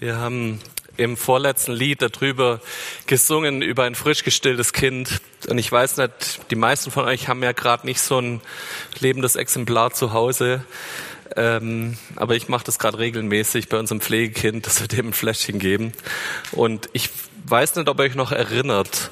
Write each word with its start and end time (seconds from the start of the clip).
Wir 0.00 0.16
haben 0.16 0.60
im 0.96 1.16
vorletzten 1.16 1.72
Lied 1.72 2.02
darüber 2.02 2.60
gesungen, 3.08 3.62
über 3.62 3.82
ein 3.82 3.96
frisch 3.96 4.22
gestilltes 4.22 4.72
Kind. 4.72 5.20
Und 5.48 5.58
ich 5.58 5.72
weiß 5.72 5.96
nicht, 5.96 6.40
die 6.52 6.54
meisten 6.54 6.92
von 6.92 7.04
euch 7.04 7.26
haben 7.26 7.42
ja 7.42 7.50
gerade 7.50 7.84
nicht 7.84 8.00
so 8.00 8.20
ein 8.20 8.40
lebendes 9.00 9.34
Exemplar 9.34 9.92
zu 9.92 10.12
Hause. 10.12 10.62
Ähm, 11.34 11.98
aber 12.14 12.36
ich 12.36 12.48
mache 12.48 12.64
das 12.64 12.78
gerade 12.78 13.00
regelmäßig 13.00 13.68
bei 13.68 13.76
unserem 13.76 14.00
Pflegekind, 14.00 14.66
dass 14.66 14.80
wir 14.80 14.86
dem 14.86 15.08
ein 15.08 15.12
Fläschchen 15.12 15.58
geben. 15.58 15.92
Und 16.52 16.88
ich 16.92 17.10
weiß 17.46 17.74
nicht, 17.74 17.88
ob 17.88 17.98
ihr 17.98 18.04
euch 18.04 18.14
noch 18.14 18.30
erinnert, 18.30 19.10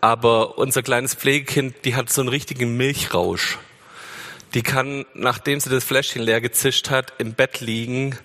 aber 0.00 0.58
unser 0.58 0.84
kleines 0.84 1.14
Pflegekind, 1.14 1.74
die 1.84 1.96
hat 1.96 2.08
so 2.08 2.20
einen 2.20 2.28
richtigen 2.28 2.76
Milchrausch 2.76 3.58
die 4.54 4.62
kann, 4.62 5.04
nachdem 5.14 5.60
sie 5.60 5.70
das 5.70 5.84
Fläschchen 5.84 6.22
leer 6.22 6.40
gezischt 6.40 6.90
hat, 6.90 7.12
im 7.18 7.34
Bett 7.34 7.60
liegen 7.60 8.16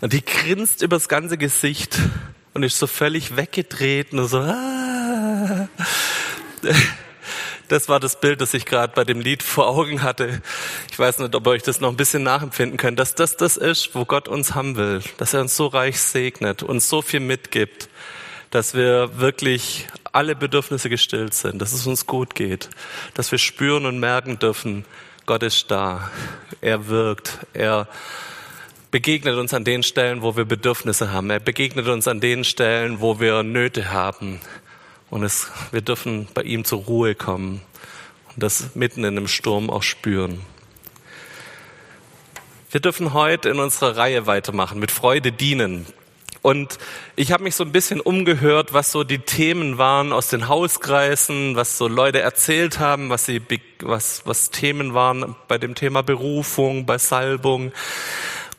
und 0.00 0.12
die 0.12 0.24
grinst 0.24 0.82
übers 0.82 1.08
ganze 1.08 1.38
Gesicht 1.38 1.98
und 2.54 2.62
ist 2.62 2.78
so 2.78 2.86
völlig 2.86 3.36
weggedreht 3.36 4.12
und 4.12 4.26
so. 4.26 4.38
Ah. 4.38 5.68
Das 7.68 7.88
war 7.88 8.00
das 8.00 8.20
Bild, 8.20 8.40
das 8.40 8.52
ich 8.52 8.66
gerade 8.66 8.92
bei 8.96 9.04
dem 9.04 9.20
Lied 9.20 9.44
vor 9.44 9.68
Augen 9.68 10.02
hatte. 10.02 10.42
Ich 10.90 10.98
weiß 10.98 11.20
nicht, 11.20 11.36
ob 11.36 11.46
ihr 11.46 11.50
euch 11.50 11.62
das 11.62 11.80
noch 11.80 11.90
ein 11.90 11.96
bisschen 11.96 12.24
nachempfinden 12.24 12.76
könnt, 12.76 12.98
dass 12.98 13.14
das 13.14 13.36
das 13.36 13.56
ist, 13.56 13.94
wo 13.94 14.04
Gott 14.04 14.26
uns 14.26 14.56
haben 14.56 14.74
will, 14.74 15.00
dass 15.18 15.34
er 15.34 15.42
uns 15.42 15.56
so 15.56 15.68
reich 15.68 16.00
segnet, 16.00 16.64
uns 16.64 16.88
so 16.88 17.00
viel 17.00 17.20
mitgibt, 17.20 17.88
dass 18.50 18.74
wir 18.74 19.20
wirklich 19.20 19.86
alle 20.12 20.34
Bedürfnisse 20.34 20.90
gestillt 20.90 21.32
sind, 21.32 21.62
dass 21.62 21.72
es 21.72 21.86
uns 21.86 22.06
gut 22.06 22.34
geht, 22.34 22.68
dass 23.14 23.30
wir 23.30 23.38
spüren 23.38 23.86
und 23.86 24.00
merken 24.00 24.40
dürfen, 24.40 24.84
Gott 25.30 25.44
ist 25.44 25.70
da. 25.70 26.10
Er 26.60 26.88
wirkt. 26.88 27.38
Er 27.52 27.86
begegnet 28.90 29.36
uns 29.36 29.54
an 29.54 29.62
den 29.62 29.84
Stellen, 29.84 30.22
wo 30.22 30.36
wir 30.36 30.44
Bedürfnisse 30.44 31.12
haben. 31.12 31.30
Er 31.30 31.38
begegnet 31.38 31.86
uns 31.86 32.08
an 32.08 32.18
den 32.18 32.42
Stellen, 32.42 33.00
wo 33.00 33.20
wir 33.20 33.44
Nöte 33.44 33.92
haben. 33.92 34.40
Und 35.08 35.22
es, 35.22 35.48
wir 35.70 35.82
dürfen 35.82 36.26
bei 36.34 36.42
ihm 36.42 36.64
zur 36.64 36.80
Ruhe 36.80 37.14
kommen 37.14 37.60
und 38.34 38.42
das 38.42 38.74
mitten 38.74 39.04
in 39.04 39.16
einem 39.16 39.28
Sturm 39.28 39.70
auch 39.70 39.84
spüren. 39.84 40.40
Wir 42.72 42.80
dürfen 42.80 43.14
heute 43.14 43.50
in 43.50 43.60
unserer 43.60 43.96
Reihe 43.96 44.26
weitermachen, 44.26 44.80
mit 44.80 44.90
Freude 44.90 45.30
dienen. 45.30 45.86
Und 46.42 46.78
ich 47.16 47.32
habe 47.32 47.44
mich 47.44 47.54
so 47.54 47.64
ein 47.64 47.72
bisschen 47.72 48.00
umgehört, 48.00 48.72
was 48.72 48.92
so 48.92 49.04
die 49.04 49.18
Themen 49.18 49.76
waren 49.76 50.12
aus 50.12 50.28
den 50.28 50.48
Hauskreisen, 50.48 51.54
was 51.54 51.76
so 51.76 51.86
Leute 51.86 52.20
erzählt 52.20 52.78
haben, 52.78 53.10
was, 53.10 53.26
sie, 53.26 53.42
was, 53.80 54.22
was 54.24 54.50
Themen 54.50 54.94
waren 54.94 55.36
bei 55.48 55.58
dem 55.58 55.74
Thema 55.74 56.02
Berufung, 56.02 56.86
bei 56.86 56.96
Salbung. 56.96 57.72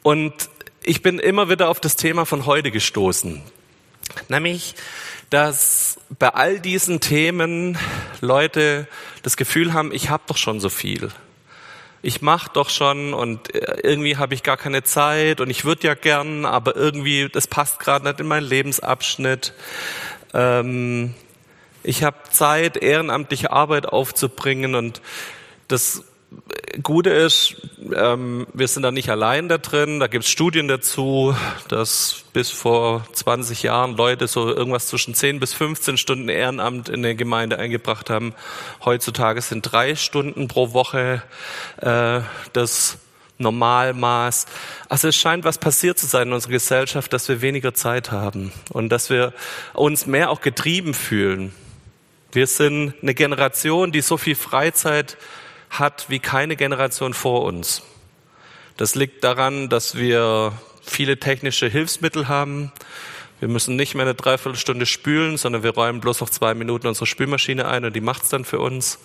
Und 0.04 0.34
ich 0.84 1.02
bin 1.02 1.18
immer 1.18 1.50
wieder 1.50 1.70
auf 1.70 1.80
das 1.80 1.96
Thema 1.96 2.26
von 2.26 2.46
heute 2.46 2.70
gestoßen. 2.70 3.42
Nämlich, 4.30 4.76
dass 5.32 5.98
bei 6.20 6.30
all 6.30 6.60
diesen 6.60 7.00
Themen 7.00 7.80
Leute 8.20 8.88
das 9.24 9.38
Gefühl 9.38 9.74
haben, 9.74 9.92
ich 9.92 10.10
habe 10.10 10.24
doch 10.28 10.38
schon 10.38 10.60
so 10.60 10.70
viel 10.70 11.10
ich 12.02 12.22
mach 12.22 12.48
doch 12.48 12.70
schon 12.70 13.14
und 13.14 13.54
äh, 13.54 13.82
irgendwie 13.84 14.18
habe 14.18 14.34
ich 14.34 14.44
gar 14.44 14.58
keine 14.58 14.84
Zeit 14.84 15.40
und 15.40 15.50
ich 15.50 15.66
würde 15.66 15.88
ja 15.88 15.94
gern, 15.94 16.46
aber 16.46 16.76
irgendwie, 16.76 17.30
das 17.30 17.48
passt 17.48 17.80
gerade 17.80 18.08
nicht 18.08 18.20
in 18.20 18.28
meinen 18.28 18.48
Lebensabschnitt. 18.48 19.54
Ähm, 20.34 21.14
ich 21.84 22.04
habe 22.04 22.18
Zeit, 22.32 22.78
ehrenamtliche 22.78 23.52
Arbeit 23.52 23.88
aufzubringen 23.88 24.76
und 24.76 25.02
das 25.68 26.04
Gute 26.82 27.10
ist, 27.10 27.56
ähm, 27.94 28.48
wir 28.54 28.68
sind 28.68 28.84
da 28.84 28.92
nicht 28.92 29.10
allein 29.10 29.50
da 29.50 29.58
drin. 29.58 30.00
Da 30.00 30.08
gibt 30.08 30.24
es 30.24 30.30
Studien 30.30 30.70
dazu, 30.70 31.36
dass 31.68 32.24
bis 32.32 32.50
vor 32.50 33.06
20 33.12 33.64
Jahren 33.64 33.98
Leute 33.98 34.28
so 34.28 34.48
irgendwas 34.48 34.88
zwischen 34.88 35.14
10 35.14 35.42
bis 35.42 35.54
15 35.54 35.98
Stunden 35.98 36.30
Ehrenamt 36.30 36.88
in 36.88 37.04
der 37.04 37.16
Gemeinde 37.16 37.60
eingebracht 37.60 38.10
haben. 38.10 38.34
Heutzutage 38.86 39.42
sind 39.42 39.64
drei 39.64 39.96
Stunden 39.96 40.48
pro 40.48 40.72
Woche 40.72 41.22
äh, 41.82 42.22
das 42.54 42.98
Normalmaß. 43.38 44.46
Also 44.88 45.10
es 45.10 45.16
scheint 45.18 45.44
was 45.44 45.58
passiert 45.58 46.00
zu 46.00 46.06
sein 46.06 46.30
in 46.30 46.34
unserer 46.34 46.54
Gesellschaft, 46.54 47.12
dass 47.12 47.28
wir 47.28 47.42
weniger 47.42 47.74
Zeit 47.74 48.12
haben 48.12 48.54
und 48.70 48.90
dass 48.90 49.10
wir 49.10 49.34
uns 49.74 50.06
mehr 50.06 50.30
auch 50.30 50.42
getrieben 50.42 50.94
fühlen. 50.94 51.54
Wir 52.32 52.48
sind 52.48 52.94
eine 53.02 53.14
Generation, 53.14 53.92
die 53.92 54.00
so 54.00 54.18
viel 54.18 54.36
Freizeit 54.36 55.18
hat 55.72 56.06
wie 56.10 56.20
keine 56.20 56.56
Generation 56.56 57.14
vor 57.14 57.44
uns. 57.44 57.82
Das 58.78 58.96
liegt 58.96 59.24
daran, 59.24 59.70
dass 59.70 59.96
wir 59.96 60.54
viele 60.82 61.18
technische 61.18 61.68
Hilfsmittel 61.68 62.28
haben. 62.28 62.72
Wir 63.40 63.48
müssen 63.48 63.76
nicht 63.76 63.96
mehr 63.96 64.06
eine 64.06 64.14
Dreiviertelstunde 64.14 64.86
spülen, 64.86 65.38
sondern 65.38 65.64
wir 65.64 65.74
räumen 65.74 66.02
bloß 66.02 66.22
noch 66.22 66.30
zwei 66.30 66.54
Minuten 66.54 66.88
unsere 66.88 67.06
Spülmaschine 67.08 67.68
ein 67.68 67.86
und 67.86 67.96
die 67.96 68.02
macht's 68.02 68.30
dann 68.30 68.46
für 68.46 68.60
uns. 68.60 69.00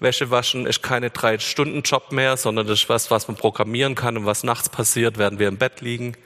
Wäsche 0.00 0.30
waschen 0.30 0.66
ist 0.66 0.82
keine 0.82 1.10
drei 1.10 1.38
Stunden 1.38 1.82
Job 1.82 2.10
mehr, 2.10 2.38
sondern 2.38 2.66
das 2.66 2.80
ist 2.80 2.88
was, 2.88 3.10
was 3.10 3.28
man 3.28 3.36
programmieren 3.36 3.94
kann 3.94 4.16
und 4.16 4.26
was 4.26 4.42
nachts 4.42 4.70
passiert, 4.70 5.18
während 5.18 5.38
wir 5.38 5.48
im 5.48 5.58
Bett 5.58 5.82
liegen. 5.82 6.16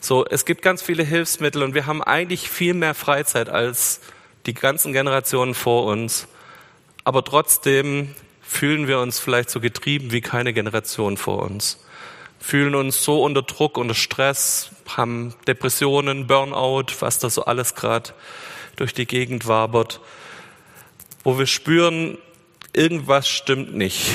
So, 0.00 0.26
es 0.26 0.44
gibt 0.44 0.62
ganz 0.62 0.82
viele 0.82 1.04
Hilfsmittel 1.04 1.62
und 1.62 1.74
wir 1.74 1.86
haben 1.86 2.02
eigentlich 2.02 2.50
viel 2.50 2.74
mehr 2.74 2.94
Freizeit 2.94 3.48
als 3.48 4.00
die 4.46 4.54
ganzen 4.54 4.92
Generationen 4.92 5.54
vor 5.54 5.84
uns. 5.84 6.26
Aber 7.04 7.24
trotzdem 7.24 8.14
fühlen 8.46 8.88
wir 8.88 9.00
uns 9.00 9.18
vielleicht 9.18 9.50
so 9.50 9.60
getrieben 9.60 10.12
wie 10.12 10.20
keine 10.20 10.52
Generation 10.52 11.16
vor 11.16 11.42
uns. 11.42 11.84
Fühlen 12.38 12.74
uns 12.74 13.02
so 13.02 13.22
unter 13.22 13.42
Druck, 13.42 13.76
unter 13.76 13.94
Stress, 13.94 14.70
haben 14.88 15.34
Depressionen, 15.46 16.26
Burnout, 16.26 16.86
was 17.00 17.18
da 17.18 17.28
so 17.28 17.44
alles 17.44 17.74
gerade 17.74 18.10
durch 18.76 18.94
die 18.94 19.06
Gegend 19.06 19.48
wabert, 19.48 20.00
wo 21.24 21.38
wir 21.38 21.46
spüren, 21.46 22.18
irgendwas 22.72 23.28
stimmt 23.28 23.74
nicht. 23.74 24.10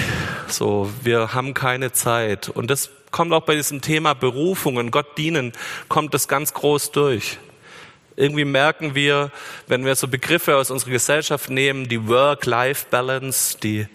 So, 0.47 0.89
wir 1.03 1.33
haben 1.33 1.53
keine 1.53 1.91
Zeit. 1.91 2.47
Und 2.47 2.69
das 2.71 2.89
kommt 3.09 3.33
auch 3.33 3.43
bei 3.43 3.55
diesem 3.55 3.81
Thema 3.81 4.13
Berufungen, 4.13 4.91
Gott 4.91 5.17
dienen, 5.17 5.51
kommt 5.89 6.13
das 6.13 6.27
ganz 6.27 6.53
groß 6.53 6.91
durch. 6.91 7.37
Irgendwie 8.15 8.45
merken 8.45 8.93
wir, 8.95 9.31
wenn 9.67 9.85
wir 9.85 9.95
so 9.95 10.07
Begriffe 10.07 10.57
aus 10.57 10.71
unserer 10.71 10.91
Gesellschaft 10.91 11.49
nehmen, 11.49 11.87
die 11.87 12.07
Work-Life-Balance, 12.07 13.57
die 13.59 13.87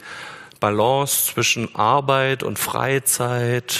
Balance 0.60 1.32
zwischen 1.32 1.75
Arbeit 1.75 2.43
und 2.43 2.59
Freizeit, 2.59 3.78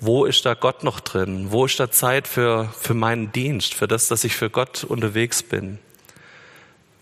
wo 0.00 0.24
ist 0.24 0.44
da 0.46 0.54
Gott 0.54 0.84
noch 0.84 1.00
drin? 1.00 1.46
Wo 1.50 1.64
ist 1.64 1.80
da 1.80 1.90
Zeit 1.90 2.28
für, 2.28 2.68
für 2.78 2.94
meinen 2.94 3.32
Dienst, 3.32 3.74
für 3.74 3.88
das, 3.88 4.08
dass 4.08 4.24
ich 4.24 4.36
für 4.36 4.50
Gott 4.50 4.84
unterwegs 4.84 5.42
bin? 5.42 5.78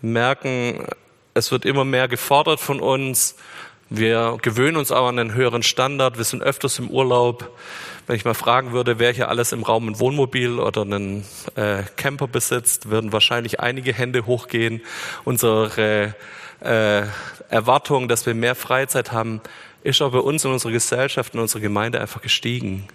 Wir 0.01 0.09
merken, 0.11 0.87
es 1.33 1.51
wird 1.51 1.65
immer 1.65 1.83
mehr 1.83 2.07
gefordert 2.07 2.59
von 2.59 2.79
uns. 2.79 3.35
Wir 3.89 4.37
gewöhnen 4.41 4.77
uns 4.77 4.91
auch 4.91 5.07
an 5.07 5.19
einen 5.19 5.33
höheren 5.33 5.63
Standard. 5.63 6.17
Wir 6.17 6.23
sind 6.23 6.41
öfters 6.41 6.79
im 6.79 6.89
Urlaub. 6.89 7.55
Wenn 8.07 8.15
ich 8.15 8.25
mal 8.25 8.35
fragen 8.35 8.71
würde, 8.71 8.99
wer 8.99 9.11
hier 9.11 9.29
alles 9.29 9.51
im 9.51 9.63
Raum 9.63 9.87
ein 9.87 9.99
Wohnmobil 9.99 10.59
oder 10.59 10.81
einen 10.81 11.25
äh, 11.55 11.81
Camper 11.95 12.27
besitzt, 12.27 12.89
würden 12.91 13.11
wahrscheinlich 13.11 13.59
einige 13.59 13.93
Hände 13.93 14.27
hochgehen. 14.27 14.81
Unsere 15.23 16.13
äh, 16.61 17.01
Erwartung, 17.49 18.07
dass 18.07 18.27
wir 18.27 18.35
mehr 18.35 18.53
Freizeit 18.53 19.11
haben, 19.11 19.41
ist 19.83 20.03
auch 20.03 20.11
bei 20.11 20.19
uns 20.19 20.45
in 20.45 20.51
unserer 20.51 20.71
Gesellschaft, 20.71 21.33
in 21.33 21.39
unserer 21.39 21.61
Gemeinde 21.61 21.99
einfach 21.99 22.21
gestiegen. 22.21 22.87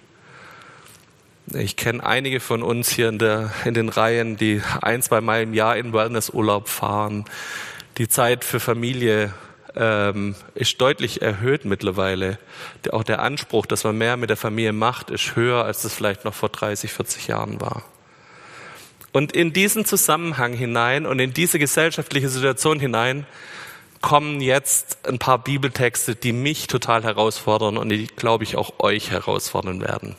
Ich 1.52 1.74
kenne 1.74 2.04
einige 2.04 2.38
von 2.38 2.62
uns 2.62 2.90
hier 2.90 3.08
in, 3.08 3.18
der, 3.18 3.50
in 3.64 3.74
den 3.74 3.88
Reihen, 3.88 4.36
die 4.36 4.62
ein, 4.80 5.02
zwei 5.02 5.20
Mal 5.20 5.42
im 5.42 5.54
Jahr 5.54 5.76
in 5.76 5.92
Wellnessurlaub 5.92 6.68
fahren. 6.68 7.24
Die 7.98 8.06
Zeit 8.06 8.44
für 8.44 8.60
Familie 8.60 9.34
ähm, 9.76 10.34
ist 10.54 10.80
deutlich 10.80 11.22
erhöht 11.22 11.64
mittlerweile. 11.64 12.38
Auch 12.90 13.04
der 13.04 13.20
Anspruch, 13.20 13.66
dass 13.66 13.84
man 13.84 13.98
mehr 13.98 14.16
mit 14.16 14.30
der 14.30 14.36
Familie 14.36 14.72
macht, 14.72 15.10
ist 15.10 15.36
höher, 15.36 15.64
als 15.64 15.84
es 15.84 15.94
vielleicht 15.94 16.24
noch 16.24 16.34
vor 16.34 16.48
30, 16.48 16.92
40 16.92 17.28
Jahren 17.28 17.60
war. 17.60 17.82
Und 19.12 19.32
in 19.32 19.52
diesen 19.52 19.84
Zusammenhang 19.84 20.52
hinein 20.52 21.06
und 21.06 21.18
in 21.18 21.32
diese 21.32 21.58
gesellschaftliche 21.58 22.28
Situation 22.28 22.78
hinein 22.78 23.26
kommen 24.00 24.40
jetzt 24.40 25.06
ein 25.06 25.18
paar 25.18 25.38
Bibeltexte, 25.38 26.14
die 26.14 26.32
mich 26.32 26.68
total 26.68 27.02
herausfordern 27.02 27.76
und 27.76 27.88
die, 27.88 28.06
glaube 28.06 28.44
ich, 28.44 28.56
auch 28.56 28.78
euch 28.78 29.10
herausfordern 29.10 29.80
werden. 29.80 30.16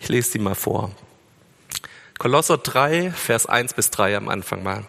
Ich 0.00 0.08
lese 0.08 0.32
die 0.32 0.38
mal 0.38 0.54
vor. 0.54 0.92
Kolosser 2.18 2.58
3, 2.58 3.10
Vers 3.10 3.46
1 3.46 3.74
bis 3.74 3.90
3 3.90 4.16
am 4.16 4.28
Anfang 4.28 4.62
mal. 4.62 4.84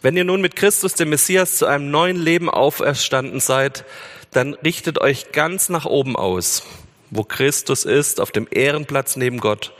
Wenn 0.00 0.16
ihr 0.16 0.24
nun 0.24 0.40
mit 0.40 0.54
Christus, 0.54 0.94
dem 0.94 1.10
Messias, 1.10 1.56
zu 1.56 1.66
einem 1.66 1.90
neuen 1.90 2.16
Leben 2.16 2.48
auferstanden 2.48 3.40
seid, 3.40 3.84
dann 4.30 4.54
richtet 4.54 5.00
euch 5.00 5.32
ganz 5.32 5.68
nach 5.68 5.86
oben 5.86 6.14
aus, 6.14 6.62
wo 7.10 7.24
Christus 7.24 7.84
ist, 7.84 8.20
auf 8.20 8.30
dem 8.30 8.46
Ehrenplatz 8.50 9.16
neben 9.16 9.40
Gott. 9.40 9.72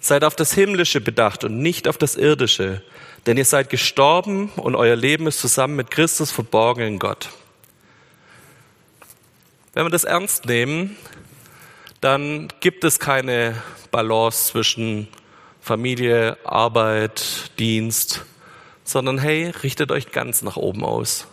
Seid 0.00 0.24
auf 0.24 0.34
das 0.34 0.54
Himmlische 0.54 1.00
bedacht 1.00 1.44
und 1.44 1.58
nicht 1.58 1.88
auf 1.88 1.98
das 1.98 2.16
Irdische, 2.16 2.82
denn 3.26 3.36
ihr 3.36 3.44
seid 3.44 3.68
gestorben 3.68 4.50
und 4.56 4.76
euer 4.76 4.96
Leben 4.96 5.26
ist 5.26 5.40
zusammen 5.40 5.76
mit 5.76 5.90
Christus 5.90 6.30
verborgen 6.30 6.86
in 6.86 6.98
Gott. 6.98 7.28
Wenn 9.74 9.84
wir 9.84 9.90
das 9.90 10.04
ernst 10.04 10.46
nehmen, 10.46 10.96
dann 12.00 12.48
gibt 12.60 12.84
es 12.84 12.98
keine 12.98 13.62
Balance 13.90 14.52
zwischen 14.52 15.08
Familie, 15.60 16.38
Arbeit, 16.44 17.50
Dienst, 17.58 18.24
sondern 18.86 19.18
hey, 19.18 19.52
richtet 19.62 19.90
euch 19.90 20.12
ganz 20.12 20.40
nach 20.42 20.56
oben 20.56 20.84
aus. 20.84 21.26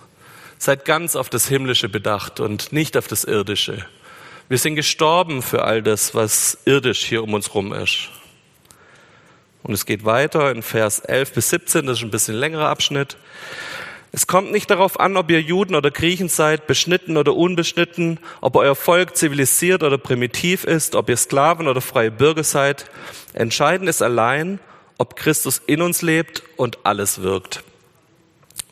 Seid 0.57 0.85
ganz 0.85 1.15
auf 1.15 1.29
das 1.29 1.47
Himmlische 1.47 1.87
bedacht 1.87 2.39
und 2.39 2.73
nicht 2.73 2.97
auf 2.97 3.07
das 3.07 3.23
Irdische. 3.23 3.85
Wir 4.49 4.57
sind 4.57 4.75
gestorben 4.75 5.41
für 5.41 5.63
all 5.63 5.81
das, 5.81 6.15
was 6.15 6.57
irdisch 6.65 7.05
hier 7.05 7.23
um 7.23 7.33
uns 7.33 7.53
rum 7.53 7.71
ist. 7.71 8.09
Und 9.61 9.73
es 9.73 9.85
geht 9.85 10.03
weiter 10.03 10.51
in 10.51 10.63
Vers 10.63 10.99
11 10.99 11.33
bis 11.33 11.49
17, 11.49 11.85
das 11.85 11.99
ist 11.99 12.03
ein 12.03 12.11
bisschen 12.11 12.35
längerer 12.35 12.67
Abschnitt. 12.67 13.17
Es 14.11 14.27
kommt 14.27 14.51
nicht 14.51 14.69
darauf 14.69 14.99
an, 14.99 15.15
ob 15.15 15.31
ihr 15.31 15.41
Juden 15.41 15.75
oder 15.75 15.89
Griechen 15.89 16.29
seid, 16.29 16.67
beschnitten 16.67 17.17
oder 17.17 17.35
unbeschnitten, 17.35 18.19
ob 18.41 18.55
euer 18.55 18.75
Volk 18.75 19.15
zivilisiert 19.15 19.81
oder 19.83 19.97
primitiv 19.97 20.65
ist, 20.65 20.95
ob 20.95 21.09
ihr 21.09 21.17
Sklaven 21.17 21.67
oder 21.67 21.81
freie 21.81 22.11
Bürger 22.11 22.43
seid. 22.43 22.91
Entscheidend 23.33 23.89
ist 23.89 24.01
allein, 24.01 24.59
ob 25.03 25.17
Christus 25.17 25.61
in 25.67 25.81
uns 25.81 26.01
lebt 26.01 26.43
und 26.55 26.85
alles 26.85 27.21
wirkt. 27.21 27.61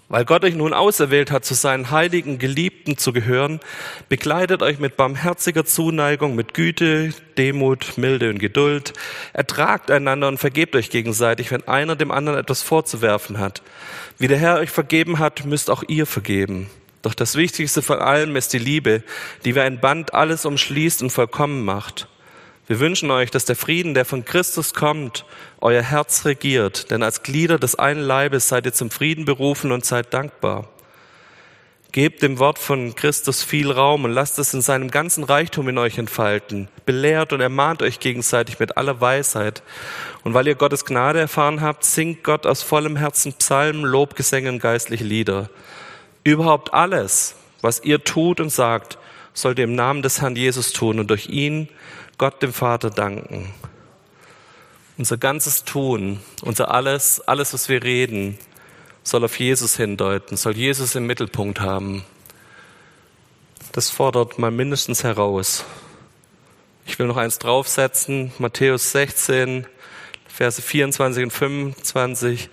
Weil 0.07 0.23
Gott 0.23 0.45
euch 0.45 0.55
nun 0.55 0.71
auserwählt 0.71 1.29
hat, 1.29 1.43
zu 1.43 1.55
seinen 1.55 1.91
heiligen 1.91 2.39
Geliebten 2.39 2.97
zu 2.97 3.11
gehören, 3.11 3.59
begleitet 4.07 4.61
euch 4.61 4.79
mit 4.79 4.95
barmherziger 4.95 5.65
Zuneigung, 5.65 6.35
mit 6.35 6.53
Güte, 6.53 7.13
Demut, 7.37 7.97
Milde 7.97 8.29
und 8.29 8.39
Geduld. 8.39 8.93
Ertragt 9.33 9.91
einander 9.91 10.29
und 10.29 10.37
vergebt 10.37 10.73
euch 10.77 10.89
gegenseitig, 10.89 11.51
wenn 11.51 11.67
einer 11.67 11.97
dem 11.97 12.11
anderen 12.11 12.39
etwas 12.39 12.61
vorzuwerfen 12.61 13.37
hat. 13.37 13.61
Wie 14.17 14.29
der 14.29 14.37
Herr 14.37 14.59
euch 14.59 14.69
vergeben 14.69 15.19
hat, 15.19 15.43
müsst 15.43 15.69
auch 15.69 15.83
ihr 15.89 16.05
vergeben. 16.05 16.69
Doch 17.01 17.13
das 17.13 17.35
Wichtigste 17.35 17.81
von 17.81 17.99
allem 17.99 18.37
ist 18.37 18.53
die 18.53 18.59
Liebe, 18.59 19.03
die 19.43 19.55
wie 19.55 19.61
ein 19.61 19.81
Band 19.81 20.13
alles 20.13 20.45
umschließt 20.45 21.01
und 21.01 21.09
vollkommen 21.09 21.65
macht. 21.65 22.07
Wir 22.71 22.79
wünschen 22.79 23.11
euch, 23.11 23.29
dass 23.29 23.43
der 23.43 23.57
Frieden, 23.57 23.93
der 23.93 24.05
von 24.05 24.23
Christus 24.23 24.73
kommt, 24.73 25.25
euer 25.59 25.81
Herz 25.81 26.23
regiert, 26.23 26.89
denn 26.89 27.03
als 27.03 27.21
Glieder 27.21 27.59
des 27.59 27.75
einen 27.75 27.99
Leibes 27.99 28.47
seid 28.47 28.65
ihr 28.65 28.71
zum 28.71 28.89
Frieden 28.89 29.25
berufen 29.25 29.73
und 29.73 29.83
seid 29.83 30.13
dankbar. 30.13 30.69
Gebt 31.91 32.21
dem 32.21 32.39
Wort 32.39 32.59
von 32.59 32.95
Christus 32.95 33.43
viel 33.43 33.69
Raum 33.69 34.05
und 34.05 34.13
lasst 34.13 34.39
es 34.39 34.53
in 34.53 34.61
seinem 34.61 34.89
ganzen 34.89 35.25
Reichtum 35.25 35.67
in 35.67 35.77
euch 35.77 35.97
entfalten. 35.97 36.69
Belehrt 36.85 37.33
und 37.33 37.41
ermahnt 37.41 37.81
euch 37.81 37.99
gegenseitig 37.99 38.57
mit 38.59 38.77
aller 38.77 39.01
Weisheit. 39.01 39.63
Und 40.23 40.33
weil 40.33 40.47
ihr 40.47 40.55
Gottes 40.55 40.85
Gnade 40.85 41.19
erfahren 41.19 41.59
habt, 41.59 41.83
singt 41.83 42.23
Gott 42.23 42.47
aus 42.47 42.63
vollem 42.63 42.95
Herzen 42.95 43.33
Psalmen, 43.33 43.83
Lobgesänge 43.83 44.47
und 44.47 44.59
geistliche 44.59 45.03
Lieder. 45.03 45.49
Überhaupt 46.23 46.73
alles, 46.73 47.35
was 47.59 47.83
ihr 47.83 48.01
tut 48.05 48.39
und 48.39 48.49
sagt, 48.49 48.97
sollt 49.33 49.59
ihr 49.59 49.65
im 49.65 49.75
Namen 49.75 50.01
des 50.01 50.21
Herrn 50.21 50.37
Jesus 50.37 50.71
tun 50.71 50.99
und 50.99 51.09
durch 51.09 51.27
ihn 51.27 51.67
Gott 52.21 52.43
dem 52.43 52.53
Vater 52.53 52.91
danken. 52.91 53.51
Unser 54.95 55.17
ganzes 55.17 55.63
Tun, 55.63 56.19
unser 56.43 56.69
alles, 56.69 57.19
alles, 57.21 57.51
was 57.51 57.67
wir 57.67 57.81
reden, 57.81 58.37
soll 59.01 59.23
auf 59.23 59.39
Jesus 59.39 59.75
hindeuten, 59.75 60.37
soll 60.37 60.55
Jesus 60.55 60.93
im 60.93 61.07
Mittelpunkt 61.07 61.61
haben. 61.61 62.05
Das 63.71 63.89
fordert 63.89 64.37
mal 64.37 64.51
mindestens 64.51 65.03
heraus. 65.03 65.65
Ich 66.85 66.99
will 66.99 67.07
noch 67.07 67.17
eins 67.17 67.39
draufsetzen, 67.39 68.31
Matthäus 68.37 68.91
16, 68.91 69.65
Verse 70.27 70.61
24 70.61 71.23
und 71.23 71.31
25. 71.31 72.49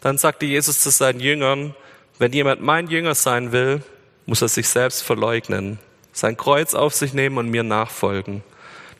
Dann 0.00 0.16
sagte 0.16 0.46
Jesus 0.46 0.78
zu 0.78 0.90
seinen 0.90 1.18
Jüngern, 1.18 1.74
wenn 2.20 2.32
jemand 2.32 2.62
mein 2.62 2.86
Jünger 2.86 3.16
sein 3.16 3.50
will, 3.50 3.82
muss 4.26 4.42
er 4.42 4.48
sich 4.48 4.68
selbst 4.68 5.02
verleugnen, 5.02 5.80
sein 6.12 6.36
Kreuz 6.36 6.74
auf 6.74 6.94
sich 6.94 7.14
nehmen 7.14 7.38
und 7.38 7.48
mir 7.48 7.64
nachfolgen. 7.64 8.44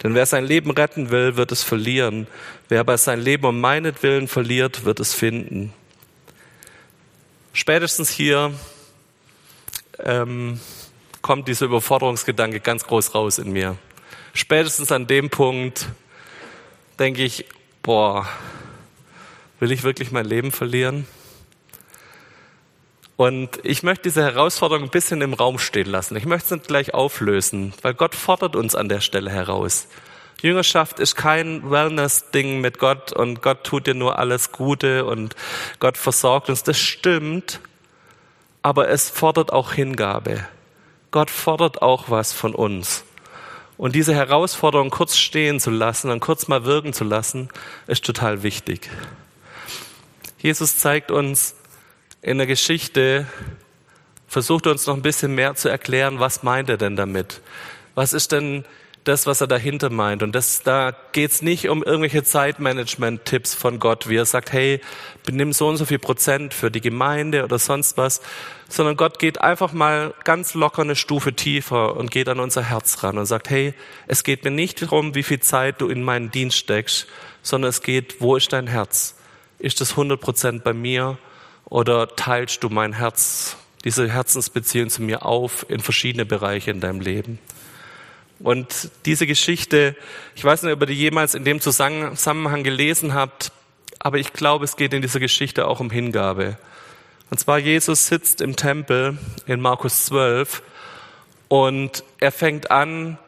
Denn 0.03 0.15
wer 0.15 0.27
sein 0.27 0.45
Leben 0.45 0.71
retten 0.71 1.11
will, 1.11 1.37
wird 1.37 1.51
es 1.51 1.63
verlieren. 1.63 2.27
Wer 2.69 2.81
aber 2.81 2.97
sein 2.99 3.21
Leben 3.21 3.45
um 3.47 3.61
meinetwillen 3.61 4.29
verliert, 4.29 4.85
wird 4.85 5.01
es 5.01 5.13
finden. 5.15 5.73
Spätestens 7.53 8.11
hier 8.11 8.53
ähm, 9.99 10.61
kommt 11.23 11.49
dieser 11.49 11.67
Überforderungsgedanke 11.67 12.61
ganz 12.61 12.85
groß 12.85 13.15
raus 13.15 13.39
in 13.39 13.53
mir. 13.53 13.77
Spätestens 14.35 14.93
an 14.93 15.09
dem 15.09 15.31
Punkt 15.31 15.89
denke 16.99 17.25
ich, 17.25 17.47
boah, 17.83 18.29
will 19.59 19.73
ich 19.73 19.83
wirklich 19.83 20.13
mein 20.13 20.27
Leben 20.27 20.53
verlieren? 20.53 21.07
Und 23.19 23.59
ich 23.65 23.83
möchte 23.83 24.05
diese 24.05 24.23
Herausforderung 24.23 24.85
ein 24.85 24.91
bisschen 24.91 25.23
im 25.23 25.35
Raum 25.35 25.59
stehen 25.59 25.89
lassen. 25.91 26.15
Ich 26.15 26.25
möchte 26.25 26.45
es 26.45 26.51
nicht 26.53 26.69
gleich 26.69 26.95
auflösen, 26.95 27.75
weil 27.83 27.93
Gott 27.93 28.15
fordert 28.15 28.55
uns 28.55 28.77
an 28.77 28.89
der 28.89 29.01
Stelle 29.01 29.29
heraus. 29.29 29.89
Jüngerschaft 30.41 31.01
ist 31.01 31.17
kein 31.17 31.69
Wellness-Ding 31.69 32.61
mit 32.61 32.79
Gott 32.79 33.13
und 33.13 33.43
Gott 33.43 33.65
tut 33.65 33.89
dir 33.89 33.95
nur 33.95 34.21
alles 34.21 34.53
Gute 34.53 35.05
und 35.05 35.35
Gott 35.81 35.99
versorgt 35.99 36.49
uns. 36.49 36.63
Das 36.63 36.79
stimmt, 36.79 37.59
aber 38.63 38.89
es 38.89 39.11
fordert 39.11 39.53
auch 39.53 39.73
Hingabe. 39.73 40.47
Gott 41.11 41.31
fordert 41.31 41.83
auch 41.83 42.11
was 42.11 42.33
von 42.33 42.55
uns. 42.55 43.03
Und 43.77 43.97
diese 43.97 44.15
Herausforderung 44.15 44.91
kurz 44.91 45.17
stehen 45.17 45.59
zu 45.59 45.71
lassen 45.71 46.13
und 46.13 46.21
kurz 46.21 46.47
mal 46.47 46.65
wirken 46.65 46.93
zu 46.93 47.03
lassen, 47.03 47.49
ist 47.89 48.05
total 48.05 48.45
wichtig. 48.45 48.89
Jesus 50.39 50.79
zeigt 50.79 51.11
uns, 51.11 51.57
in 52.23 52.39
der 52.39 52.47
Geschichte 52.47 53.27
versucht 54.27 54.67
er 54.67 54.73
uns 54.73 54.87
noch 54.87 54.95
ein 54.95 55.03
bisschen 55.03 55.35
mehr 55.35 55.55
zu 55.55 55.69
erklären, 55.69 56.21
was 56.21 56.43
meint 56.43 56.69
er 56.69 56.77
denn 56.77 56.97
damit? 56.97 57.41
Was 57.95 58.13
ist 58.13 58.33
denn 58.33 58.65
das, 59.05 59.27
was 59.27 59.41
er 59.41 59.47
dahinter 59.47 59.89
meint? 59.89 60.23
Und 60.23 60.35
das, 60.35 60.63
da 60.63 60.95
geht 61.13 61.31
es 61.31 61.43
nicht 61.43 61.69
um 61.69 61.83
irgendwelche 61.83 62.25
Zeitmanagement-Tipps 62.25 63.55
von 63.55 63.79
Gott, 63.79 64.09
wie 64.09 64.17
er 64.17 64.27
sagt, 64.27 64.53
hey, 64.53 64.81
benimm 65.25 65.53
so 65.53 65.69
und 65.69 65.79
so 65.79 65.87
viel 65.87 65.99
Prozent 65.99 66.53
für 66.53 66.71
die 66.71 66.83
Gemeinde 66.83 67.45
oder 67.45 67.59
sonst 67.59 67.97
was, 67.97 68.21
sondern 68.69 68.97
Gott 68.97 69.19
geht 69.19 69.41
einfach 69.41 69.73
mal 69.73 70.13
ganz 70.25 70.53
locker 70.55 70.83
eine 70.83 70.97
Stufe 70.97 71.33
tiefer 71.33 71.97
und 71.97 72.11
geht 72.11 72.29
an 72.29 72.41
unser 72.41 72.63
Herz 72.63 73.03
ran 73.03 73.17
und 73.17 73.27
sagt, 73.27 73.49
hey, 73.49 73.73
es 74.09 74.25
geht 74.25 74.45
mir 74.45 74.51
nicht 74.51 74.83
darum, 74.83 75.15
wie 75.15 75.23
viel 75.23 75.41
Zeit 75.41 75.81
du 75.81 75.89
in 75.89 76.03
meinen 76.03 76.31
Dienst 76.31 76.59
steckst, 76.59 77.07
sondern 77.43 77.71
es 77.71 77.81
geht, 77.81 78.21
wo 78.21 78.37
ist 78.37 78.53
dein 78.53 78.67
Herz? 78.67 79.15
Ist 79.59 79.81
das 79.81 79.93
100 79.93 80.21
Prozent 80.21 80.65
bei 80.65 80.75
mir 80.75 81.17
oder 81.69 82.15
teilst 82.17 82.63
du 82.63 82.69
mein 82.69 82.95
Herz, 82.95 83.57
diese 83.85 84.09
Herzensbeziehung 84.09 84.91
zu 84.91 85.03
mir 85.03 85.25
auf 85.25 85.67
in 85.69 85.81
verschiedene 85.81 86.25
Bereiche 86.25 86.71
in 86.71 86.81
deinem 86.81 87.01
Leben? 87.01 87.39
Und 88.41 88.91
diese 89.05 89.27
Geschichte, 89.27 89.97
ich 90.37 90.45
weiß 90.45 90.63
nicht, 90.63 90.73
ob 90.73 90.81
ihr 90.81 90.87
die 90.87 90.95
jemals 90.95 91.35
in 91.35 91.45
dem 91.45 91.61
Zusammenhang 91.61 92.63
gelesen 92.63 93.15
habt, 93.15 93.53
aber 93.99 94.19
ich 94.19 94.33
glaube, 94.33 94.65
es 94.65 94.77
geht 94.77 94.95
in 94.95 95.03
dieser 95.03 95.21
Geschichte 95.21 95.67
auch 95.67 95.81
um 95.81 95.91
Hingabe. 95.91 96.57
Und 97.31 97.39
zwar 97.39 97.59
Jesus 97.59 98.07
sitzt 98.07 98.41
im 98.41 98.57
Tempel 98.57 99.19
in 99.47 99.61
Markus 99.61 100.07
12 100.07 100.63
und 101.49 102.05
er 102.21 102.33
fängt 102.33 102.71
an, 102.71 103.19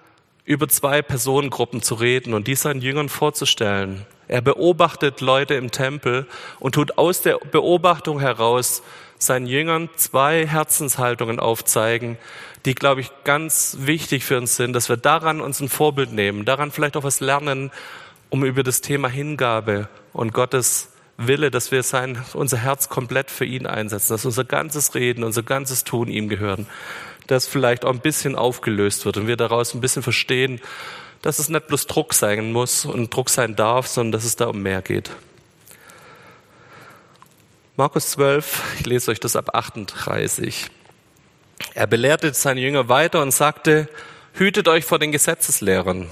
über 0.44 0.68
zwei 0.68 1.02
Personengruppen 1.02 1.82
zu 1.82 1.94
reden 1.94 2.32
und 2.32 2.46
die 2.46 2.54
seinen 2.54 2.80
Jüngern 2.80 3.08
vorzustellen. 3.08 4.06
Er 4.30 4.42
beobachtet 4.42 5.20
Leute 5.20 5.54
im 5.54 5.72
Tempel 5.72 6.24
und 6.60 6.76
tut 6.76 6.98
aus 6.98 7.20
der 7.20 7.38
Beobachtung 7.38 8.20
heraus 8.20 8.80
seinen 9.18 9.48
Jüngern 9.48 9.90
zwei 9.96 10.46
Herzenshaltungen 10.46 11.40
aufzeigen, 11.40 12.16
die, 12.64 12.76
glaube 12.76 13.00
ich, 13.00 13.10
ganz 13.24 13.78
wichtig 13.80 14.22
für 14.22 14.38
uns 14.38 14.54
sind, 14.54 14.72
dass 14.72 14.88
wir 14.88 14.96
daran 14.96 15.40
uns 15.40 15.58
ein 15.58 15.68
Vorbild 15.68 16.12
nehmen, 16.12 16.44
daran 16.44 16.70
vielleicht 16.70 16.96
auch 16.96 17.02
was 17.02 17.18
lernen, 17.18 17.72
um 18.28 18.44
über 18.44 18.62
das 18.62 18.82
Thema 18.82 19.08
Hingabe 19.08 19.88
und 20.12 20.32
Gottes 20.32 20.90
Wille, 21.16 21.50
dass 21.50 21.72
wir 21.72 21.82
sein, 21.82 22.24
unser 22.32 22.58
Herz 22.58 22.88
komplett 22.88 23.32
für 23.32 23.44
ihn 23.44 23.66
einsetzen, 23.66 24.12
dass 24.12 24.24
unser 24.24 24.44
ganzes 24.44 24.94
Reden, 24.94 25.24
unser 25.24 25.42
ganzes 25.42 25.82
Tun 25.82 26.06
ihm 26.06 26.28
gehören, 26.28 26.68
dass 27.26 27.48
vielleicht 27.48 27.84
auch 27.84 27.92
ein 27.92 27.98
bisschen 27.98 28.36
aufgelöst 28.36 29.06
wird 29.06 29.16
und 29.16 29.26
wir 29.26 29.36
daraus 29.36 29.74
ein 29.74 29.80
bisschen 29.80 30.04
verstehen, 30.04 30.60
dass 31.22 31.38
es 31.38 31.48
nicht 31.48 31.66
bloß 31.66 31.86
Druck 31.86 32.14
sein 32.14 32.52
muss 32.52 32.84
und 32.84 33.14
Druck 33.14 33.30
sein 33.30 33.56
darf, 33.56 33.86
sondern 33.86 34.12
dass 34.12 34.24
es 34.24 34.36
da 34.36 34.46
um 34.46 34.62
mehr 34.62 34.82
geht. 34.82 35.10
Markus 37.76 38.10
12, 38.10 38.62
ich 38.78 38.86
lese 38.86 39.10
euch 39.10 39.20
das 39.20 39.36
ab 39.36 39.54
38. 39.54 40.66
Er 41.74 41.86
belehrte 41.86 42.32
seine 42.34 42.60
Jünger 42.60 42.88
weiter 42.88 43.22
und 43.22 43.32
sagte, 43.32 43.88
hütet 44.34 44.68
euch 44.68 44.84
vor 44.84 44.98
den 44.98 45.12
Gesetzeslehrern. 45.12 46.10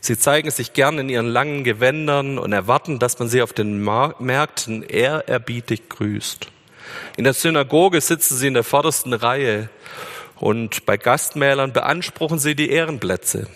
Sie 0.00 0.18
zeigen 0.18 0.50
sich 0.50 0.72
gern 0.72 0.98
in 0.98 1.08
ihren 1.08 1.26
langen 1.26 1.64
Gewändern 1.64 2.38
und 2.38 2.52
erwarten, 2.52 2.98
dass 2.98 3.18
man 3.18 3.28
sie 3.28 3.42
auf 3.42 3.52
den 3.52 3.82
Märkten 3.82 4.82
ehrerbietig 4.82 5.88
grüßt. 5.88 6.48
In 7.16 7.24
der 7.24 7.32
Synagoge 7.32 8.00
sitzen 8.00 8.36
sie 8.36 8.48
in 8.48 8.54
der 8.54 8.62
vordersten 8.62 9.12
Reihe 9.12 9.68
und 10.36 10.86
bei 10.86 10.96
Gastmählern 10.96 11.72
beanspruchen 11.72 12.38
sie 12.38 12.54
die 12.54 12.70
Ehrenplätze. 12.70 13.48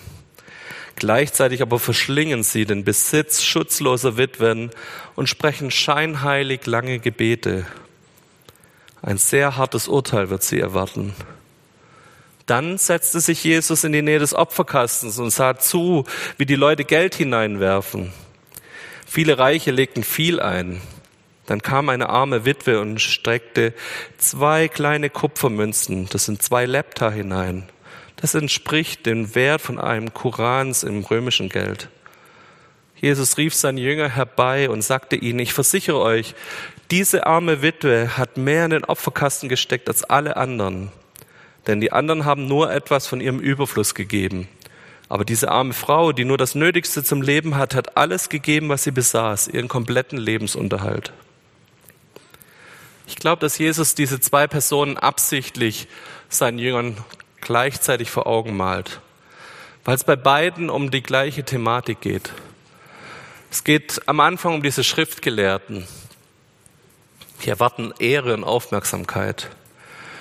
Gleichzeitig 1.00 1.62
aber 1.62 1.78
verschlingen 1.78 2.42
sie 2.42 2.66
den 2.66 2.85
Besitz 2.85 3.42
schutzloser 3.42 4.19
Witwen 4.19 4.71
und 5.16 5.30
sprechen 5.30 5.71
scheinheilig 5.71 6.66
lange 6.66 6.99
Gebete. 6.99 7.64
Ein 9.00 9.16
sehr 9.16 9.57
hartes 9.57 9.88
Urteil 9.88 10.28
wird 10.28 10.42
sie 10.42 10.61
erwarten. 10.61 11.14
Dann 12.45 12.76
setzte 12.76 13.21
sich 13.21 13.42
Jesus 13.42 13.83
in 13.83 13.92
die 13.92 14.02
Nähe 14.02 14.19
des 14.19 14.35
Opferkastens 14.35 15.19
und 15.19 15.30
sah 15.30 15.57
zu, 15.59 16.04
wie 16.37 16.45
die 16.45 16.54
Leute 16.54 16.85
Geld 16.85 17.14
hineinwerfen. 17.14 18.12
Viele 19.07 19.38
Reiche 19.38 19.71
legten 19.71 20.04
viel 20.04 20.38
ein. 20.38 20.83
Dann 21.47 21.62
kam 21.62 21.88
eine 21.88 22.11
arme 22.11 22.45
Witwe 22.45 22.78
und 22.78 23.00
streckte 23.00 23.73
zwei 24.19 24.69
kleine 24.69 25.09
Kupfermünzen, 25.09 26.11
das 26.11 26.26
sind 26.26 26.42
zwei 26.42 26.66
Lepta 26.66 27.11
hinein. 27.11 27.71
Das 28.21 28.35
entspricht 28.35 29.07
dem 29.07 29.35
Wert 29.35 29.62
von 29.62 29.79
einem 29.79 30.12
Kurans 30.12 30.83
im 30.83 31.03
römischen 31.05 31.49
Geld. 31.49 31.89
Jesus 32.97 33.39
rief 33.39 33.55
seine 33.55 33.81
Jünger 33.81 34.11
herbei 34.11 34.69
und 34.69 34.83
sagte 34.83 35.17
ihnen, 35.17 35.39
ich 35.39 35.55
versichere 35.55 36.00
euch, 36.00 36.35
diese 36.91 37.27
arme 37.27 37.62
Witwe 37.62 38.19
hat 38.19 38.37
mehr 38.37 38.67
in 38.67 38.73
den 38.73 38.85
Opferkasten 38.85 39.49
gesteckt 39.49 39.89
als 39.89 40.05
alle 40.05 40.37
anderen. 40.37 40.93
Denn 41.67 41.81
die 41.81 41.93
anderen 41.93 42.27
haben 42.27 42.47
nur 42.47 42.71
etwas 42.71 43.07
von 43.07 43.21
ihrem 43.21 43.39
Überfluss 43.39 43.95
gegeben. 43.95 44.49
Aber 45.09 45.25
diese 45.25 45.50
arme 45.50 45.73
Frau, 45.73 46.12
die 46.12 46.25
nur 46.25 46.37
das 46.37 46.55
Nötigste 46.55 47.03
zum 47.03 47.23
Leben 47.23 47.57
hat, 47.57 47.75
hat 47.75 47.97
alles 47.97 48.29
gegeben, 48.29 48.69
was 48.69 48.85
sie 48.85 48.91
besaß, 48.91 49.49
ihren 49.49 49.69
kompletten 49.69 50.19
Lebensunterhalt. 50.19 51.12
Ich 53.07 53.17
glaube, 53.17 53.41
dass 53.41 53.59
Jesus 53.59 53.95
diese 53.95 54.21
zwei 54.21 54.47
Personen 54.47 54.97
absichtlich 54.97 55.89
seinen 56.29 56.59
Jüngern 56.59 56.97
gleichzeitig 57.40 58.11
vor 58.11 58.26
Augen 58.26 58.56
malt, 58.56 59.00
weil 59.85 59.94
es 59.94 60.04
bei 60.04 60.16
beiden 60.16 60.70
um 60.70 60.90
die 60.90 61.02
gleiche 61.02 61.44
Thematik 61.44 62.00
geht. 62.00 62.32
Es 63.50 63.64
geht 63.64 64.02
am 64.06 64.20
Anfang 64.20 64.54
um 64.54 64.62
diese 64.62 64.85
Schriftgelehrten. 64.85 65.87
Die 67.44 67.50
erwarten 67.50 67.92
Ehre 67.99 68.35
und 68.35 68.44
Aufmerksamkeit, 68.44 69.49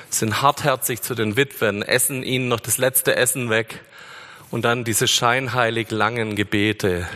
sind 0.10 0.42
hartherzig 0.42 1.02
zu 1.02 1.16
den 1.16 1.38
Witwen, 1.38 1.82
essen 1.82 2.24
ihnen 2.24 2.48
noch 2.48 2.60
das 2.60 2.78
letzte 2.78 3.16
Essen 3.16 3.50
weg 3.50 3.82
und 4.52 4.66
dann 4.66 4.84
diese 4.84 5.08
scheinheilig 5.08 5.92
langen 5.92 6.36
Gebete. 6.36 7.08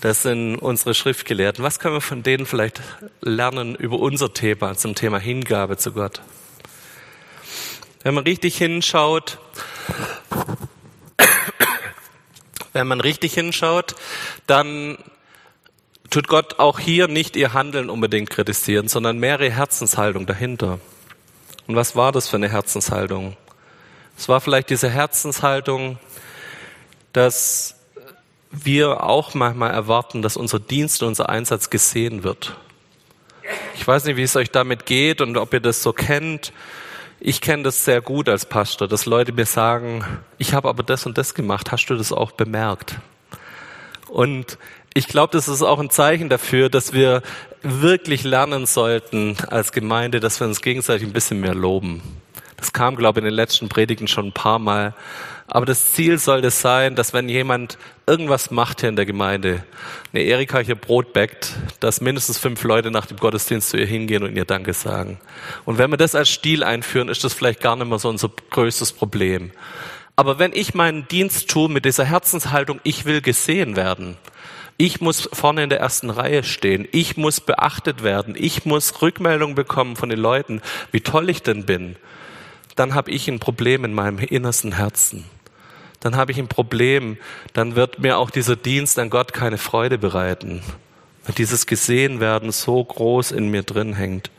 Das 0.00 0.22
sind 0.22 0.56
unsere 0.56 0.94
Schriftgelehrten. 0.94 1.64
Was 1.64 1.78
können 1.78 1.94
wir 1.94 2.00
von 2.00 2.22
denen 2.22 2.46
vielleicht 2.46 2.82
lernen 3.20 3.74
über 3.74 3.98
unser 3.98 4.32
Thema, 4.32 4.76
zum 4.76 4.94
Thema 4.94 5.18
Hingabe 5.18 5.78
zu 5.78 5.92
Gott? 5.92 6.20
Wenn 8.04 8.12
man 8.12 8.24
richtig 8.24 8.58
hinschaut, 8.58 9.38
wenn 12.74 12.86
man 12.86 13.00
richtig 13.00 13.32
hinschaut, 13.32 13.94
dann 14.46 14.98
tut 16.10 16.28
Gott 16.28 16.58
auch 16.58 16.78
hier 16.78 17.08
nicht 17.08 17.34
ihr 17.34 17.54
Handeln 17.54 17.88
unbedingt 17.88 18.28
kritisieren, 18.28 18.88
sondern 18.88 19.18
mehr 19.18 19.40
ihre 19.40 19.50
Herzenshaltung 19.50 20.26
dahinter. 20.26 20.80
Und 21.66 21.76
was 21.76 21.96
war 21.96 22.12
das 22.12 22.28
für 22.28 22.36
eine 22.36 22.50
Herzenshaltung? 22.50 23.38
Es 24.18 24.28
war 24.28 24.42
vielleicht 24.42 24.68
diese 24.68 24.90
Herzenshaltung, 24.90 25.98
dass 27.14 27.74
wir 28.50 29.02
auch 29.02 29.32
manchmal 29.32 29.70
erwarten, 29.70 30.20
dass 30.20 30.36
unser 30.36 30.60
Dienst 30.60 31.02
und 31.02 31.08
unser 31.08 31.30
Einsatz 31.30 31.70
gesehen 31.70 32.22
wird. 32.22 32.54
Ich 33.76 33.86
weiß 33.86 34.04
nicht, 34.04 34.18
wie 34.18 34.22
es 34.24 34.36
euch 34.36 34.50
damit 34.50 34.84
geht 34.84 35.22
und 35.22 35.38
ob 35.38 35.54
ihr 35.54 35.60
das 35.60 35.82
so 35.82 35.94
kennt. 35.94 36.52
Ich 37.26 37.40
kenne 37.40 37.62
das 37.62 37.86
sehr 37.86 38.02
gut 38.02 38.28
als 38.28 38.44
Pastor, 38.44 38.86
dass 38.86 39.06
Leute 39.06 39.32
mir 39.32 39.46
sagen, 39.46 40.04
ich 40.36 40.52
habe 40.52 40.68
aber 40.68 40.82
das 40.82 41.06
und 41.06 41.16
das 41.16 41.32
gemacht, 41.32 41.72
hast 41.72 41.86
du 41.86 41.94
das 41.94 42.12
auch 42.12 42.32
bemerkt? 42.32 42.96
Und 44.08 44.58
ich 44.92 45.08
glaube, 45.08 45.32
das 45.32 45.48
ist 45.48 45.62
auch 45.62 45.80
ein 45.80 45.88
Zeichen 45.88 46.28
dafür, 46.28 46.68
dass 46.68 46.92
wir 46.92 47.22
wirklich 47.62 48.24
lernen 48.24 48.66
sollten 48.66 49.38
als 49.48 49.72
Gemeinde, 49.72 50.20
dass 50.20 50.38
wir 50.38 50.46
uns 50.46 50.60
gegenseitig 50.60 51.08
ein 51.08 51.14
bisschen 51.14 51.40
mehr 51.40 51.54
loben. 51.54 52.02
Das 52.58 52.74
kam, 52.74 52.94
glaube 52.94 53.20
ich, 53.20 53.22
in 53.22 53.30
den 53.30 53.34
letzten 53.34 53.70
Predigten 53.70 54.06
schon 54.06 54.26
ein 54.26 54.32
paar 54.32 54.58
Mal. 54.58 54.92
Aber 55.46 55.66
das 55.66 55.92
Ziel 55.92 56.18
sollte 56.18 56.50
sein, 56.50 56.94
dass 56.94 57.12
wenn 57.12 57.28
jemand 57.28 57.78
irgendwas 58.06 58.50
macht 58.50 58.80
hier 58.80 58.88
in 58.88 58.96
der 58.96 59.06
Gemeinde, 59.06 59.62
eine 60.12 60.22
Erika 60.22 60.58
hier 60.58 60.74
Brot 60.74 61.12
backt, 61.12 61.54
dass 61.80 62.00
mindestens 62.00 62.38
fünf 62.38 62.62
Leute 62.64 62.90
nach 62.90 63.06
dem 63.06 63.18
Gottesdienst 63.18 63.68
zu 63.68 63.76
ihr 63.76 63.86
hingehen 63.86 64.22
und 64.22 64.36
ihr 64.36 64.44
Danke 64.46 64.72
sagen. 64.72 65.20
Und 65.64 65.78
wenn 65.78 65.90
wir 65.90 65.96
das 65.96 66.14
als 66.14 66.30
Stil 66.30 66.64
einführen, 66.64 67.08
ist 67.08 67.24
das 67.24 67.34
vielleicht 67.34 67.60
gar 67.60 67.76
nicht 67.76 67.88
mehr 67.88 67.98
so 67.98 68.08
unser 68.08 68.30
größtes 68.50 68.92
Problem. 68.92 69.50
Aber 70.16 70.38
wenn 70.38 70.52
ich 70.52 70.74
meinen 70.74 71.08
Dienst 71.08 71.50
tue 71.50 71.68
mit 71.68 71.84
dieser 71.84 72.04
Herzenshaltung, 72.04 72.80
ich 72.84 73.04
will 73.04 73.20
gesehen 73.20 73.76
werden, 73.76 74.16
ich 74.76 75.00
muss 75.00 75.28
vorne 75.32 75.62
in 75.62 75.70
der 75.70 75.78
ersten 75.78 76.10
Reihe 76.10 76.42
stehen. 76.42 76.88
Ich 76.90 77.16
muss 77.16 77.40
beachtet 77.40 78.02
werden. 78.02 78.34
Ich 78.36 78.64
muss 78.64 79.02
Rückmeldung 79.02 79.54
bekommen 79.54 79.94
von 79.94 80.08
den 80.08 80.18
Leuten, 80.18 80.62
wie 80.90 81.00
toll 81.00 81.30
ich 81.30 81.42
denn 81.42 81.64
bin. 81.64 81.94
Dann 82.76 82.94
habe 82.94 83.10
ich 83.10 83.28
ein 83.28 83.40
Problem 83.40 83.84
in 83.84 83.94
meinem 83.94 84.18
innersten 84.18 84.72
Herzen 84.72 85.24
dann 86.04 86.16
habe 86.16 86.32
ich 86.32 86.38
ein 86.38 86.48
Problem, 86.48 87.16
dann 87.54 87.76
wird 87.76 87.98
mir 87.98 88.18
auch 88.18 88.28
dieser 88.28 88.56
Dienst 88.56 88.98
an 88.98 89.08
Gott 89.08 89.32
keine 89.32 89.56
Freude 89.56 89.96
bereiten, 89.96 90.62
wenn 91.24 91.34
dieses 91.34 91.64
Gesehenwerden 91.64 92.52
so 92.52 92.84
groß 92.84 93.32
in 93.32 93.48
mir 93.48 93.62
drin 93.62 93.94
hängt. 93.94 94.30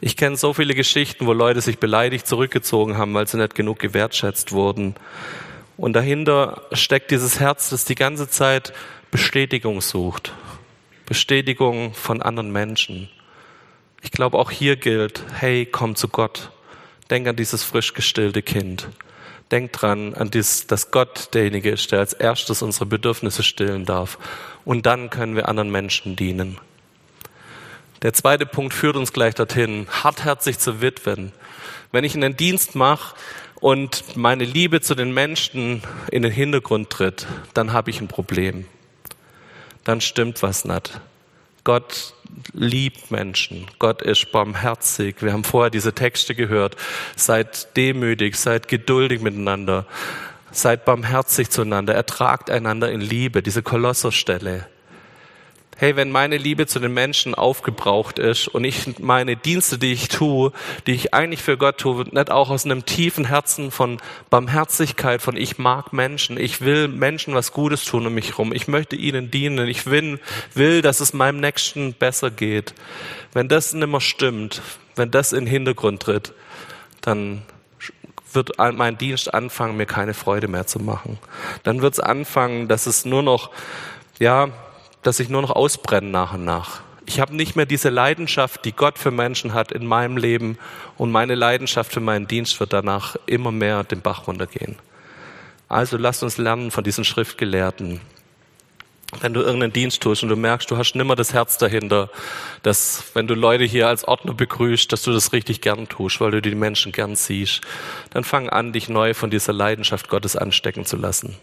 Ich 0.00 0.16
kenne 0.16 0.36
so 0.36 0.52
viele 0.52 0.74
Geschichten, 0.74 1.26
wo 1.26 1.32
Leute 1.32 1.60
sich 1.60 1.78
beleidigt 1.78 2.26
zurückgezogen 2.26 2.98
haben, 2.98 3.14
weil 3.14 3.28
sie 3.28 3.36
nicht 3.36 3.54
genug 3.54 3.78
gewertschätzt 3.78 4.50
wurden. 4.50 4.96
Und 5.76 5.92
dahinter 5.92 6.62
steckt 6.72 7.12
dieses 7.12 7.38
Herz, 7.38 7.70
das 7.70 7.84
die 7.84 7.94
ganze 7.94 8.28
Zeit 8.28 8.72
Bestätigung 9.12 9.80
sucht. 9.82 10.32
Bestätigung 11.06 11.94
von 11.94 12.20
anderen 12.20 12.50
Menschen. 12.50 13.08
Ich 14.02 14.10
glaube, 14.10 14.38
auch 14.38 14.50
hier 14.50 14.74
gilt, 14.74 15.22
hey, 15.38 15.66
komm 15.66 15.94
zu 15.94 16.08
Gott. 16.08 16.50
Denk 17.10 17.26
an 17.26 17.36
dieses 17.36 17.64
frisch 17.64 17.92
gestillte 17.92 18.42
Kind. 18.42 18.88
Denkt 19.50 19.82
dran, 19.82 20.14
an 20.14 20.30
dies, 20.30 20.68
dass 20.68 20.92
Gott 20.92 21.34
derjenige 21.34 21.70
ist, 21.70 21.90
der 21.90 21.98
als 21.98 22.12
erstes 22.12 22.62
unsere 22.62 22.86
Bedürfnisse 22.86 23.42
stillen 23.42 23.84
darf. 23.84 24.16
Und 24.64 24.86
dann 24.86 25.10
können 25.10 25.34
wir 25.34 25.48
anderen 25.48 25.70
Menschen 25.70 26.14
dienen. 26.14 26.58
Der 28.02 28.12
zweite 28.12 28.46
Punkt 28.46 28.72
führt 28.72 28.96
uns 28.96 29.12
gleich 29.12 29.34
dorthin, 29.34 29.86
hartherzig 29.90 30.58
zu 30.58 30.80
Witwen. 30.80 31.32
Wenn 31.92 32.04
ich 32.04 32.14
einen 32.14 32.36
Dienst 32.36 32.76
mache 32.76 33.14
und 33.56 34.16
meine 34.16 34.44
Liebe 34.44 34.80
zu 34.80 34.94
den 34.94 35.12
Menschen 35.12 35.82
in 36.10 36.22
den 36.22 36.32
Hintergrund 36.32 36.88
tritt, 36.88 37.26
dann 37.52 37.72
habe 37.72 37.90
ich 37.90 38.00
ein 38.00 38.08
Problem. 38.08 38.66
Dann 39.84 40.00
stimmt 40.00 40.42
was 40.42 40.64
nicht. 40.64 41.00
Gott 41.64 42.14
liebt 42.52 43.10
Menschen. 43.10 43.66
Gott 43.78 44.02
ist 44.02 44.32
barmherzig. 44.32 45.16
Wir 45.20 45.32
haben 45.32 45.44
vorher 45.44 45.70
diese 45.70 45.94
Texte 45.94 46.34
gehört. 46.34 46.76
Seid 47.16 47.76
demütig, 47.76 48.36
seid 48.36 48.68
geduldig 48.68 49.20
miteinander. 49.20 49.86
Seid 50.52 50.84
barmherzig 50.84 51.50
zueinander. 51.50 51.94
Ertragt 51.94 52.50
einander 52.50 52.90
in 52.90 53.00
Liebe. 53.00 53.42
Diese 53.42 53.62
Kolosserstelle 53.62 54.66
hey, 55.80 55.96
wenn 55.96 56.10
meine 56.10 56.36
Liebe 56.36 56.66
zu 56.66 56.78
den 56.78 56.92
Menschen 56.92 57.34
aufgebraucht 57.34 58.18
ist 58.18 58.48
und 58.48 58.64
ich 58.64 58.98
meine 58.98 59.34
Dienste, 59.34 59.78
die 59.78 59.94
ich 59.94 60.08
tue, 60.08 60.52
die 60.86 60.92
ich 60.92 61.14
eigentlich 61.14 61.42
für 61.42 61.56
Gott 61.56 61.78
tue, 61.78 62.04
nicht 62.10 62.30
auch 62.30 62.50
aus 62.50 62.66
einem 62.66 62.84
tiefen 62.84 63.24
Herzen 63.24 63.70
von 63.70 63.96
Barmherzigkeit, 64.28 65.22
von 65.22 65.38
ich 65.38 65.56
mag 65.56 65.94
Menschen, 65.94 66.38
ich 66.38 66.60
will 66.60 66.86
Menschen 66.86 67.34
was 67.34 67.52
Gutes 67.52 67.86
tun 67.86 68.06
um 68.06 68.12
mich 68.12 68.32
herum, 68.32 68.52
ich 68.52 68.68
möchte 68.68 68.94
ihnen 68.94 69.30
dienen, 69.30 69.68
ich 69.68 69.86
will, 69.86 70.20
will, 70.52 70.82
dass 70.82 71.00
es 71.00 71.14
meinem 71.14 71.40
Nächsten 71.40 71.94
besser 71.94 72.30
geht. 72.30 72.74
Wenn 73.32 73.48
das 73.48 73.72
nicht 73.72 73.88
mehr 73.88 74.02
stimmt, 74.02 74.60
wenn 74.96 75.10
das 75.10 75.32
in 75.32 75.46
den 75.46 75.50
Hintergrund 75.50 76.02
tritt, 76.02 76.34
dann 77.00 77.40
wird 78.34 78.58
mein 78.58 78.98
Dienst 78.98 79.32
anfangen, 79.32 79.78
mir 79.78 79.86
keine 79.86 80.12
Freude 80.12 80.46
mehr 80.46 80.66
zu 80.66 80.78
machen. 80.78 81.18
Dann 81.62 81.80
wird 81.80 81.94
es 81.94 82.00
anfangen, 82.00 82.68
dass 82.68 82.84
es 82.86 83.06
nur 83.06 83.22
noch, 83.22 83.50
ja, 84.18 84.50
dass 85.02 85.20
ich 85.20 85.28
nur 85.28 85.42
noch 85.42 85.50
ausbrenne 85.50 86.08
nach 86.08 86.34
und 86.34 86.44
nach. 86.44 86.80
Ich 87.06 87.18
habe 87.18 87.34
nicht 87.34 87.56
mehr 87.56 87.66
diese 87.66 87.88
Leidenschaft, 87.88 88.64
die 88.64 88.72
Gott 88.72 88.98
für 88.98 89.10
Menschen 89.10 89.52
hat 89.52 89.72
in 89.72 89.84
meinem 89.86 90.16
Leben 90.16 90.58
und 90.96 91.10
meine 91.10 91.34
Leidenschaft 91.34 91.92
für 91.92 92.00
meinen 92.00 92.28
Dienst 92.28 92.60
wird 92.60 92.72
danach 92.72 93.16
immer 93.26 93.50
mehr 93.50 93.82
den 93.82 94.00
Bach 94.00 94.28
runtergehen. 94.28 94.76
Also 95.68 95.96
lasst 95.96 96.22
uns 96.22 96.38
lernen 96.38 96.70
von 96.70 96.84
diesen 96.84 97.04
Schriftgelehrten. 97.04 98.00
Wenn 99.20 99.34
du 99.34 99.40
irgendeinen 99.40 99.72
Dienst 99.72 100.02
tust 100.02 100.22
und 100.22 100.28
du 100.28 100.36
merkst, 100.36 100.70
du 100.70 100.76
hast 100.76 100.94
nimmer 100.94 101.16
das 101.16 101.34
Herz 101.34 101.58
dahinter, 101.58 102.10
dass 102.62 103.02
wenn 103.14 103.26
du 103.26 103.34
Leute 103.34 103.64
hier 103.64 103.88
als 103.88 104.04
Ordner 104.04 104.34
begrüßt, 104.34 104.92
dass 104.92 105.02
du 105.02 105.10
das 105.10 105.32
richtig 105.32 105.60
gern 105.60 105.88
tust, 105.88 106.20
weil 106.20 106.30
du 106.30 106.40
die 106.40 106.54
Menschen 106.54 106.92
gern 106.92 107.16
siehst, 107.16 107.60
dann 108.10 108.22
fang 108.22 108.48
an, 108.48 108.72
dich 108.72 108.88
neu 108.88 109.14
von 109.14 109.30
dieser 109.30 109.52
Leidenschaft 109.52 110.08
Gottes 110.08 110.36
anstecken 110.36 110.84
zu 110.84 110.96
lassen. 110.96 111.36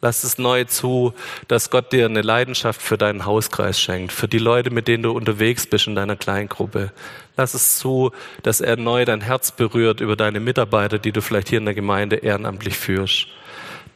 Lass 0.00 0.22
es 0.22 0.38
neu 0.38 0.64
zu, 0.64 1.12
dass 1.48 1.70
Gott 1.70 1.92
dir 1.92 2.06
eine 2.06 2.22
Leidenschaft 2.22 2.80
für 2.80 2.96
deinen 2.96 3.26
Hauskreis 3.26 3.80
schenkt, 3.80 4.12
für 4.12 4.28
die 4.28 4.38
Leute, 4.38 4.70
mit 4.70 4.86
denen 4.86 5.02
du 5.02 5.10
unterwegs 5.10 5.66
bist 5.66 5.88
in 5.88 5.96
deiner 5.96 6.14
Kleingruppe. 6.14 6.92
Lass 7.36 7.54
es 7.54 7.78
zu, 7.78 8.12
dass 8.44 8.60
er 8.60 8.76
neu 8.76 9.04
dein 9.04 9.20
Herz 9.20 9.50
berührt 9.50 10.00
über 10.00 10.14
deine 10.14 10.38
Mitarbeiter, 10.38 10.98
die 10.98 11.10
du 11.10 11.20
vielleicht 11.20 11.48
hier 11.48 11.58
in 11.58 11.64
der 11.64 11.74
Gemeinde 11.74 12.16
ehrenamtlich 12.16 12.78
führst. 12.78 13.26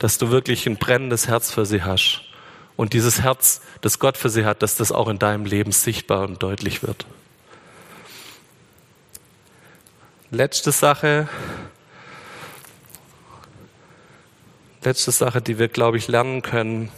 Dass 0.01 0.19
du 0.19 0.33
wirklich 0.33 0.67
ein 0.67 0.77
brennendes 0.77 1.29
Herz 1.29 1.53
für 1.53 1.67
sie 1.67 1.85
hast. 1.85 2.23
Und 2.75 2.95
dieses 2.95 3.23
Herz, 3.23 3.61
das 3.81 4.01
Gott 4.01 4.17
für 4.17 4.29
sie 4.29 4.45
hat, 4.45 4.63
dass 4.63 4.77
das 4.77 4.91
auch 4.91 5.07
in 5.07 5.21
deinem 5.21 5.45
Leben 5.45 5.71
sichtbar 5.71 6.27
und 6.27 6.43
deutlich 6.43 6.83
wird. 6.83 7.07
Letzte 10.33 10.73
Sache, 10.73 11.29
letzte 14.85 15.11
Sache, 15.11 15.41
die 15.41 15.59
wir, 15.59 15.69
glaube 15.69 15.97
ich, 15.97 16.09
lernen 16.09 16.43
können 16.43 16.91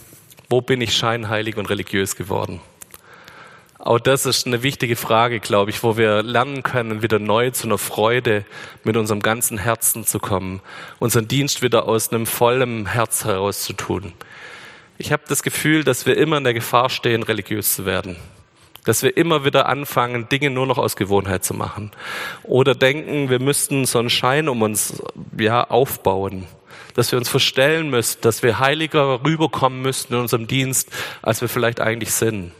Wo 0.49 0.61
bin 0.61 0.81
ich 0.81 0.95
scheinheilig 0.95 1.57
und 1.57 1.69
religiös 1.69 2.15
geworden? 2.15 2.61
Auch 3.85 3.99
das 3.99 4.25
ist 4.25 4.47
eine 4.47 4.63
wichtige 4.63 4.95
Frage, 4.95 5.39
glaube 5.39 5.69
ich, 5.69 5.83
wo 5.83 5.95
wir 5.95 6.23
lernen 6.23 6.63
können, 6.63 7.03
wieder 7.03 7.19
neu 7.19 7.51
zu 7.51 7.67
einer 7.67 7.77
Freude 7.77 8.43
mit 8.83 8.97
unserem 8.97 9.21
ganzen 9.21 9.59
Herzen 9.59 10.05
zu 10.05 10.17
kommen, 10.17 10.61
unseren 10.97 11.27
Dienst 11.27 11.61
wieder 11.61 11.87
aus 11.87 12.11
einem 12.11 12.25
vollen 12.25 12.87
Herz 12.87 13.25
heraus 13.25 13.63
zu 13.63 13.73
tun. 13.73 14.13
Ich 14.97 15.11
habe 15.11 15.21
das 15.27 15.43
Gefühl, 15.43 15.83
dass 15.83 16.07
wir 16.07 16.17
immer 16.17 16.37
in 16.37 16.45
der 16.45 16.55
Gefahr 16.55 16.89
stehen, 16.89 17.21
religiös 17.21 17.75
zu 17.75 17.85
werden. 17.85 18.15
Dass 18.85 19.03
wir 19.03 19.17
immer 19.17 19.45
wieder 19.45 19.67
anfangen, 19.67 20.29
Dinge 20.29 20.49
nur 20.49 20.65
noch 20.65 20.79
aus 20.79 20.95
Gewohnheit 20.95 21.43
zu 21.43 21.53
machen. 21.53 21.91
Oder 22.41 22.73
denken, 22.73 23.29
wir 23.29 23.39
müssten 23.39 23.85
so 23.85 23.99
einen 23.99 24.09
Schein 24.09 24.49
um 24.49 24.63
uns 24.63 25.03
ja, 25.37 25.63
aufbauen. 25.63 26.47
Dass 26.95 27.11
wir 27.11 27.19
uns 27.19 27.29
verstellen 27.29 27.89
müssten, 27.89 28.21
dass 28.21 28.41
wir 28.41 28.59
heiliger 28.59 29.23
rüberkommen 29.23 29.81
müssten 29.81 30.13
in 30.13 30.21
unserem 30.21 30.47
Dienst, 30.47 30.89
als 31.21 31.41
wir 31.41 31.49
vielleicht 31.49 31.79
eigentlich 31.79 32.11
sind. 32.11 32.51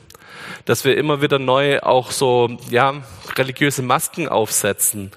Dass 0.65 0.85
wir 0.85 0.97
immer 0.97 1.21
wieder 1.21 1.39
neu 1.39 1.79
auch 1.79 2.11
so, 2.11 2.57
ja, 2.69 3.01
religiöse 3.35 3.81
Masken 3.81 4.27
aufsetzen 4.27 5.11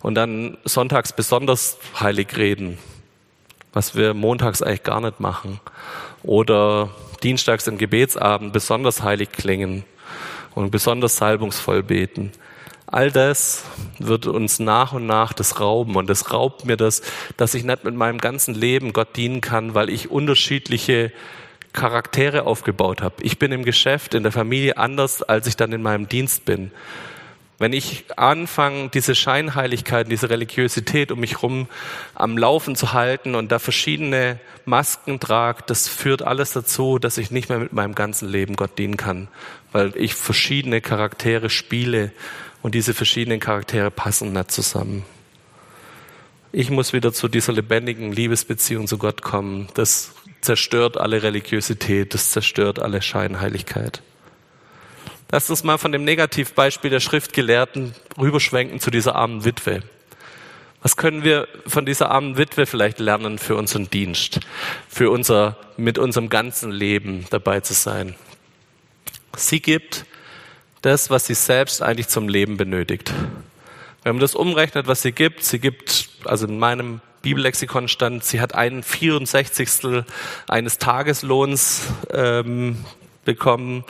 und 0.00 0.14
dann 0.14 0.58
sonntags 0.64 1.12
besonders 1.12 1.78
heilig 2.00 2.36
reden, 2.36 2.78
was 3.72 3.94
wir 3.94 4.14
montags 4.14 4.62
eigentlich 4.62 4.82
gar 4.82 5.00
nicht 5.00 5.20
machen. 5.20 5.60
Oder 6.22 6.90
dienstags 7.22 7.66
im 7.66 7.78
Gebetsabend 7.78 8.52
besonders 8.52 9.02
heilig 9.02 9.32
klingen 9.32 9.84
und 10.54 10.70
besonders 10.70 11.16
salbungsvoll 11.16 11.82
beten. 11.82 12.32
All 12.86 13.10
das 13.10 13.64
wird 13.98 14.26
uns 14.26 14.60
nach 14.60 14.92
und 14.92 15.06
nach 15.06 15.32
das 15.32 15.60
rauben 15.60 15.96
und 15.96 16.08
es 16.08 16.32
raubt 16.32 16.64
mir 16.64 16.76
das, 16.76 17.02
dass 17.36 17.54
ich 17.54 17.64
nicht 17.64 17.84
mit 17.84 17.94
meinem 17.94 18.18
ganzen 18.18 18.54
Leben 18.54 18.92
Gott 18.92 19.16
dienen 19.16 19.40
kann, 19.40 19.74
weil 19.74 19.90
ich 19.90 20.10
unterschiedliche 20.10 21.12
Charaktere 21.72 22.44
aufgebaut 22.44 23.02
habe. 23.02 23.16
Ich 23.22 23.38
bin 23.38 23.52
im 23.52 23.64
Geschäft, 23.64 24.14
in 24.14 24.22
der 24.22 24.32
Familie 24.32 24.76
anders, 24.78 25.22
als 25.22 25.46
ich 25.46 25.56
dann 25.56 25.72
in 25.72 25.82
meinem 25.82 26.08
Dienst 26.08 26.44
bin. 26.44 26.70
Wenn 27.58 27.72
ich 27.72 28.04
anfange, 28.16 28.90
diese 28.90 29.14
Scheinheiligkeit, 29.14 30.10
diese 30.10 30.28
Religiosität 30.28 31.10
um 31.10 31.20
mich 31.20 31.36
herum 31.36 31.68
am 32.14 32.36
Laufen 32.36 32.76
zu 32.76 32.92
halten 32.92 33.34
und 33.34 33.50
da 33.50 33.58
verschiedene 33.58 34.38
Masken 34.66 35.20
trage, 35.20 35.62
das 35.66 35.88
führt 35.88 36.20
alles 36.20 36.52
dazu, 36.52 36.98
dass 36.98 37.16
ich 37.16 37.30
nicht 37.30 37.48
mehr 37.48 37.58
mit 37.58 37.72
meinem 37.72 37.94
ganzen 37.94 38.28
Leben 38.28 38.56
Gott 38.56 38.78
dienen 38.78 38.98
kann, 38.98 39.28
weil 39.72 39.92
ich 39.96 40.14
verschiedene 40.14 40.82
Charaktere 40.82 41.48
spiele 41.48 42.12
und 42.66 42.74
diese 42.74 42.94
verschiedenen 42.94 43.38
Charaktere 43.38 43.92
passen 43.92 44.32
nicht 44.32 44.50
zusammen. 44.50 45.04
Ich 46.50 46.68
muss 46.68 46.92
wieder 46.92 47.12
zu 47.12 47.28
dieser 47.28 47.52
lebendigen 47.52 48.10
Liebesbeziehung 48.10 48.88
zu 48.88 48.98
Gott 48.98 49.22
kommen. 49.22 49.68
Das 49.74 50.16
zerstört 50.40 50.96
alle 50.96 51.22
Religiosität, 51.22 52.12
das 52.12 52.32
zerstört 52.32 52.80
alle 52.80 53.02
Scheinheiligkeit. 53.02 54.02
Lass 55.30 55.48
uns 55.48 55.62
mal 55.62 55.78
von 55.78 55.92
dem 55.92 56.02
Negativbeispiel 56.02 56.90
der 56.90 56.98
Schriftgelehrten 56.98 57.94
rüberschwenken 58.18 58.80
zu 58.80 58.90
dieser 58.90 59.14
armen 59.14 59.44
Witwe. 59.44 59.84
Was 60.82 60.96
können 60.96 61.22
wir 61.22 61.46
von 61.68 61.86
dieser 61.86 62.10
armen 62.10 62.36
Witwe 62.36 62.66
vielleicht 62.66 62.98
lernen 62.98 63.38
für 63.38 63.54
unseren 63.54 63.88
Dienst, 63.90 64.40
für 64.88 65.12
unser, 65.12 65.56
mit 65.76 65.98
unserem 65.98 66.28
ganzen 66.30 66.72
Leben 66.72 67.26
dabei 67.30 67.60
zu 67.60 67.74
sein? 67.74 68.16
Sie 69.36 69.60
gibt 69.60 70.04
das, 70.86 71.10
was 71.10 71.26
sie 71.26 71.34
selbst 71.34 71.82
eigentlich 71.82 72.06
zum 72.06 72.28
Leben 72.28 72.56
benötigt. 72.56 73.12
Wenn 74.04 74.14
man 74.14 74.20
das 74.20 74.36
umrechnet, 74.36 74.86
was 74.86 75.02
sie 75.02 75.10
gibt, 75.10 75.42
sie 75.42 75.58
gibt, 75.58 76.08
also 76.24 76.46
in 76.46 76.60
meinem 76.60 77.00
Bibellexikon 77.22 77.88
stand, 77.88 78.22
sie 78.22 78.40
hat 78.40 78.54
einen 78.54 78.84
64. 78.84 80.04
eines 80.46 80.78
Tageslohns 80.78 81.88
ähm, 82.12 82.84
bekommen. 83.24 83.84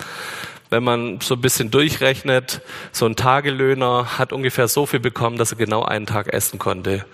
Wenn 0.71 0.85
man 0.85 1.21
so 1.21 1.35
ein 1.35 1.43
bisschen 1.43 1.71
durchrechnet, 1.71 2.62
so 2.93 3.05
ein 3.05 3.15
Tagelöhner 3.15 4.17
hat 4.17 4.33
ungefähr 4.33 4.67
so 4.67 4.87
viel 4.87 5.00
bekommen, 5.00 5.37
dass 5.37 5.52
er 5.52 5.59
genau 5.59 5.82
einen 5.82 6.06
Tag 6.06 6.32
essen 6.32 6.59
konnte. 6.59 7.04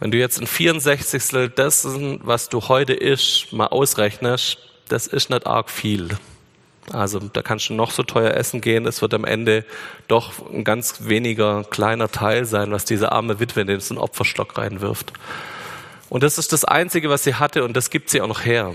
Wenn 0.00 0.10
du 0.10 0.18
jetzt 0.18 0.40
ein 0.40 0.48
64. 0.48 1.52
dessen, 1.56 2.18
was 2.24 2.48
du 2.48 2.62
heute 2.62 2.94
isst, 2.94 3.52
mal 3.52 3.68
ausrechnest, 3.68 4.58
das 4.88 5.06
ist 5.06 5.30
nicht 5.30 5.46
arg 5.46 5.70
viel. 5.70 6.08
Also 6.92 7.20
da 7.20 7.42
kannst 7.42 7.68
du 7.68 7.74
noch 7.74 7.92
so 7.92 8.02
teuer 8.02 8.32
essen 8.32 8.60
gehen, 8.60 8.86
es 8.86 9.00
wird 9.00 9.14
am 9.14 9.24
Ende 9.24 9.64
doch 10.08 10.50
ein 10.50 10.64
ganz 10.64 11.06
weniger 11.06 11.64
kleiner 11.64 12.10
Teil 12.10 12.44
sein, 12.44 12.72
was 12.72 12.84
diese 12.84 13.12
arme 13.12 13.38
Witwe 13.38 13.60
in 13.60 13.66
den 13.68 13.98
Opferstock 13.98 14.58
reinwirft. 14.58 15.12
Und 16.08 16.24
das 16.24 16.38
ist 16.38 16.52
das 16.52 16.64
Einzige, 16.64 17.08
was 17.08 17.22
sie 17.22 17.34
hatte 17.34 17.64
und 17.64 17.76
das 17.76 17.90
gibt 17.90 18.10
sie 18.10 18.20
auch 18.20 18.26
noch 18.26 18.44
her. 18.44 18.74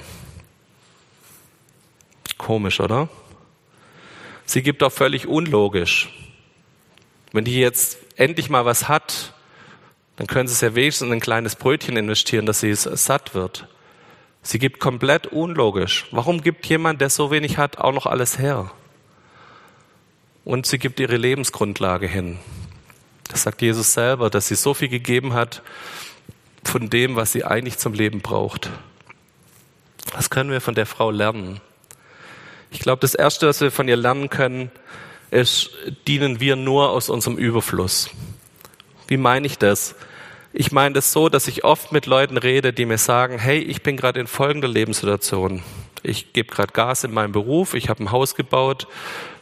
Komisch, 2.37 2.79
oder? 2.79 3.09
Sie 4.45 4.63
gibt 4.63 4.83
auch 4.83 4.91
völlig 4.91 5.27
unlogisch. 5.27 6.13
Wenn 7.33 7.43
die 7.43 7.59
jetzt 7.59 7.97
endlich 8.15 8.49
mal 8.49 8.63
was 8.63 8.87
hat, 8.87 9.33
dann 10.15 10.27
können 10.27 10.47
sie 10.47 10.53
es 10.53 10.61
ja 10.61 10.75
wenigstens 10.75 11.07
in 11.07 11.13
ein 11.13 11.19
kleines 11.19 11.55
Brötchen 11.55 11.97
investieren, 11.97 12.45
dass 12.45 12.61
sie 12.61 12.69
es 12.69 12.83
satt 12.83 13.33
wird. 13.33 13.67
Sie 14.45 14.59
gibt 14.59 14.79
komplett 14.79 15.25
unlogisch. 15.25 16.05
Warum 16.11 16.43
gibt 16.43 16.67
jemand, 16.67 17.01
der 17.01 17.09
so 17.09 17.31
wenig 17.31 17.57
hat, 17.57 17.79
auch 17.79 17.91
noch 17.91 18.05
alles 18.05 18.37
her? 18.37 18.69
Und 20.43 20.67
sie 20.67 20.77
gibt 20.77 20.99
ihre 20.99 21.17
Lebensgrundlage 21.17 22.05
hin. 22.05 22.37
Das 23.27 23.41
sagt 23.41 23.63
Jesus 23.63 23.93
selber, 23.93 24.29
dass 24.29 24.47
sie 24.47 24.53
so 24.53 24.75
viel 24.75 24.87
gegeben 24.87 25.33
hat 25.33 25.63
von 26.63 26.91
dem, 26.91 27.15
was 27.15 27.31
sie 27.31 27.43
eigentlich 27.43 27.79
zum 27.79 27.93
Leben 27.93 28.21
braucht. 28.21 28.69
Was 30.13 30.29
können 30.29 30.51
wir 30.51 30.61
von 30.61 30.75
der 30.75 30.85
Frau 30.85 31.09
lernen? 31.09 31.59
Ich 32.69 32.81
glaube, 32.81 32.99
das 32.99 33.15
Erste, 33.15 33.47
was 33.47 33.61
wir 33.61 33.71
von 33.71 33.87
ihr 33.87 33.97
lernen 33.97 34.29
können, 34.29 34.69
ist, 35.31 35.71
dienen 36.07 36.39
wir 36.39 36.55
nur 36.55 36.91
aus 36.91 37.09
unserem 37.09 37.39
Überfluss. 37.39 38.11
Wie 39.07 39.17
meine 39.17 39.47
ich 39.47 39.57
das? 39.57 39.95
Ich 40.57 40.71
meine 40.71 40.93
das 40.93 41.11
so, 41.11 41.27
dass 41.27 41.49
ich 41.49 41.65
oft 41.65 41.91
mit 41.91 42.05
Leuten 42.05 42.37
rede, 42.37 42.71
die 42.71 42.85
mir 42.85 42.97
sagen, 42.97 43.37
hey, 43.37 43.59
ich 43.59 43.83
bin 43.83 43.97
gerade 43.97 44.21
in 44.21 44.25
folgender 44.25 44.69
Lebenssituation. 44.69 45.61
Ich 46.01 46.31
gebe 46.31 46.49
gerade 46.49 46.71
Gas 46.71 47.03
in 47.03 47.13
meinem 47.13 47.33
Beruf, 47.33 47.73
ich 47.73 47.89
habe 47.89 48.01
ein 48.01 48.11
Haus 48.11 48.35
gebaut, 48.35 48.87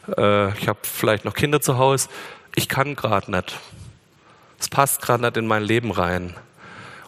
äh, 0.08 0.52
ich 0.58 0.66
habe 0.66 0.80
vielleicht 0.82 1.24
noch 1.24 1.34
Kinder 1.34 1.60
zu 1.60 1.78
Hause. 1.78 2.08
Ich 2.56 2.68
kann 2.68 2.96
gerade 2.96 3.30
nicht. 3.30 3.60
Es 4.58 4.68
passt 4.68 5.02
gerade 5.02 5.22
nicht 5.22 5.36
in 5.36 5.46
mein 5.46 5.62
Leben 5.62 5.92
rein. 5.92 6.34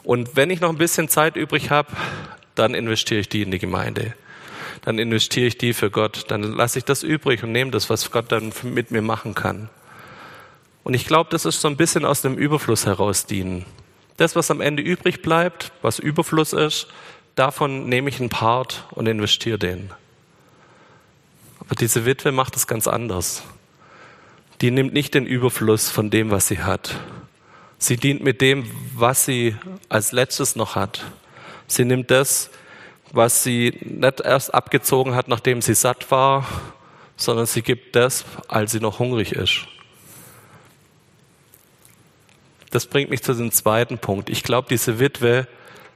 Und 0.05 0.37
wenn 0.37 0.51
ich 0.51 0.61
noch 0.61 0.71
ein 0.71 0.79
bisschen 0.79 1.09
Zeit 1.09 1.35
übrig 1.35 1.71
habe, 1.73 1.88
dann 2.55 2.75
investiere 2.75 3.19
ich 3.19 3.29
die 3.29 3.42
in 3.42 3.51
die 3.51 3.59
Gemeinde. 3.59 4.14
Dann 4.83 5.01
investiere 5.01 5.49
ich 5.49 5.59
die 5.59 5.75
für 5.75 5.90
Gott. 5.90 6.27
Dann 6.29 6.45
lasse 6.45 6.79
ich 6.79 6.85
das 6.85 7.03
übrig 7.03 7.42
und 7.42 7.51
nehme 7.51 7.73
das, 7.73 7.90
was 7.90 8.12
Gott 8.12 8.31
dann 8.31 8.53
mit 8.62 8.92
mir 8.92 9.03
machen 9.03 9.35
kann. 9.35 9.69
Und 10.85 10.95
ich 10.95 11.09
glaube, 11.09 11.29
das 11.31 11.45
ist 11.45 11.61
so 11.61 11.66
ein 11.66 11.77
bisschen 11.77 12.05
aus 12.05 12.23
dem 12.23 12.37
Überfluss 12.37 12.87
heraus 12.87 13.27
dienen. 13.27 13.66
Das, 14.16 14.35
was 14.35 14.50
am 14.50 14.61
Ende 14.61 14.83
übrig 14.83 15.22
bleibt, 15.22 15.72
was 15.83 15.98
Überfluss 15.98 16.52
ist, 16.52 16.88
davon 17.35 17.88
nehme 17.88 18.09
ich 18.09 18.18
einen 18.18 18.31
Part 18.31 18.85
und 18.92 19.07
investiere 19.07 19.59
den. 19.59 19.90
Aber 21.61 21.74
diese 21.74 22.07
Witwe 22.07 22.33
macht 22.33 22.57
es 22.57 22.66
ganz 22.66 22.87
anders. 22.87 23.42
Die 24.62 24.70
nimmt 24.70 24.94
nicht 24.94 25.14
den 25.14 25.26
Überfluss 25.26 25.90
von 25.90 26.11
dem, 26.11 26.31
was 26.31 26.48
sie 26.48 26.61
hat. 26.61 26.98
Sie 27.79 27.96
dient 27.96 28.22
mit 28.22 28.40
dem, 28.40 28.70
was 28.94 29.26
sie 29.26 29.55
als 29.90 30.12
letztes 30.12 30.57
noch 30.57 30.76
hat. 30.76 31.05
Sie 31.66 31.85
nimmt 31.85 32.11
das, 32.11 32.50
was 33.12 33.42
sie 33.42 33.79
nicht 33.83 34.20
erst 34.20 34.55
abgezogen 34.55 35.14
hat, 35.14 35.29
nachdem 35.29 35.61
sie 35.61 35.74
satt 35.74 36.11
war, 36.11 36.46
sondern 37.16 37.44
sie 37.44 37.62
gibt 37.62 37.96
das, 37.96 38.24
als 38.48 38.72
sie 38.72 38.81
noch 38.81 38.98
hungrig 38.98 39.33
ist 39.33 39.66
das 42.76 42.84
bringt 42.84 43.08
mich 43.08 43.22
zu 43.22 43.32
dem 43.32 43.50
zweiten 43.52 43.96
Punkt. 43.96 44.28
Ich 44.28 44.42
glaube, 44.42 44.68
diese 44.68 44.98
Witwe 44.98 45.48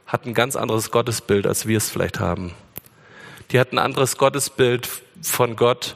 hat 0.07 0.25
ein 0.25 0.33
ganz 0.33 0.55
anderes 0.55 0.89
Gottesbild, 0.89 1.45
als 1.45 1.67
wir 1.67 1.77
es 1.77 1.91
vielleicht 1.91 2.19
haben. 2.19 2.55
Die 3.51 3.59
hat 3.59 3.71
ein 3.71 3.77
anderes 3.77 4.17
Gottesbild 4.17 4.89
von 5.21 5.55
Gott, 5.55 5.95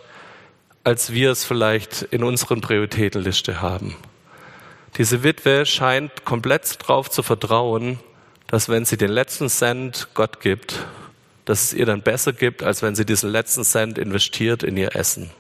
als 0.84 1.12
wir 1.12 1.32
es 1.32 1.44
vielleicht 1.44 2.04
in 2.04 2.24
unseren 2.24 2.62
Prioritätenliste 2.62 3.64
haben. 3.64 3.96
Diese 4.98 5.24
Witwe 5.24 5.66
scheint 5.66 6.24
komplett 6.24 6.84
darauf 6.84 7.10
zu 7.10 7.24
vertrauen, 7.24 7.98
dass 8.46 8.70
wenn 8.70 8.86
sie 8.86 8.96
den 8.96 9.10
letzten 9.10 9.50
Cent 9.50 10.10
Gott 10.14 10.40
gibt, 10.40 10.86
dass 11.46 11.64
es 11.64 11.74
ihr 11.74 11.88
dann 11.88 12.04
besser 12.04 12.32
gibt, 12.32 12.62
als 12.62 12.84
wenn 12.84 12.94
sie 12.94 13.08
diesen 13.08 13.32
letzten 13.32 13.64
Cent 13.64 13.98
investiert 13.98 14.62
in 14.62 14.78
ihr 14.78 14.96
Essen. 14.96 15.32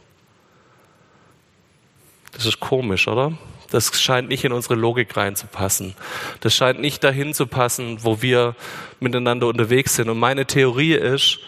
Das 2.31 2.47
ist 2.47 2.59
komisch, 2.59 3.07
oder? 3.07 3.37
Das 3.71 3.99
scheint 3.99 4.29
nicht 4.29 4.43
in 4.43 4.51
unsere 4.51 4.75
Logik 4.75 5.15
reinzupassen. 5.17 5.95
Das 6.41 6.55
scheint 6.55 6.79
nicht 6.79 7.03
dahin 7.03 7.33
zu 7.33 7.47
passen, 7.47 7.99
wo 8.03 8.21
wir 8.21 8.55
miteinander 8.99 9.47
unterwegs 9.47 9.95
sind. 9.95 10.09
Und 10.09 10.19
meine 10.19 10.45
Theorie 10.45 10.93
ist, 10.93 11.39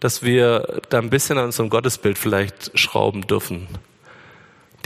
dass 0.00 0.22
wir 0.22 0.82
da 0.90 0.98
ein 0.98 1.10
bisschen 1.10 1.38
an 1.38 1.46
unserem 1.46 1.70
Gottesbild 1.70 2.18
vielleicht 2.18 2.78
schrauben 2.78 3.26
dürfen. 3.26 3.68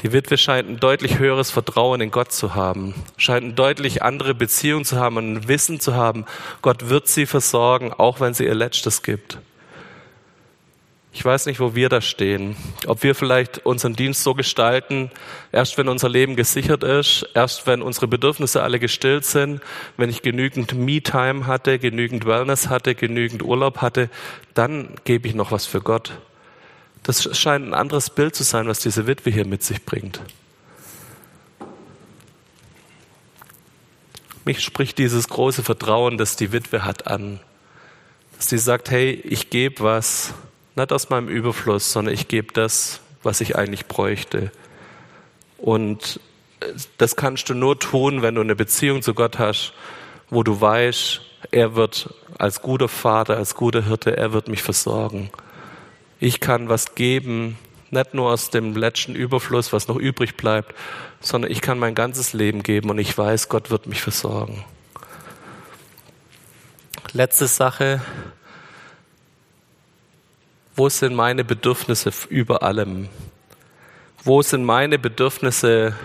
Die 0.03 0.13
Witwe 0.13 0.39
scheint 0.39 0.69
ein 0.69 0.79
deutlich 0.79 1.19
höheres 1.19 1.51
Vertrauen 1.51 2.01
in 2.01 2.13
Gott 2.13 2.31
zu 2.31 2.55
haben, 2.55 2.95
scheint 3.17 3.45
eine 3.45 3.55
deutlich 3.55 4.03
andere 4.03 4.33
Beziehung 4.33 4.85
zu 4.85 4.97
haben 4.97 5.17
und 5.17 5.33
ein 5.33 5.49
Wissen 5.49 5.81
zu 5.81 5.97
haben, 5.97 6.25
Gott 6.63 6.89
wird 6.89 7.09
sie 7.09 7.27
versorgen, 7.27 7.93
auch 7.93 8.21
wenn 8.21 8.33
sie 8.33 8.45
ihr 8.45 8.55
Letztes 8.55 9.03
gibt. 9.03 9.39
Ich 11.13 11.25
weiß 11.25 11.47
nicht, 11.47 11.59
wo 11.59 11.75
wir 11.75 11.89
da 11.89 12.01
stehen. 12.01 12.55
Ob 12.87 13.03
wir 13.03 13.15
vielleicht 13.15 13.65
unseren 13.65 13.95
Dienst 13.95 14.23
so 14.23 14.35
gestalten, 14.35 15.11
erst 15.53 15.79
wenn 15.79 15.89
unser 15.89 16.09
Leben 16.09 16.37
gesichert 16.37 16.85
ist, 16.85 17.27
erst 17.35 17.67
wenn 17.67 17.83
unsere 17.83 18.07
Bedürfnisse 18.07 18.63
alle 18.63 18.79
gestillt 18.79 19.25
sind, 19.25 19.61
wenn 19.97 20.11
ich 20.11 20.23
genügend 20.23 20.75
Me-Time 20.75 21.47
hatte, 21.47 21.79
genügend 21.79 22.27
Wellness 22.27 22.69
hatte, 22.69 22.95
genügend 22.95 23.43
Urlaub 23.43 23.79
hatte, 23.79 24.11
dann 24.55 24.97
gebe 25.05 25.27
ich 25.27 25.35
noch 25.35 25.51
was 25.51 25.67
für 25.67 25.81
Gott. 25.81 26.13
Das 27.03 27.37
scheint 27.37 27.67
ein 27.67 27.75
anderes 27.75 28.11
Bild 28.11 28.35
zu 28.35 28.45
sein, 28.45 28.69
was 28.69 28.81
diese 28.81 29.07
Witwe 29.07 29.31
hier 29.31 29.47
mit 29.47 29.63
sich 29.63 29.85
bringt. 29.85 30.21
Mich 34.45 34.63
spricht 34.63 34.99
dieses 34.99 35.29
große 35.29 35.63
Vertrauen, 35.63 36.19
das 36.19 36.37
die 36.37 36.53
Witwe 36.53 36.85
hat, 36.85 37.07
an. 37.07 37.41
Dass 38.37 38.49
sie 38.49 38.59
sagt, 38.59 38.91
hey, 38.91 39.11
ich 39.13 39.51
gebe 39.51 39.83
was, 39.83 40.35
nicht 40.79 40.93
aus 40.93 41.11
meinem 41.11 41.29
Überfluss, 41.29 41.93
sondern 41.93 42.15
ich 42.15 42.29
gebe 42.29 42.53
das, 42.53 43.01
was 43.23 43.41
ich 43.41 43.57
eigentlich 43.57 43.87
bräuchte. 43.87 44.51
Und 45.59 46.21
das 46.97 47.17
kannst 47.17 47.49
du 47.51 47.55
nur 47.55 47.79
tun, 47.79 48.23
wenn 48.23 48.35
du 48.35 48.41
eine 48.41 48.57
Beziehung 48.57 49.03
zu 49.03 49.15
Gott 49.15 49.39
hast, 49.39 49.75
wo 50.31 50.43
du 50.43 50.61
weißt, 50.61 51.21
er 51.51 51.75
wird 51.75 52.15
als 52.39 52.63
guter 52.63 52.89
Vater, 52.89 53.37
als 53.37 53.55
guter 53.55 53.85
Hirte, 53.85 54.17
er 54.17 54.33
wird 54.33 54.49
mich 54.49 54.63
versorgen. 54.63 55.31
Ich 56.21 56.41
kann 56.41 56.69
was 56.69 56.95
geben, 56.95 57.59
nicht 57.91 58.15
nur 58.15 58.33
aus 58.33 58.51
dem 58.51 58.77
letzten 58.77 59.15
Überfluss, 59.15 59.73
was 59.73 59.89
noch 59.89 59.97
übrig 59.97 60.37
bleibt, 60.37 60.75
sondern 61.21 61.51
ich 61.51 61.61
kann 61.61 61.79
mein 61.79 61.95
ganzes 61.95 62.33
Leben 62.33 62.63
geben 62.63 62.91
und 62.91 62.99
ich 62.99 63.17
weiß, 63.17 63.49
Gott 63.49 63.71
wird 63.71 63.87
mich 63.87 64.03
versorgen. 64.03 64.65
Letzte 67.13 67.47
Sache. 67.47 68.03
Wo 70.79 70.89
sind 70.89 71.17
meine 71.17 71.43
Bedürfnisse 71.43 72.13
über 72.29 72.63
allem? 72.63 73.09
Wo 74.23 74.43
sind 74.43 74.63
meine 74.63 74.97
Bedürfnisse 74.97 75.97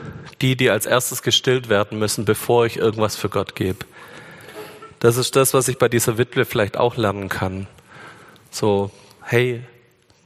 die, 0.41 0.55
die 0.55 0.71
als 0.71 0.87
erstes 0.87 1.21
gestillt 1.21 1.69
werden 1.69 1.99
müssen, 1.99 2.25
bevor 2.25 2.65
ich 2.65 2.77
irgendwas 2.77 3.15
für 3.15 3.29
Gott 3.29 3.53
gebe? 3.53 3.85
Das 4.99 5.17
ist 5.17 5.35
das, 5.35 5.53
was 5.53 5.67
ich 5.67 5.77
bei 5.77 5.89
dieser 5.89 6.17
Witwe 6.17 6.43
vielleicht 6.43 6.75
auch 6.75 6.97
lernen 6.97 7.29
kann. 7.29 7.67
So, 8.49 8.89
hey, 9.21 9.61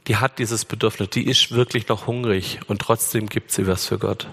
die 0.06 0.16
hat 0.16 0.38
dieses 0.38 0.64
Bedürfnis, 0.64 1.10
die 1.10 1.28
ist 1.28 1.52
wirklich 1.52 1.88
noch 1.88 2.06
hungrig 2.06 2.58
und 2.68 2.80
trotzdem 2.80 3.28
gibt 3.28 3.52
sie 3.52 3.66
was 3.66 3.84
für 3.84 3.98
Gott. 3.98 4.28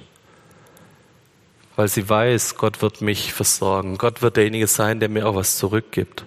Weil 1.75 1.89
sie 1.89 2.07
weiß, 2.07 2.55
Gott 2.55 2.81
wird 2.81 3.01
mich 3.01 3.33
versorgen. 3.33 3.97
Gott 3.97 4.21
wird 4.21 4.37
derjenige 4.37 4.67
sein, 4.67 5.01
der 5.01 5.09
mir 5.09 5.27
auch 5.27 5.35
was 5.35 5.57
zurückgibt. 5.57 6.23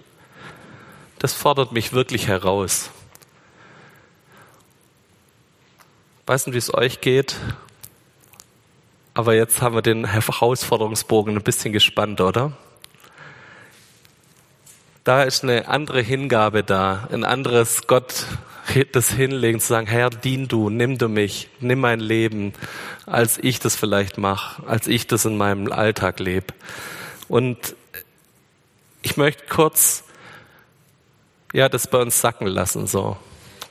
Das 1.17 1.33
fordert 1.33 1.71
mich 1.71 1.91
wirklich 1.91 2.27
heraus. 2.27 2.91
Weiß 6.29 6.45
nicht, 6.45 6.53
wie 6.53 6.59
es 6.59 6.71
euch 6.71 7.01
geht, 7.01 7.37
aber 9.15 9.33
jetzt 9.33 9.63
haben 9.63 9.73
wir 9.73 9.81
den 9.81 10.05
Herausforderungsbogen 10.05 11.35
ein 11.35 11.41
bisschen 11.41 11.73
gespannt, 11.73 12.21
oder? 12.21 12.55
Da 15.03 15.23
ist 15.23 15.43
eine 15.43 15.67
andere 15.67 16.01
Hingabe 16.01 16.63
da, 16.63 17.07
ein 17.11 17.23
anderes 17.23 17.87
Gott 17.87 18.27
das 18.91 19.09
hinlegen, 19.09 19.59
zu 19.59 19.69
sagen, 19.69 19.87
Herr, 19.87 20.11
dien 20.11 20.47
du, 20.47 20.69
nimm 20.69 20.99
du 20.99 21.07
mich, 21.07 21.49
nimm 21.61 21.79
mein 21.79 21.99
Leben, 21.99 22.53
als 23.07 23.39
ich 23.39 23.59
das 23.59 23.75
vielleicht 23.75 24.19
mache, 24.19 24.61
als 24.67 24.85
ich 24.85 25.07
das 25.07 25.25
in 25.25 25.35
meinem 25.35 25.71
Alltag 25.71 26.19
lebe. 26.19 26.53
Und 27.27 27.75
ich 29.01 29.17
möchte 29.17 29.45
kurz, 29.49 30.03
ja, 31.53 31.69
das 31.69 31.87
bei 31.87 31.97
uns 31.97 32.21
sacken 32.21 32.45
lassen, 32.45 32.85
so. 32.85 33.17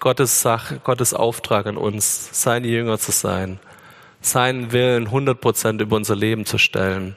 Gottes 0.00 0.42
Sache, 0.42 0.80
Gottes 0.82 1.14
Auftrag 1.14 1.66
an 1.66 1.76
uns, 1.76 2.30
seine 2.32 2.68
Jünger 2.68 2.98
zu 2.98 3.12
sein, 3.12 3.58
seinen 4.20 4.72
Willen 4.72 5.06
100 5.06 5.40
Prozent 5.40 5.80
über 5.80 5.96
unser 5.96 6.16
Leben 6.16 6.46
zu 6.46 6.58
stellen, 6.58 7.16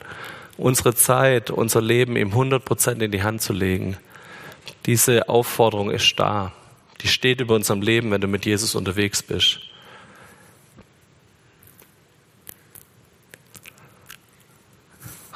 unsere 0.58 0.96
Zeit, 0.96 1.52
unser 1.52 1.82
Leben 1.82 2.16
ihm 2.16 2.30
100 2.30 2.64
Prozent 2.64 3.02
in 3.02 3.12
die 3.12 3.24
Hand 3.24 3.42
zu 3.42 3.54
legen. 3.54 3.98
Diese 4.86 5.30
Aufforderung 5.30 5.92
ist 5.92 6.20
da 6.20 6.54
die 7.02 7.08
steht 7.08 7.42
über 7.42 7.56
unserem 7.56 7.82
Leben, 7.82 8.12
wenn 8.12 8.22
du 8.22 8.28
mit 8.28 8.46
Jesus 8.46 8.76
unterwegs 8.76 9.24
bist. 9.24 9.60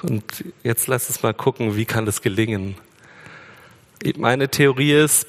Und 0.03 0.23
jetzt 0.61 0.85
lass 0.87 1.07
uns 1.07 1.23
mal 1.23 1.33
gucken, 1.33 1.75
wie 1.75 1.85
kann 1.85 2.05
das 2.05 2.21
gelingen. 2.21 2.75
Meine 4.17 4.49
Theorie 4.49 4.93
ist, 4.93 5.25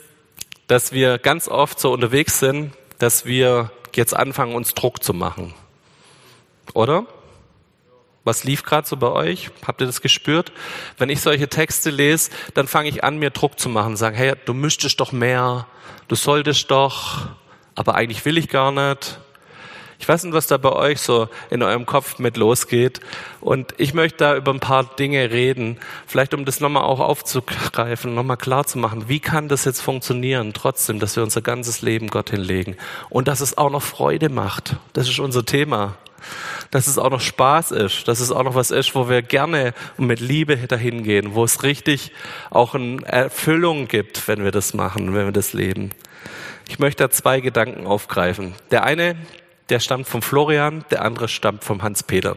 dass 0.66 0.92
wir 0.92 1.18
ganz 1.18 1.48
oft 1.48 1.78
so 1.78 1.92
unterwegs 1.92 2.40
sind, 2.40 2.72
dass 2.98 3.24
wir 3.24 3.70
jetzt 3.94 4.14
anfangen, 4.14 4.54
uns 4.54 4.74
Druck 4.74 5.02
zu 5.02 5.14
machen. 5.14 5.54
Oder? 6.74 7.06
Was 8.24 8.42
lief 8.42 8.64
gerade 8.64 8.86
so 8.86 8.96
bei 8.96 9.08
euch? 9.08 9.50
Habt 9.66 9.80
ihr 9.80 9.86
das 9.86 10.00
gespürt? 10.00 10.52
Wenn 10.98 11.08
ich 11.08 11.20
solche 11.20 11.48
Texte 11.48 11.90
lese, 11.90 12.30
dann 12.54 12.66
fange 12.66 12.88
ich 12.88 13.04
an, 13.04 13.18
mir 13.18 13.30
Druck 13.30 13.58
zu 13.58 13.68
machen, 13.68 13.96
sagen, 13.96 14.16
hey, 14.16 14.34
du 14.44 14.52
müsstest 14.52 14.98
doch 14.98 15.12
mehr, 15.12 15.66
du 16.08 16.16
solltest 16.16 16.70
doch, 16.70 17.28
aber 17.76 17.94
eigentlich 17.94 18.24
will 18.24 18.36
ich 18.36 18.48
gar 18.48 18.72
nicht. 18.72 19.20
Ich 19.98 20.08
weiß 20.08 20.24
nicht, 20.24 20.34
was 20.34 20.46
da 20.46 20.56
bei 20.56 20.72
euch 20.72 21.00
so 21.00 21.28
in 21.50 21.62
eurem 21.62 21.86
Kopf 21.86 22.18
mit 22.18 22.36
losgeht. 22.36 23.00
Und 23.40 23.74
ich 23.78 23.94
möchte 23.94 24.18
da 24.18 24.36
über 24.36 24.52
ein 24.52 24.60
paar 24.60 24.84
Dinge 24.84 25.30
reden, 25.30 25.78
vielleicht 26.06 26.34
um 26.34 26.44
das 26.44 26.60
nochmal 26.60 26.84
auch 26.84 27.00
aufzugreifen, 27.00 28.14
nochmal 28.14 28.36
klar 28.36 28.66
zu 28.66 28.78
machen, 28.78 29.08
wie 29.08 29.20
kann 29.20 29.48
das 29.48 29.64
jetzt 29.64 29.80
funktionieren, 29.80 30.52
trotzdem, 30.52 30.98
dass 31.00 31.16
wir 31.16 31.22
unser 31.22 31.42
ganzes 31.42 31.82
Leben 31.82 32.08
Gott 32.08 32.30
hinlegen 32.30 32.76
und 33.08 33.28
dass 33.28 33.40
es 33.40 33.56
auch 33.56 33.70
noch 33.70 33.82
Freude 33.82 34.28
macht. 34.28 34.76
Das 34.92 35.08
ist 35.08 35.18
unser 35.18 35.44
Thema 35.44 35.96
dass 36.70 36.86
es 36.86 36.98
auch 36.98 37.10
noch 37.10 37.20
Spaß 37.20 37.70
ist, 37.70 38.08
dass 38.08 38.20
es 38.20 38.32
auch 38.32 38.42
noch 38.42 38.54
was 38.54 38.70
ist, 38.70 38.94
wo 38.94 39.08
wir 39.08 39.22
gerne 39.22 39.74
und 39.96 40.06
mit 40.06 40.20
Liebe 40.20 40.56
dahin 40.56 41.02
gehen, 41.02 41.34
wo 41.34 41.44
es 41.44 41.62
richtig 41.62 42.12
auch 42.50 42.74
eine 42.74 43.02
Erfüllung 43.04 43.88
gibt, 43.88 44.26
wenn 44.28 44.42
wir 44.44 44.50
das 44.50 44.74
machen, 44.74 45.14
wenn 45.14 45.26
wir 45.26 45.32
das 45.32 45.52
leben. 45.52 45.90
Ich 46.68 46.78
möchte 46.78 47.04
da 47.04 47.10
zwei 47.10 47.40
Gedanken 47.40 47.86
aufgreifen. 47.86 48.54
Der 48.70 48.84
eine, 48.84 49.16
der 49.68 49.80
stammt 49.80 50.08
vom 50.08 50.22
Florian, 50.22 50.84
der 50.90 51.02
andere 51.02 51.28
stammt 51.28 51.64
vom 51.64 51.82
Hans-Peter. 51.82 52.36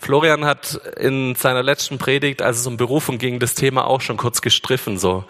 Florian 0.00 0.44
hat 0.44 0.80
in 0.98 1.34
seiner 1.34 1.62
letzten 1.62 1.96
Predigt, 1.96 2.42
als 2.42 2.58
es 2.58 2.66
um 2.66 2.76
Berufung 2.76 3.16
ging, 3.16 3.38
das 3.38 3.54
Thema 3.54 3.86
auch 3.86 4.02
schon 4.02 4.18
kurz 4.18 4.42
gestriffen, 4.42 4.98
so. 4.98 5.24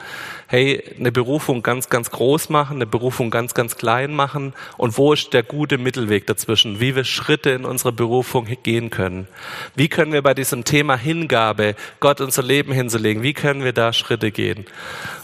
Hey, 0.48 0.82
eine 0.98 1.12
Berufung 1.12 1.62
ganz, 1.62 1.88
ganz 1.88 2.10
groß 2.10 2.48
machen, 2.48 2.76
eine 2.76 2.86
Berufung 2.86 3.30
ganz, 3.30 3.54
ganz 3.54 3.76
klein 3.76 4.12
machen 4.14 4.52
und 4.76 4.98
wo 4.98 5.12
ist 5.12 5.32
der 5.32 5.42
gute 5.42 5.78
Mittelweg 5.78 6.26
dazwischen? 6.26 6.80
Wie 6.80 6.96
wir 6.96 7.04
Schritte 7.04 7.50
in 7.50 7.64
unserer 7.64 7.92
Berufung 7.92 8.46
gehen 8.62 8.90
können? 8.90 9.28
Wie 9.76 9.88
können 9.88 10.12
wir 10.12 10.22
bei 10.22 10.34
diesem 10.34 10.64
Thema 10.64 10.96
Hingabe, 10.96 11.76
Gott 12.00 12.20
unser 12.20 12.42
Leben 12.42 12.72
hinzulegen, 12.72 13.22
wie 13.22 13.32
können 13.32 13.62
wir 13.62 13.72
da 13.72 13.92
Schritte 13.92 14.32
gehen? 14.32 14.66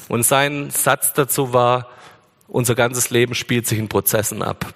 Und 0.09 0.25
sein 0.25 0.71
Satz 0.71 1.13
dazu 1.13 1.53
war, 1.53 1.89
unser 2.47 2.75
ganzes 2.77 3.11
Leben 3.11 3.35
spielt 3.35 3.67
sich 3.67 3.79
in 3.79 3.89
Prozessen 3.89 4.43
ab. 4.43 4.75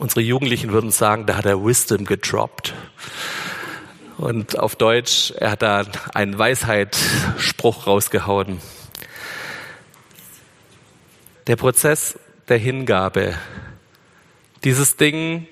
Unsere 0.00 0.22
Jugendlichen 0.22 0.72
würden 0.72 0.90
sagen, 0.90 1.26
da 1.26 1.36
hat 1.36 1.44
er 1.44 1.62
Wisdom 1.62 2.06
gedroppt. 2.06 2.72
Und 4.16 4.58
auf 4.58 4.74
Deutsch, 4.74 5.30
er 5.32 5.50
hat 5.50 5.60
da 5.60 5.84
einen 6.14 6.38
Weisheitsspruch 6.38 7.86
rausgehauen. 7.86 8.62
Der 11.48 11.56
Prozess 11.56 12.18
der 12.48 12.56
Hingabe, 12.56 13.34
dieses 14.64 14.96
Ding, 14.96 15.46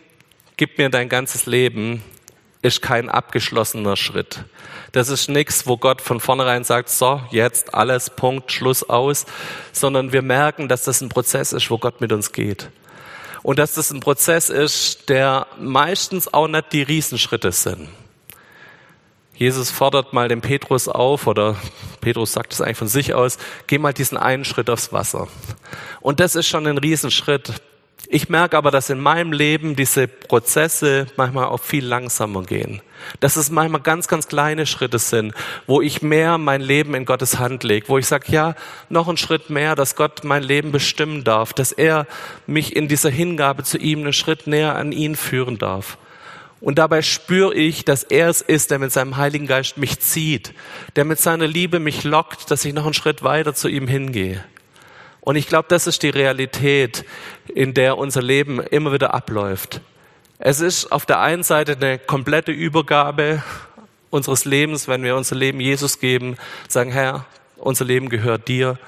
gib 0.56 0.78
mir 0.78 0.88
dein 0.88 1.11
ganzes 1.11 1.44
Leben, 1.44 2.02
ist 2.62 2.80
kein 2.80 3.11
abgeschlossener 3.11 3.98
Schritt. 3.98 4.44
Das 4.92 5.11
ist 5.11 5.28
nichts, 5.28 5.66
wo 5.66 5.76
Gott 5.76 6.00
von 6.00 6.20
vornherein 6.20 6.64
sagt, 6.64 6.88
so, 6.88 7.20
jetzt 7.30 7.74
alles, 7.74 8.08
Punkt, 8.08 8.50
Schluss 8.50 8.82
aus, 8.82 9.26
sondern 9.72 10.12
wir 10.12 10.22
merken, 10.22 10.68
dass 10.68 10.84
das 10.84 11.02
ein 11.02 11.11
Prozess 11.11 11.52
ist, 11.52 11.70
wo 11.70 11.76
Gott 11.76 12.00
mit 12.00 12.14
uns 12.14 12.32
geht 12.32 12.70
und 13.48 13.58
dass 13.58 13.72
das 13.72 13.90
ein 13.90 14.00
Prozess 14.00 14.50
ist, 14.50 15.08
der 15.08 15.46
meistens 15.58 16.34
auch 16.34 16.48
nicht 16.48 16.70
die 16.74 16.82
Riesenschritte 16.82 17.50
sind. 17.50 17.88
Jesus 19.34 19.70
fordert 19.70 20.12
mal 20.12 20.28
den 20.28 20.42
Petrus 20.42 20.87
auf, 20.87 21.26
oder 21.26 21.56
Petrus 22.02 22.34
sagt 22.34 22.52
es 22.52 22.61
eigentlich 22.61 22.76
von 22.76 22.88
sich 22.88 23.14
aus, 23.14 23.38
geh 23.66 23.78
mal 23.78 23.94
diesen 23.94 24.18
einen 24.18 24.44
Schritt 24.44 24.68
aufs 24.68 24.92
Wasser. 24.92 25.28
Und 26.02 26.20
das 26.20 26.34
ist 26.34 26.46
schon 26.46 26.66
ein 26.66 26.76
Riesenschritt. 26.76 27.54
Ich 28.08 28.28
merke 28.28 28.58
aber, 28.58 28.70
dass 28.70 28.90
in 28.90 29.00
meinem 29.00 29.32
Leben 29.32 29.76
diese 29.76 30.08
Prozesse 30.08 31.06
manchmal 31.16 31.46
auch 31.46 31.62
viel 31.62 31.87
langsamer 31.87 32.42
gehen. 32.42 32.82
Dass 33.20 33.37
es 33.37 33.50
manchmal 33.50 33.80
ganz, 33.80 34.08
ganz 34.08 34.28
kleine 34.28 34.66
Schritte 34.66 34.98
sind, 34.98 35.34
wo 35.66 35.80
ich 35.80 36.02
mehr 36.02 36.38
mein 36.38 36.61
Leben 36.61 36.94
in 36.94 37.04
Gottes 37.04 37.38
Hand 37.38 37.64
lege, 37.64 37.88
wo 37.88 37.98
ich 37.98 38.06
sage, 38.06 38.32
ja, 38.32 38.54
noch 38.88 39.08
einen 39.08 39.16
Schritt 39.16 39.50
mehr, 39.50 39.74
dass 39.74 39.96
Gott 39.96 40.24
mein 40.24 40.42
Leben 40.42 40.72
bestimmen 40.72 41.24
darf, 41.24 41.52
dass 41.52 41.72
er 41.72 42.06
mich 42.46 42.76
in 42.76 42.88
dieser 42.88 43.11
Hingabe 43.11 43.62
zu 43.62 43.78
ihm 43.78 44.00
einen 44.00 44.12
Schritt 44.12 44.46
näher 44.46 44.76
an 44.76 44.92
ihn 44.92 45.16
führen 45.16 45.58
darf. 45.58 45.98
Und 46.61 46.78
dabei 46.78 47.02
spüre 47.02 47.54
ich, 47.54 47.84
dass 47.84 48.02
er 48.02 48.28
es 48.28 48.40
ist, 48.40 48.70
der 48.70 48.78
mit 48.78 48.92
seinem 48.92 49.16
Heiligen 49.16 49.46
Geist 49.46 49.78
mich 49.78 50.00
zieht, 50.00 50.54
der 50.96 51.04
mit 51.04 51.20
seiner 51.20 51.46
Liebe 51.46 51.78
mich 51.78 52.02
lockt, 52.02 52.50
dass 52.50 52.64
ich 52.64 52.74
noch 52.74 52.84
einen 52.84 52.94
Schritt 52.94 53.22
weiter 53.22 53.54
zu 53.54 53.68
ihm 53.68 53.87
hingehe. 53.87 54.44
Und 55.20 55.37
ich 55.37 55.46
glaube, 55.46 55.66
das 55.68 55.87
ist 55.87 56.02
die 56.02 56.08
Realität, 56.08 57.04
in 57.54 57.74
der 57.74 57.98
unser 57.98 58.22
Leben 58.22 58.61
immer 58.61 58.92
wieder 58.92 59.14
abläuft. 59.14 59.80
Es 60.40 60.61
ist 60.61 60.92
auf 60.92 61.05
der 61.05 61.20
einen 61.20 61.42
Seite 61.42 61.72
eine 61.72 61.98
komplette 61.98 62.53
Übergabe 62.53 63.42
unseres 64.11 64.44
Lebens, 64.44 64.87
wenn 64.87 65.03
wir 65.03 65.16
unser 65.16 65.35
Leben 65.35 65.59
Jesus 65.59 65.98
geben, 65.98 66.37
sagen, 66.68 66.92
Herr, 66.92 67.27
unser 67.57 67.85
Leben 67.85 68.09
gehört 68.09 68.46
dir. 68.46 68.79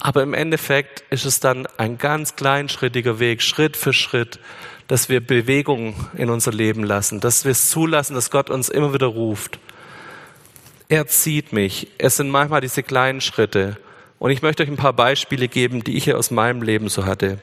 Aber 0.00 0.22
im 0.22 0.32
Endeffekt 0.32 1.04
ist 1.10 1.26
es 1.26 1.40
dann 1.40 1.66
ein 1.76 1.98
ganz 1.98 2.36
kleinschrittiger 2.36 3.18
Weg, 3.18 3.42
Schritt 3.42 3.76
für 3.76 3.92
Schritt, 3.92 4.40
dass 4.86 5.10
wir 5.10 5.20
Bewegung 5.20 5.94
in 6.16 6.30
unser 6.30 6.52
Leben 6.52 6.84
lassen, 6.84 7.20
dass 7.20 7.44
wir 7.44 7.52
es 7.52 7.68
zulassen, 7.68 8.14
dass 8.14 8.30
Gott 8.30 8.48
uns 8.48 8.70
immer 8.70 8.94
wieder 8.94 9.08
ruft. 9.08 9.58
Er 10.88 11.06
zieht 11.06 11.52
mich. 11.52 11.88
Es 11.98 12.16
sind 12.16 12.30
manchmal 12.30 12.62
diese 12.62 12.82
kleinen 12.82 13.20
Schritte. 13.20 13.76
Und 14.18 14.30
ich 14.30 14.40
möchte 14.40 14.62
euch 14.62 14.70
ein 14.70 14.76
paar 14.76 14.94
Beispiele 14.94 15.48
geben, 15.48 15.84
die 15.84 15.98
ich 15.98 16.14
aus 16.14 16.30
meinem 16.30 16.62
Leben 16.62 16.88
so 16.88 17.04
hatte. 17.04 17.42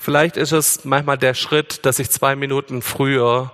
Vielleicht 0.00 0.36
ist 0.36 0.52
es 0.52 0.84
manchmal 0.84 1.18
der 1.18 1.34
Schritt, 1.34 1.84
dass 1.84 1.98
ich 1.98 2.08
zwei 2.08 2.36
Minuten 2.36 2.82
früher 2.82 3.50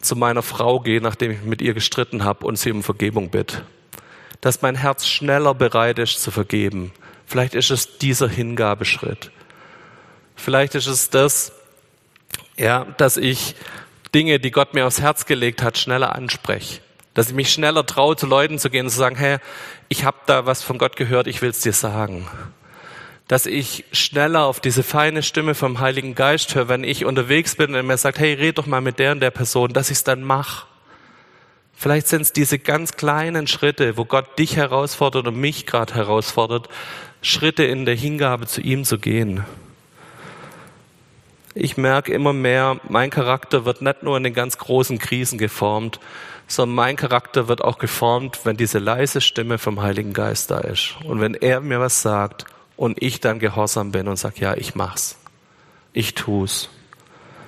zu 0.00 0.16
meiner 0.16 0.42
Frau 0.42 0.80
gehe, 0.80 1.00
nachdem 1.00 1.32
ich 1.32 1.42
mit 1.42 1.62
ihr 1.62 1.74
gestritten 1.74 2.24
habe 2.24 2.46
und 2.46 2.56
sie 2.56 2.70
um 2.70 2.82
Vergebung 2.82 3.30
bitte. 3.30 3.62
Dass 4.42 4.62
mein 4.62 4.76
Herz 4.76 5.06
schneller 5.06 5.54
bereit 5.54 5.98
ist 5.98 6.22
zu 6.22 6.30
vergeben. 6.30 6.92
Vielleicht 7.26 7.54
ist 7.54 7.70
es 7.70 7.98
dieser 7.98 8.28
Hingabeschritt. 8.28 9.30
Vielleicht 10.36 10.74
ist 10.74 10.86
es 10.86 11.10
das, 11.10 11.52
ja, 12.56 12.84
dass 12.98 13.16
ich 13.16 13.56
Dinge, 14.14 14.38
die 14.38 14.50
Gott 14.50 14.74
mir 14.74 14.86
aufs 14.86 15.00
Herz 15.00 15.26
gelegt 15.26 15.62
hat, 15.62 15.78
schneller 15.78 16.14
anspreche. 16.14 16.80
Dass 17.14 17.28
ich 17.30 17.34
mich 17.34 17.50
schneller 17.50 17.84
traue, 17.84 18.14
zu 18.14 18.26
Leuten 18.26 18.58
zu 18.58 18.70
gehen 18.70 18.86
und 18.86 18.92
zu 18.92 18.98
sagen, 18.98 19.16
hey, 19.16 19.38
ich 19.88 20.04
habe 20.04 20.18
da 20.26 20.46
was 20.46 20.62
von 20.62 20.78
Gott 20.78 20.96
gehört, 20.96 21.26
ich 21.26 21.42
will 21.42 21.50
es 21.50 21.60
dir 21.60 21.72
sagen 21.72 22.28
dass 23.28 23.44
ich 23.44 23.84
schneller 23.92 24.44
auf 24.44 24.58
diese 24.58 24.82
feine 24.82 25.22
Stimme 25.22 25.54
vom 25.54 25.80
Heiligen 25.80 26.14
Geist 26.14 26.54
höre, 26.54 26.68
wenn 26.68 26.82
ich 26.82 27.04
unterwegs 27.04 27.56
bin 27.56 27.70
und 27.70 27.76
er 27.76 27.82
mir 27.82 27.98
sagt, 27.98 28.18
hey, 28.18 28.32
red 28.32 28.56
doch 28.56 28.66
mal 28.66 28.80
mit 28.80 28.98
der 28.98 29.12
und 29.12 29.20
der 29.20 29.30
Person, 29.30 29.74
dass 29.74 29.90
ich 29.90 29.98
es 29.98 30.04
dann 30.04 30.22
mache. 30.22 30.66
Vielleicht 31.74 32.08
sind 32.08 32.22
es 32.22 32.32
diese 32.32 32.58
ganz 32.58 32.96
kleinen 32.96 33.46
Schritte, 33.46 33.98
wo 33.98 34.06
Gott 34.06 34.38
dich 34.38 34.56
herausfordert 34.56 35.28
und 35.28 35.36
mich 35.36 35.66
gerade 35.66 35.94
herausfordert, 35.94 36.68
Schritte 37.20 37.64
in 37.64 37.84
der 37.84 37.94
Hingabe 37.94 38.46
zu 38.46 38.62
ihm 38.62 38.84
zu 38.84 38.98
gehen. 38.98 39.44
Ich 41.54 41.76
merke 41.76 42.12
immer 42.12 42.32
mehr, 42.32 42.80
mein 42.88 43.10
Charakter 43.10 43.64
wird 43.64 43.82
nicht 43.82 44.02
nur 44.02 44.16
in 44.16 44.24
den 44.24 44.34
ganz 44.34 44.56
großen 44.56 44.98
Krisen 44.98 45.38
geformt, 45.38 46.00
sondern 46.46 46.76
mein 46.76 46.96
Charakter 46.96 47.46
wird 47.46 47.62
auch 47.62 47.78
geformt, 47.78 48.40
wenn 48.44 48.56
diese 48.56 48.78
leise 48.78 49.20
Stimme 49.20 49.58
vom 49.58 49.82
Heiligen 49.82 50.14
Geist 50.14 50.50
da 50.50 50.60
ist. 50.60 50.94
Und 51.04 51.20
wenn 51.20 51.34
er 51.34 51.60
mir 51.60 51.78
was 51.78 52.00
sagt 52.00 52.46
und 52.78 53.02
ich 53.02 53.18
dann 53.18 53.40
gehorsam 53.40 53.90
bin 53.90 54.06
und 54.06 54.16
sage, 54.16 54.36
ja, 54.38 54.54
ich 54.54 54.76
mach's. 54.76 55.18
Ich 55.92 56.14
tu's. 56.14 56.70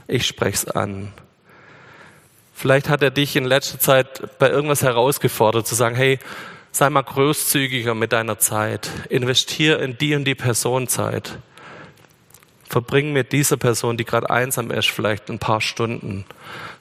Ich 0.09 0.27
sprech's 0.27 0.65
an. 0.67 1.13
Vielleicht 2.53 2.89
hat 2.89 3.01
er 3.01 3.13
dich 3.13 3.37
in 3.37 3.45
letzter 3.45 3.79
Zeit 3.79 4.39
bei 4.41 4.51
irgendwas 4.51 4.83
herausgefordert, 4.83 5.69
zu 5.69 5.77
sagen, 5.77 5.95
hey, 5.95 6.19
sei 6.73 6.91
mal 6.91 7.03
großzügiger 7.03 7.95
mit 7.95 8.13
deiner 8.13 8.41
Zeit. 8.41 8.91
Investier 9.09 9.79
in 9.79 9.97
die 9.97 10.17
und 10.17 10.25
die 10.25 10.35
Person 10.35 10.89
Zeit. 10.89 11.39
Verbring 12.71 13.13
mit 13.13 13.33
dieser 13.33 13.57
Person, 13.57 13.97
die 13.97 14.05
gerade 14.05 14.31
einsam 14.31 14.71
ist, 14.71 14.91
vielleicht 14.91 15.29
ein 15.29 15.41
paar 15.41 15.61
Stunden. 15.61 16.25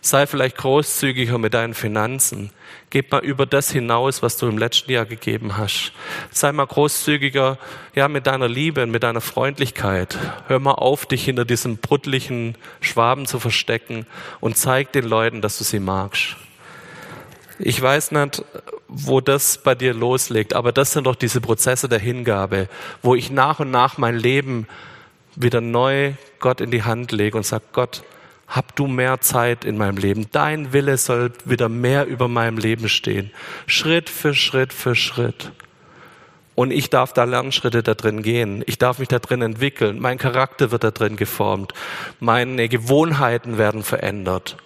Sei 0.02 0.28
vielleicht 0.28 0.58
großzügiger 0.58 1.40
mit 1.40 1.56
deinen 1.56 1.74
Finanzen. 1.74 2.52
Gib 2.92 3.12
mal 3.12 3.26
über 3.26 3.48
das 3.48 3.72
hinaus, 3.72 4.22
was 4.22 4.38
du 4.38 4.48
im 4.48 4.60
letzten 4.60 4.92
Jahr 4.92 5.08
gegeben 5.08 5.58
hast. 5.58 5.92
Sei 6.30 6.52
mal 6.52 6.68
großzügiger, 6.68 7.58
ja, 7.96 8.08
mit 8.08 8.28
deiner 8.28 8.48
Liebe, 8.48 8.86
mit 8.86 9.02
deiner 9.02 9.20
Freundlichkeit. 9.20 10.16
Hör 10.46 10.60
mal 10.60 10.74
auf, 10.74 11.08
dich 11.08 11.26
hinter 11.26 11.44
diesem 11.44 11.78
bruttlichen 11.78 12.56
Schwaben 12.82 13.26
zu 13.26 13.40
verstecken 13.40 14.06
und 14.40 14.58
zeig 14.58 14.92
den 14.92 15.06
Leuten, 15.06 15.42
dass 15.42 15.58
du 15.58 15.64
sie 15.64 15.80
magst. 15.80 16.36
Ich 17.58 17.82
weiß 17.82 18.12
nicht, 18.12 18.44
wo 18.88 19.22
das 19.22 19.58
bei 19.58 19.74
dir 19.74 19.96
loslegt, 19.96 20.54
aber 20.54 20.72
das 20.72 20.92
sind 20.92 21.08
doch 21.08 21.16
diese 21.16 21.42
Prozesse 21.42 21.90
der 21.90 22.00
Hingabe, 22.00 22.70
wo 23.02 23.16
ich 23.16 23.32
nach 23.32 23.60
und 23.60 23.72
nach 23.72 23.98
mein 23.98 24.16
Leben 24.16 24.68
wieder 25.40 25.62
neu 25.62 26.14
Gott 26.40 26.62
in 26.62 26.70
die 26.70 26.84
Hand 26.84 27.12
lege 27.12 27.38
und 27.38 27.46
sage, 27.46 27.64
Gott, 27.72 28.04
hab 28.48 28.76
du 28.76 28.88
mehr 28.88 29.22
Zeit 29.22 29.64
in 29.64 29.78
meinem 29.78 29.98
Leben. 29.98 30.28
Dein 30.32 30.74
Wille 30.74 30.98
soll 30.98 31.32
wieder 31.46 31.70
mehr 31.70 32.06
über 32.06 32.28
meinem 32.28 32.58
Leben 32.58 32.90
stehen. 32.90 33.32
Schritt 33.66 34.10
für 34.10 34.34
Schritt 34.36 34.74
für 34.74 34.96
Schritt. 34.96 35.52
Und 36.56 36.72
ich 36.72 36.90
darf 36.90 37.14
da 37.14 37.24
Lernschritte 37.24 37.84
da 37.84 37.94
drin 37.94 38.22
gehen. 38.22 38.64
Ich 38.66 38.78
darf 38.78 39.00
mich 39.00 39.08
da 39.08 39.20
drin 39.20 39.42
entwickeln. 39.42 40.00
Mein 40.00 40.18
Charakter 40.18 40.72
wird 40.72 40.84
da 40.84 40.92
drin 40.92 41.16
geformt. 41.16 41.74
Meine 42.20 42.68
Gewohnheiten 42.68 43.58
werden 43.58 43.82
verändert. 43.82 44.58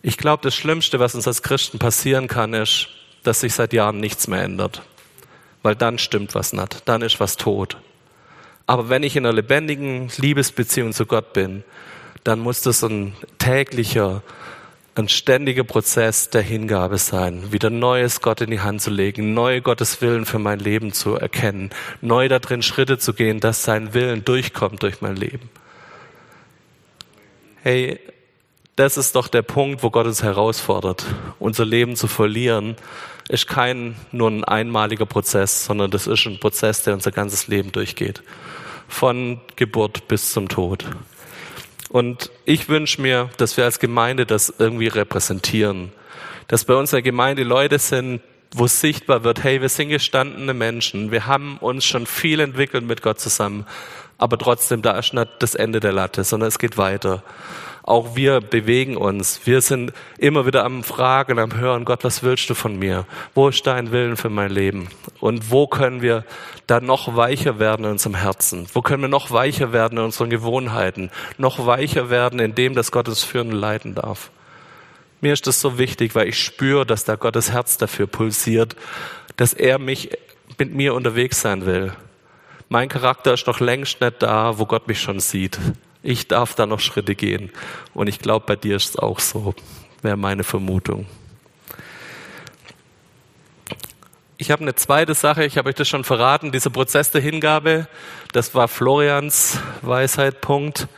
Ich 0.00 0.16
glaube, 0.16 0.42
das 0.42 0.56
Schlimmste, 0.56 0.98
was 0.98 1.14
uns 1.14 1.28
als 1.28 1.42
Christen 1.42 1.78
passieren 1.78 2.26
kann, 2.26 2.52
ist, 2.52 2.88
dass 3.22 3.40
sich 3.40 3.54
seit 3.54 3.72
Jahren 3.72 4.00
nichts 4.00 4.26
mehr 4.26 4.42
ändert. 4.42 4.82
Weil 5.62 5.76
dann 5.76 5.98
stimmt 5.98 6.34
was 6.34 6.52
nicht. 6.52 6.82
Dann 6.86 7.02
ist 7.02 7.20
was 7.20 7.36
tot. 7.36 7.76
Aber 8.66 8.88
wenn 8.88 9.02
ich 9.02 9.16
in 9.16 9.26
einer 9.26 9.34
lebendigen 9.34 10.10
Liebesbeziehung 10.16 10.92
zu 10.92 11.06
Gott 11.06 11.32
bin, 11.32 11.64
dann 12.24 12.38
muss 12.38 12.62
das 12.62 12.82
ein 12.82 13.14
täglicher, 13.38 14.22
ein 14.94 15.08
ständiger 15.08 15.64
Prozess 15.64 16.30
der 16.30 16.42
Hingabe 16.42 16.98
sein, 16.98 17.52
wieder 17.52 17.70
Neues 17.70 18.20
Gott 18.20 18.40
in 18.40 18.50
die 18.50 18.60
Hand 18.60 18.82
zu 18.82 18.90
legen, 18.90 19.34
neue 19.34 19.62
Gottes 19.62 20.00
Willen 20.02 20.26
für 20.26 20.38
mein 20.38 20.58
Leben 20.58 20.92
zu 20.92 21.16
erkennen, 21.16 21.70
neu 22.00 22.28
darin 22.28 22.62
Schritte 22.62 22.98
zu 22.98 23.14
gehen, 23.14 23.40
dass 23.40 23.64
sein 23.64 23.94
Willen 23.94 24.24
durchkommt 24.24 24.82
durch 24.82 25.00
mein 25.00 25.16
Leben. 25.16 25.50
Hey, 27.62 28.00
das 28.76 28.96
ist 28.96 29.14
doch 29.14 29.28
der 29.28 29.42
Punkt, 29.42 29.82
wo 29.82 29.90
Gott 29.90 30.06
uns 30.06 30.22
herausfordert. 30.22 31.04
Unser 31.38 31.64
Leben 31.64 31.96
zu 31.96 32.06
verlieren 32.06 32.76
ist 33.28 33.46
kein 33.46 33.96
nur 34.10 34.30
ein 34.30 34.44
einmaliger 34.44 35.06
Prozess, 35.06 35.64
sondern 35.64 35.90
das 35.90 36.06
ist 36.06 36.26
ein 36.26 36.40
Prozess, 36.40 36.82
der 36.82 36.94
unser 36.94 37.12
ganzes 37.12 37.48
Leben 37.48 37.72
durchgeht 37.72 38.22
von 38.92 39.40
Geburt 39.56 40.06
bis 40.06 40.32
zum 40.32 40.48
Tod. 40.48 40.84
Und 41.88 42.30
ich 42.44 42.68
wünsche 42.68 43.00
mir, 43.00 43.30
dass 43.38 43.56
wir 43.56 43.64
als 43.64 43.78
Gemeinde 43.78 44.26
das 44.26 44.52
irgendwie 44.58 44.88
repräsentieren. 44.88 45.92
Dass 46.48 46.64
bei 46.64 46.74
uns 46.74 46.92
in 46.92 46.96
der 46.96 47.02
Gemeinde 47.02 47.42
Leute 47.42 47.78
sind, 47.78 48.20
wo 48.54 48.66
sichtbar 48.66 49.24
wird, 49.24 49.42
hey, 49.42 49.62
wir 49.62 49.70
sind 49.70 49.88
gestandene 49.88 50.52
Menschen, 50.52 51.10
wir 51.10 51.26
haben 51.26 51.56
uns 51.58 51.86
schon 51.86 52.06
viel 52.06 52.40
entwickelt 52.40 52.84
mit 52.84 53.00
Gott 53.00 53.18
zusammen, 53.18 53.66
aber 54.18 54.36
trotzdem, 54.36 54.82
da 54.82 54.98
ist 54.98 55.14
nicht 55.14 55.28
das 55.38 55.54
Ende 55.54 55.80
der 55.80 55.92
Latte, 55.92 56.22
sondern 56.22 56.48
es 56.48 56.58
geht 56.58 56.76
weiter. 56.76 57.22
Auch 57.84 58.14
wir 58.14 58.40
bewegen 58.40 58.96
uns. 58.96 59.40
Wir 59.44 59.60
sind 59.60 59.92
immer 60.18 60.46
wieder 60.46 60.64
am 60.64 60.84
Fragen, 60.84 61.40
am 61.40 61.56
Hören, 61.56 61.84
Gott, 61.84 62.04
was 62.04 62.22
willst 62.22 62.48
du 62.48 62.54
von 62.54 62.78
mir? 62.78 63.06
Wo 63.34 63.48
ist 63.48 63.66
dein 63.66 63.90
Willen 63.90 64.16
für 64.16 64.30
mein 64.30 64.50
Leben? 64.52 64.88
Und 65.18 65.50
wo 65.50 65.66
können 65.66 66.00
wir 66.00 66.24
da 66.68 66.80
noch 66.80 67.16
weicher 67.16 67.58
werden 67.58 67.84
in 67.84 67.92
unserem 67.92 68.14
Herzen? 68.14 68.66
Wo 68.72 68.82
können 68.82 69.02
wir 69.02 69.08
noch 69.08 69.32
weicher 69.32 69.72
werden 69.72 69.98
in 69.98 70.04
unseren 70.04 70.30
Gewohnheiten? 70.30 71.10
Noch 71.38 71.66
weicher 71.66 72.08
werden 72.08 72.38
in 72.38 72.54
dem, 72.54 72.74
dass 72.74 72.92
Gott 72.92 73.08
uns 73.08 73.24
führen 73.24 73.52
und 73.52 73.58
leiten 73.58 73.96
darf? 73.96 74.30
Mir 75.20 75.32
ist 75.32 75.46
das 75.48 75.60
so 75.60 75.78
wichtig, 75.78 76.14
weil 76.14 76.28
ich 76.28 76.38
spüre, 76.38 76.86
dass 76.86 77.04
da 77.04 77.16
Gottes 77.16 77.50
Herz 77.50 77.78
dafür 77.78 78.06
pulsiert, 78.06 78.76
dass 79.36 79.54
er 79.54 79.78
mich 79.78 80.10
mit 80.58 80.72
mir 80.72 80.94
unterwegs 80.94 81.40
sein 81.40 81.66
will. 81.66 81.92
Mein 82.68 82.88
Charakter 82.88 83.34
ist 83.34 83.46
noch 83.46 83.60
längst 83.60 84.00
nicht 84.00 84.22
da, 84.22 84.58
wo 84.58 84.66
Gott 84.66 84.88
mich 84.88 85.00
schon 85.00 85.20
sieht. 85.20 85.58
Ich 86.02 86.28
darf 86.28 86.54
da 86.54 86.66
noch 86.66 86.80
Schritte 86.80 87.14
gehen. 87.14 87.50
Und 87.94 88.08
ich 88.08 88.18
glaube, 88.18 88.46
bei 88.46 88.56
dir 88.56 88.76
ist 88.76 88.90
es 88.90 88.96
auch 88.96 89.20
so, 89.20 89.54
wäre 90.02 90.16
meine 90.16 90.44
Vermutung. 90.44 91.06
Ich 94.36 94.50
habe 94.50 94.62
eine 94.62 94.74
zweite 94.74 95.14
Sache, 95.14 95.44
ich 95.44 95.56
habe 95.56 95.68
euch 95.68 95.76
das 95.76 95.88
schon 95.88 96.02
verraten, 96.02 96.50
dieser 96.50 96.70
Prozess 96.70 97.12
der 97.12 97.20
Hingabe, 97.20 97.86
das 98.32 98.56
war 98.56 98.66
Florians 98.66 99.60
Weisheitpunkt. 99.82 100.88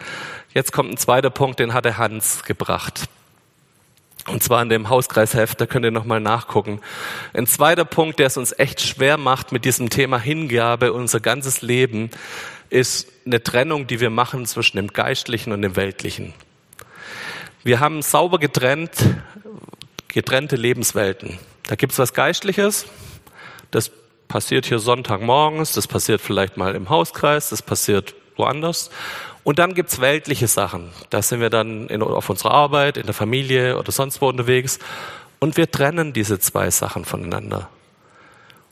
Jetzt 0.55 0.73
kommt 0.73 0.93
ein 0.93 0.97
zweiter 0.97 1.29
Punkt, 1.29 1.59
den 1.59 1.75
hatte 1.75 1.99
Hans 1.99 2.45
gebracht. 2.45 3.07
Und 4.27 4.43
zwar 4.43 4.63
in 4.63 4.71
dem 4.71 4.89
Hauskreisheft, 4.89 5.61
da 5.61 5.67
könnt 5.67 5.85
ihr 5.85 5.91
nochmal 5.91 6.21
nachgucken. 6.21 6.81
Ein 7.35 7.47
zweiter 7.47 7.85
Punkt, 7.85 8.19
der 8.19 8.29
es 8.29 8.39
uns 8.39 8.59
echt 8.59 8.81
schwer 8.81 9.19
macht 9.19 9.53
mit 9.53 9.67
diesem 9.67 9.91
Thema 9.91 10.19
Hingabe, 10.19 10.95
unser 10.95 11.21
ganzes 11.21 11.61
Leben, 11.61 12.11
ist 12.71 13.09
eine 13.27 13.43
Trennung, 13.43 13.87
die 13.87 14.01
wir 14.01 14.11
machen 14.11 14.47
zwischen 14.47 14.77
dem 14.77 14.89
Geistlichen 14.89 15.53
und 15.53 15.63
dem 15.63 15.77
Weltlichen. 15.77 16.35
Wir 17.63 17.81
haben 17.81 18.03
sauber 18.03 18.39
getrennt, 18.39 18.93
getrennte 20.09 20.57
Lebenswelten. 20.57 21.39
Da 21.67 21.77
gibt 21.77 21.93
es 21.93 21.99
was 21.99 22.13
Geistliches, 22.13 22.87
das 23.71 23.91
passiert 24.29 24.67
hier 24.67 24.79
Sonntagmorgens, 24.79 25.73
das 25.73 25.87
passiert 25.87 26.21
vielleicht 26.21 26.57
mal 26.57 26.75
im 26.75 26.91
Hauskreis, 26.91 27.51
das 27.51 27.63
passiert 27.63 28.15
woanders. 28.37 28.91
Und 29.45 29.59
dann 29.59 29.75
gibt's 29.75 30.01
weltliche 30.01 30.49
Sachen. 30.49 30.91
Da 31.11 31.23
sind 31.23 31.41
wir 31.41 31.51
dann 31.51 31.89
in, 31.89 32.03
auf 32.03 32.31
unserer 32.31 32.53
Arbeit, 32.53 32.97
in 32.97 33.05
der 33.05 33.15
Familie 33.15 33.79
oder 33.79 33.93
sonst 33.93 34.21
wo 34.21 34.29
unterwegs. 34.29 34.79
Und 35.39 35.57
wir 35.57 35.71
trennen 35.71 36.13
diese 36.13 36.39
zwei 36.39 36.71
Sachen 36.71 37.05
voneinander. 37.05 37.69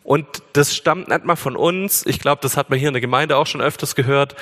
Und 0.04 0.26
das 0.52 0.74
stammt 0.74 1.08
nicht 1.08 1.24
mal 1.24 1.36
von 1.36 1.56
uns. 1.56 2.04
Ich 2.06 2.18
glaube, 2.18 2.40
das 2.42 2.56
hat 2.56 2.70
man 2.70 2.78
hier 2.78 2.88
in 2.88 2.94
der 2.94 3.00
Gemeinde 3.00 3.36
auch 3.36 3.46
schon 3.46 3.60
öfters 3.60 3.94
gehört. 3.94 4.34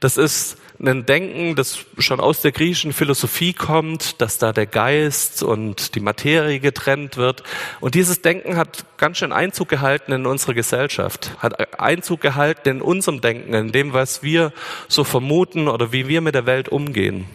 Das 0.00 0.16
ist 0.16 0.56
ein 0.80 1.06
Denken, 1.06 1.54
das 1.54 1.84
schon 1.98 2.18
aus 2.18 2.40
der 2.40 2.50
griechischen 2.50 2.92
Philosophie 2.92 3.52
kommt, 3.52 4.20
dass 4.20 4.38
da 4.38 4.52
der 4.52 4.66
Geist 4.66 5.42
und 5.42 5.94
die 5.94 6.00
Materie 6.00 6.60
getrennt 6.60 7.16
wird. 7.16 7.42
Und 7.80 7.94
dieses 7.94 8.22
Denken 8.22 8.56
hat 8.56 8.84
ganz 8.96 9.18
schön 9.18 9.32
Einzug 9.32 9.68
gehalten 9.68 10.12
in 10.12 10.26
unsere 10.26 10.54
Gesellschaft, 10.54 11.36
hat 11.38 11.78
Einzug 11.78 12.20
gehalten 12.20 12.68
in 12.68 12.82
unserem 12.82 13.20
Denken, 13.20 13.54
in 13.54 13.70
dem, 13.70 13.92
was 13.92 14.22
wir 14.22 14.52
so 14.88 15.04
vermuten 15.04 15.68
oder 15.68 15.92
wie 15.92 16.08
wir 16.08 16.20
mit 16.20 16.34
der 16.34 16.46
Welt 16.46 16.68
umgehen. 16.68 17.26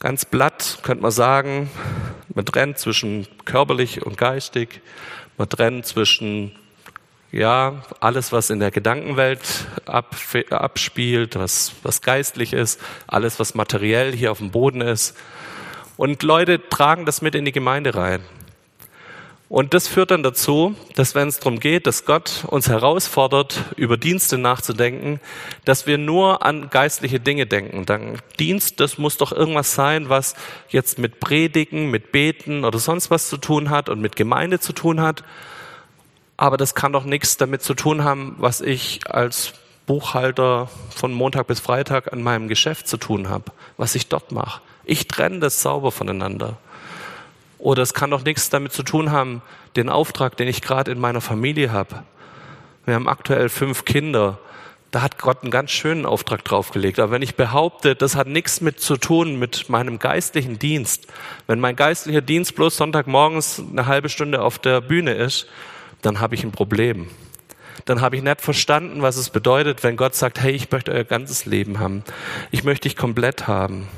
Ganz 0.00 0.24
blatt 0.24 0.78
könnte 0.82 1.02
man 1.02 1.10
sagen, 1.10 1.70
man 2.34 2.44
trennt 2.44 2.78
zwischen 2.78 3.26
körperlich 3.44 4.04
und 4.04 4.16
geistig, 4.16 4.80
man 5.38 5.48
trennt 5.48 5.86
zwischen 5.86 6.52
ja, 7.30 7.82
alles, 8.00 8.32
was 8.32 8.50
in 8.50 8.58
der 8.58 8.70
Gedankenwelt 8.70 9.40
ab, 9.86 10.16
abspielt, 10.50 11.36
was, 11.36 11.72
was 11.82 12.00
geistlich 12.00 12.52
ist, 12.52 12.80
alles, 13.06 13.38
was 13.38 13.54
materiell 13.54 14.12
hier 14.12 14.32
auf 14.32 14.38
dem 14.38 14.50
Boden 14.50 14.80
ist. 14.80 15.16
Und 15.96 16.22
Leute 16.22 16.68
tragen 16.68 17.04
das 17.04 17.22
mit 17.22 17.34
in 17.34 17.44
die 17.44 17.52
Gemeinde 17.52 17.94
rein. 17.94 18.20
Und 19.48 19.72
das 19.72 19.88
führt 19.88 20.10
dann 20.10 20.22
dazu, 20.22 20.74
dass 20.94 21.14
wenn 21.14 21.28
es 21.28 21.38
darum 21.38 21.58
geht, 21.58 21.86
dass 21.86 22.04
Gott 22.04 22.44
uns 22.48 22.68
herausfordert, 22.68 23.64
über 23.76 23.96
Dienste 23.96 24.36
nachzudenken, 24.36 25.20
dass 25.64 25.86
wir 25.86 25.96
nur 25.96 26.44
an 26.44 26.68
geistliche 26.68 27.18
Dinge 27.18 27.46
denken. 27.46 27.86
Dann 27.86 28.18
Dienst, 28.38 28.78
das 28.78 28.98
muss 28.98 29.16
doch 29.16 29.32
irgendwas 29.32 29.74
sein, 29.74 30.10
was 30.10 30.34
jetzt 30.68 30.98
mit 30.98 31.18
Predigen, 31.18 31.90
mit 31.90 32.12
Beten 32.12 32.66
oder 32.66 32.78
sonst 32.78 33.10
was 33.10 33.30
zu 33.30 33.38
tun 33.38 33.70
hat 33.70 33.88
und 33.88 34.02
mit 34.02 34.16
Gemeinde 34.16 34.60
zu 34.60 34.74
tun 34.74 35.00
hat. 35.00 35.24
Aber 36.36 36.58
das 36.58 36.74
kann 36.74 36.92
doch 36.92 37.04
nichts 37.04 37.38
damit 37.38 37.62
zu 37.62 37.72
tun 37.72 38.04
haben, 38.04 38.36
was 38.38 38.60
ich 38.60 39.00
als 39.08 39.54
Buchhalter 39.86 40.68
von 40.94 41.14
Montag 41.14 41.46
bis 41.46 41.60
Freitag 41.60 42.12
an 42.12 42.22
meinem 42.22 42.48
Geschäft 42.48 42.86
zu 42.86 42.98
tun 42.98 43.30
habe, 43.30 43.46
was 43.78 43.94
ich 43.94 44.08
dort 44.08 44.30
mache. 44.30 44.60
Ich 44.84 45.08
trenne 45.08 45.38
das 45.38 45.62
sauber 45.62 45.90
voneinander. 45.90 46.58
Oder 47.58 47.82
es 47.82 47.94
kann 47.94 48.10
doch 48.10 48.24
nichts 48.24 48.50
damit 48.50 48.72
zu 48.72 48.82
tun 48.82 49.10
haben, 49.10 49.42
den 49.76 49.88
Auftrag, 49.88 50.36
den 50.36 50.48
ich 50.48 50.62
gerade 50.62 50.90
in 50.90 51.00
meiner 51.00 51.20
Familie 51.20 51.72
habe. 51.72 52.04
Wir 52.84 52.94
haben 52.94 53.08
aktuell 53.08 53.48
fünf 53.48 53.84
Kinder. 53.84 54.38
Da 54.90 55.02
hat 55.02 55.18
Gott 55.18 55.42
einen 55.42 55.50
ganz 55.50 55.70
schönen 55.70 56.06
Auftrag 56.06 56.44
draufgelegt. 56.44 56.98
Aber 56.98 57.12
wenn 57.12 57.20
ich 57.20 57.34
behaupte, 57.34 57.94
das 57.94 58.16
hat 58.16 58.26
nichts 58.26 58.60
mit 58.60 58.80
zu 58.80 58.96
tun 58.96 59.38
mit 59.38 59.68
meinem 59.68 59.98
geistlichen 59.98 60.58
Dienst, 60.58 61.06
wenn 61.46 61.60
mein 61.60 61.76
geistlicher 61.76 62.22
Dienst 62.22 62.54
bloß 62.54 62.76
Sonntagmorgens 62.76 63.62
eine 63.70 63.86
halbe 63.86 64.08
Stunde 64.08 64.40
auf 64.40 64.58
der 64.58 64.80
Bühne 64.80 65.12
ist, 65.12 65.46
dann 66.00 66.20
habe 66.20 66.34
ich 66.34 66.44
ein 66.44 66.52
Problem. 66.52 67.10
Dann 67.84 68.00
habe 68.00 68.16
ich 68.16 68.22
nicht 68.22 68.40
verstanden, 68.40 69.02
was 69.02 69.16
es 69.16 69.30
bedeutet, 69.30 69.82
wenn 69.82 69.96
Gott 69.96 70.14
sagt, 70.14 70.40
hey, 70.40 70.52
ich 70.52 70.70
möchte 70.70 70.92
euer 70.92 71.04
ganzes 71.04 71.44
Leben 71.44 71.78
haben. 71.78 72.04
Ich 72.50 72.64
möchte 72.64 72.88
dich 72.88 72.96
komplett 72.96 73.46
haben. 73.46 73.88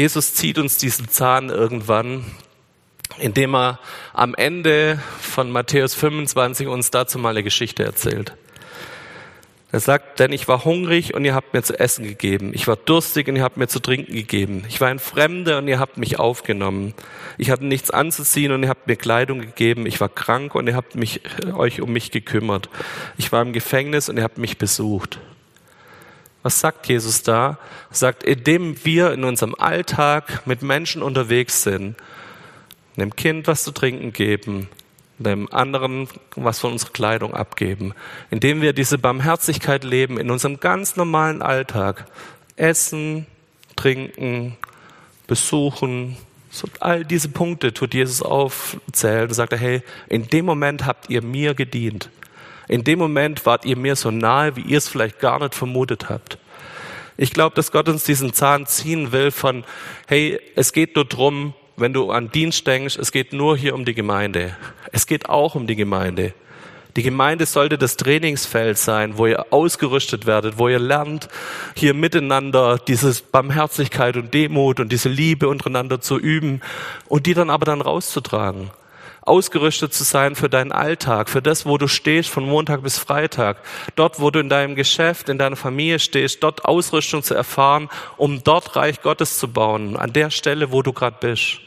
Jesus 0.00 0.32
zieht 0.32 0.56
uns 0.56 0.78
diesen 0.78 1.10
Zahn 1.10 1.50
irgendwann, 1.50 2.24
indem 3.18 3.54
er 3.54 3.80
am 4.14 4.34
Ende 4.34 4.98
von 5.20 5.50
Matthäus 5.50 5.92
25 5.92 6.68
uns 6.68 6.90
dazu 6.90 7.18
mal 7.18 7.28
eine 7.28 7.42
Geschichte 7.42 7.84
erzählt. 7.84 8.34
Er 9.72 9.80
sagt, 9.80 10.18
denn 10.18 10.32
ich 10.32 10.48
war 10.48 10.64
hungrig 10.64 11.12
und 11.12 11.26
ihr 11.26 11.34
habt 11.34 11.52
mir 11.52 11.62
zu 11.62 11.78
essen 11.78 12.06
gegeben. 12.06 12.52
Ich 12.54 12.66
war 12.66 12.76
durstig 12.76 13.28
und 13.28 13.36
ihr 13.36 13.42
habt 13.42 13.58
mir 13.58 13.68
zu 13.68 13.78
trinken 13.78 14.14
gegeben. 14.14 14.64
Ich 14.68 14.80
war 14.80 14.88
ein 14.88 15.00
Fremder 15.00 15.58
und 15.58 15.68
ihr 15.68 15.78
habt 15.78 15.98
mich 15.98 16.18
aufgenommen. 16.18 16.94
Ich 17.36 17.50
hatte 17.50 17.66
nichts 17.66 17.90
anzuziehen 17.90 18.52
und 18.52 18.62
ihr 18.62 18.70
habt 18.70 18.86
mir 18.86 18.96
Kleidung 18.96 19.40
gegeben. 19.40 19.84
Ich 19.84 20.00
war 20.00 20.08
krank 20.08 20.54
und 20.54 20.66
ihr 20.66 20.76
habt 20.76 20.94
mich, 20.94 21.20
euch 21.54 21.82
um 21.82 21.92
mich 21.92 22.10
gekümmert. 22.10 22.70
Ich 23.18 23.32
war 23.32 23.42
im 23.42 23.52
Gefängnis 23.52 24.08
und 24.08 24.16
ihr 24.16 24.24
habt 24.24 24.38
mich 24.38 24.56
besucht. 24.56 25.18
Was 26.42 26.60
sagt 26.60 26.88
Jesus 26.88 27.22
da? 27.22 27.58
Er 27.90 27.96
sagt, 27.96 28.22
indem 28.22 28.84
wir 28.84 29.12
in 29.12 29.24
unserem 29.24 29.54
Alltag 29.54 30.46
mit 30.46 30.62
Menschen 30.62 31.02
unterwegs 31.02 31.62
sind, 31.62 31.96
einem 32.96 33.14
Kind 33.14 33.46
was 33.46 33.62
zu 33.62 33.72
trinken 33.72 34.12
geben, 34.12 34.68
dem 35.18 35.52
anderen 35.52 36.08
was 36.34 36.58
von 36.60 36.72
unserer 36.72 36.92
Kleidung 36.92 37.34
abgeben, 37.34 37.94
indem 38.30 38.62
wir 38.62 38.72
diese 38.72 38.96
Barmherzigkeit 38.96 39.84
leben 39.84 40.18
in 40.18 40.30
unserem 40.30 40.60
ganz 40.60 40.96
normalen 40.96 41.42
Alltag, 41.42 42.06
essen, 42.56 43.26
trinken, 43.76 44.56
besuchen, 45.26 46.16
so 46.50 46.66
all 46.80 47.04
diese 47.04 47.28
Punkte 47.28 47.72
tut 47.72 47.94
Jesus 47.94 48.22
aufzählen 48.22 49.28
und 49.28 49.34
sagt, 49.34 49.52
hey, 49.52 49.82
in 50.08 50.26
dem 50.28 50.44
Moment 50.46 50.84
habt 50.84 51.08
ihr 51.08 51.22
mir 51.22 51.54
gedient. 51.54 52.10
In 52.70 52.84
dem 52.84 53.00
Moment 53.00 53.46
wart 53.46 53.64
ihr 53.64 53.76
mir 53.76 53.96
so 53.96 54.12
nahe, 54.12 54.54
wie 54.54 54.60
ihr 54.60 54.78
es 54.78 54.88
vielleicht 54.88 55.18
gar 55.18 55.40
nicht 55.40 55.56
vermutet 55.56 56.08
habt. 56.08 56.38
Ich 57.16 57.32
glaube, 57.32 57.56
dass 57.56 57.72
Gott 57.72 57.88
uns 57.88 58.04
diesen 58.04 58.32
Zahn 58.32 58.64
ziehen 58.64 59.10
will 59.10 59.32
von, 59.32 59.64
hey, 60.06 60.38
es 60.54 60.72
geht 60.72 60.94
nur 60.94 61.04
drum, 61.04 61.54
wenn 61.76 61.92
du 61.92 62.12
an 62.12 62.30
Dienst 62.30 62.64
denkst, 62.68 62.96
es 62.96 63.10
geht 63.10 63.32
nur 63.32 63.56
hier 63.56 63.74
um 63.74 63.84
die 63.84 63.94
Gemeinde. 63.94 64.56
Es 64.92 65.08
geht 65.08 65.28
auch 65.28 65.56
um 65.56 65.66
die 65.66 65.74
Gemeinde. 65.74 66.32
Die 66.94 67.02
Gemeinde 67.02 67.44
sollte 67.44 67.76
das 67.76 67.96
Trainingsfeld 67.96 68.78
sein, 68.78 69.18
wo 69.18 69.26
ihr 69.26 69.52
ausgerüstet 69.52 70.26
werdet, 70.26 70.56
wo 70.56 70.68
ihr 70.68 70.78
lernt, 70.78 71.26
hier 71.74 71.92
miteinander 71.92 72.78
diese 72.78 73.12
Barmherzigkeit 73.32 74.16
und 74.16 74.32
Demut 74.32 74.78
und 74.78 74.92
diese 74.92 75.08
Liebe 75.08 75.48
untereinander 75.48 76.00
zu 76.00 76.20
üben 76.20 76.60
und 77.08 77.26
die 77.26 77.34
dann 77.34 77.50
aber 77.50 77.64
dann 77.64 77.80
rauszutragen 77.80 78.70
ausgerüstet 79.30 79.94
zu 79.94 80.02
sein 80.02 80.34
für 80.34 80.50
deinen 80.50 80.72
Alltag, 80.72 81.30
für 81.30 81.40
das, 81.40 81.64
wo 81.64 81.78
du 81.78 81.86
stehst 81.86 82.28
von 82.28 82.44
Montag 82.44 82.82
bis 82.82 82.98
Freitag, 82.98 83.58
dort, 83.94 84.20
wo 84.20 84.30
du 84.30 84.40
in 84.40 84.48
deinem 84.48 84.74
Geschäft, 84.74 85.28
in 85.28 85.38
deiner 85.38 85.56
Familie 85.56 86.00
stehst, 86.00 86.42
dort 86.42 86.64
Ausrüstung 86.64 87.22
zu 87.22 87.34
erfahren, 87.34 87.88
um 88.16 88.42
dort 88.42 88.74
Reich 88.74 89.00
Gottes 89.02 89.38
zu 89.38 89.48
bauen, 89.48 89.96
an 89.96 90.12
der 90.12 90.30
Stelle, 90.30 90.72
wo 90.72 90.82
du 90.82 90.92
gerade 90.92 91.16
bist. 91.20 91.60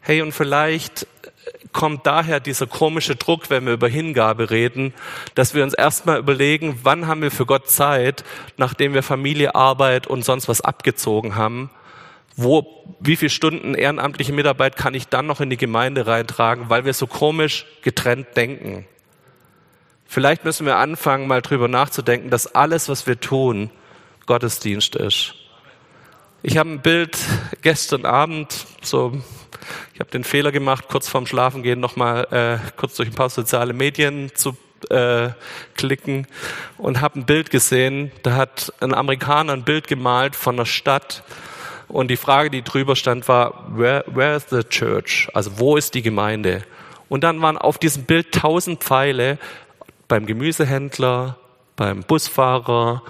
Hey, 0.00 0.20
und 0.20 0.32
vielleicht 0.32 1.06
kommt 1.72 2.06
daher 2.06 2.38
dieser 2.38 2.66
komische 2.66 3.16
Druck, 3.16 3.48
wenn 3.48 3.64
wir 3.64 3.72
über 3.72 3.88
Hingabe 3.88 4.50
reden, 4.50 4.92
dass 5.34 5.54
wir 5.54 5.64
uns 5.64 5.72
erstmal 5.72 6.18
überlegen, 6.18 6.80
wann 6.82 7.06
haben 7.06 7.22
wir 7.22 7.30
für 7.30 7.46
Gott 7.46 7.70
Zeit, 7.70 8.24
nachdem 8.58 8.92
wir 8.92 9.02
Familie, 9.02 9.54
Arbeit 9.54 10.06
und 10.06 10.22
sonst 10.22 10.48
was 10.48 10.60
abgezogen 10.60 11.34
haben, 11.34 11.70
wo, 12.36 12.96
wie 13.00 13.16
viele 13.16 13.30
Stunden 13.30 13.74
ehrenamtliche 13.74 14.32
Mitarbeit 14.32 14.76
kann 14.76 14.94
ich 14.94 15.08
dann 15.08 15.26
noch 15.26 15.40
in 15.40 15.50
die 15.50 15.56
Gemeinde 15.56 16.06
reintragen, 16.06 16.70
weil 16.70 16.84
wir 16.84 16.94
so 16.94 17.06
komisch 17.06 17.66
getrennt 17.82 18.28
denken. 18.36 18.86
Vielleicht 20.06 20.44
müssen 20.44 20.66
wir 20.66 20.76
anfangen, 20.76 21.26
mal 21.26 21.42
drüber 21.42 21.68
nachzudenken, 21.68 22.30
dass 22.30 22.54
alles, 22.54 22.88
was 22.88 23.06
wir 23.06 23.18
tun, 23.18 23.70
Gottesdienst 24.26 24.94
ist. 24.96 25.34
Ich 26.42 26.56
habe 26.56 26.70
ein 26.70 26.82
Bild 26.82 27.16
gestern 27.62 28.04
Abend, 28.04 28.66
so, 28.82 29.12
ich 29.94 30.00
habe 30.00 30.10
den 30.10 30.24
Fehler 30.24 30.52
gemacht, 30.52 30.86
kurz 30.88 31.08
vorm 31.08 31.26
Schlafengehen 31.26 31.80
nochmal 31.80 32.26
äh, 32.30 32.70
kurz 32.76 32.96
durch 32.96 33.08
ein 33.08 33.14
paar 33.14 33.30
soziale 33.30 33.72
Medien 33.72 34.34
zu 34.34 34.56
äh, 34.90 35.30
klicken 35.76 36.26
und 36.78 37.00
habe 37.00 37.20
ein 37.20 37.26
Bild 37.26 37.50
gesehen. 37.50 38.10
Da 38.22 38.34
hat 38.34 38.72
ein 38.80 38.94
Amerikaner 38.94 39.52
ein 39.52 39.64
Bild 39.64 39.86
gemalt 39.86 40.34
von 40.34 40.56
einer 40.56 40.66
Stadt, 40.66 41.22
und 41.88 42.08
die 42.10 42.16
Frage, 42.16 42.50
die 42.50 42.62
drüber 42.62 42.96
stand, 42.96 43.28
war, 43.28 43.64
where, 43.76 44.04
where 44.06 44.36
is 44.36 44.46
the 44.50 44.62
church? 44.62 45.28
Also 45.34 45.58
wo 45.58 45.76
ist 45.76 45.94
die 45.94 46.02
Gemeinde? 46.02 46.62
Und 47.08 47.24
dann 47.24 47.42
waren 47.42 47.58
auf 47.58 47.78
diesem 47.78 48.04
Bild 48.04 48.32
tausend 48.32 48.82
Pfeile 48.82 49.38
beim 50.08 50.26
Gemüsehändler, 50.26 51.36
beim 51.76 52.02
Busfahrer, 52.02 53.02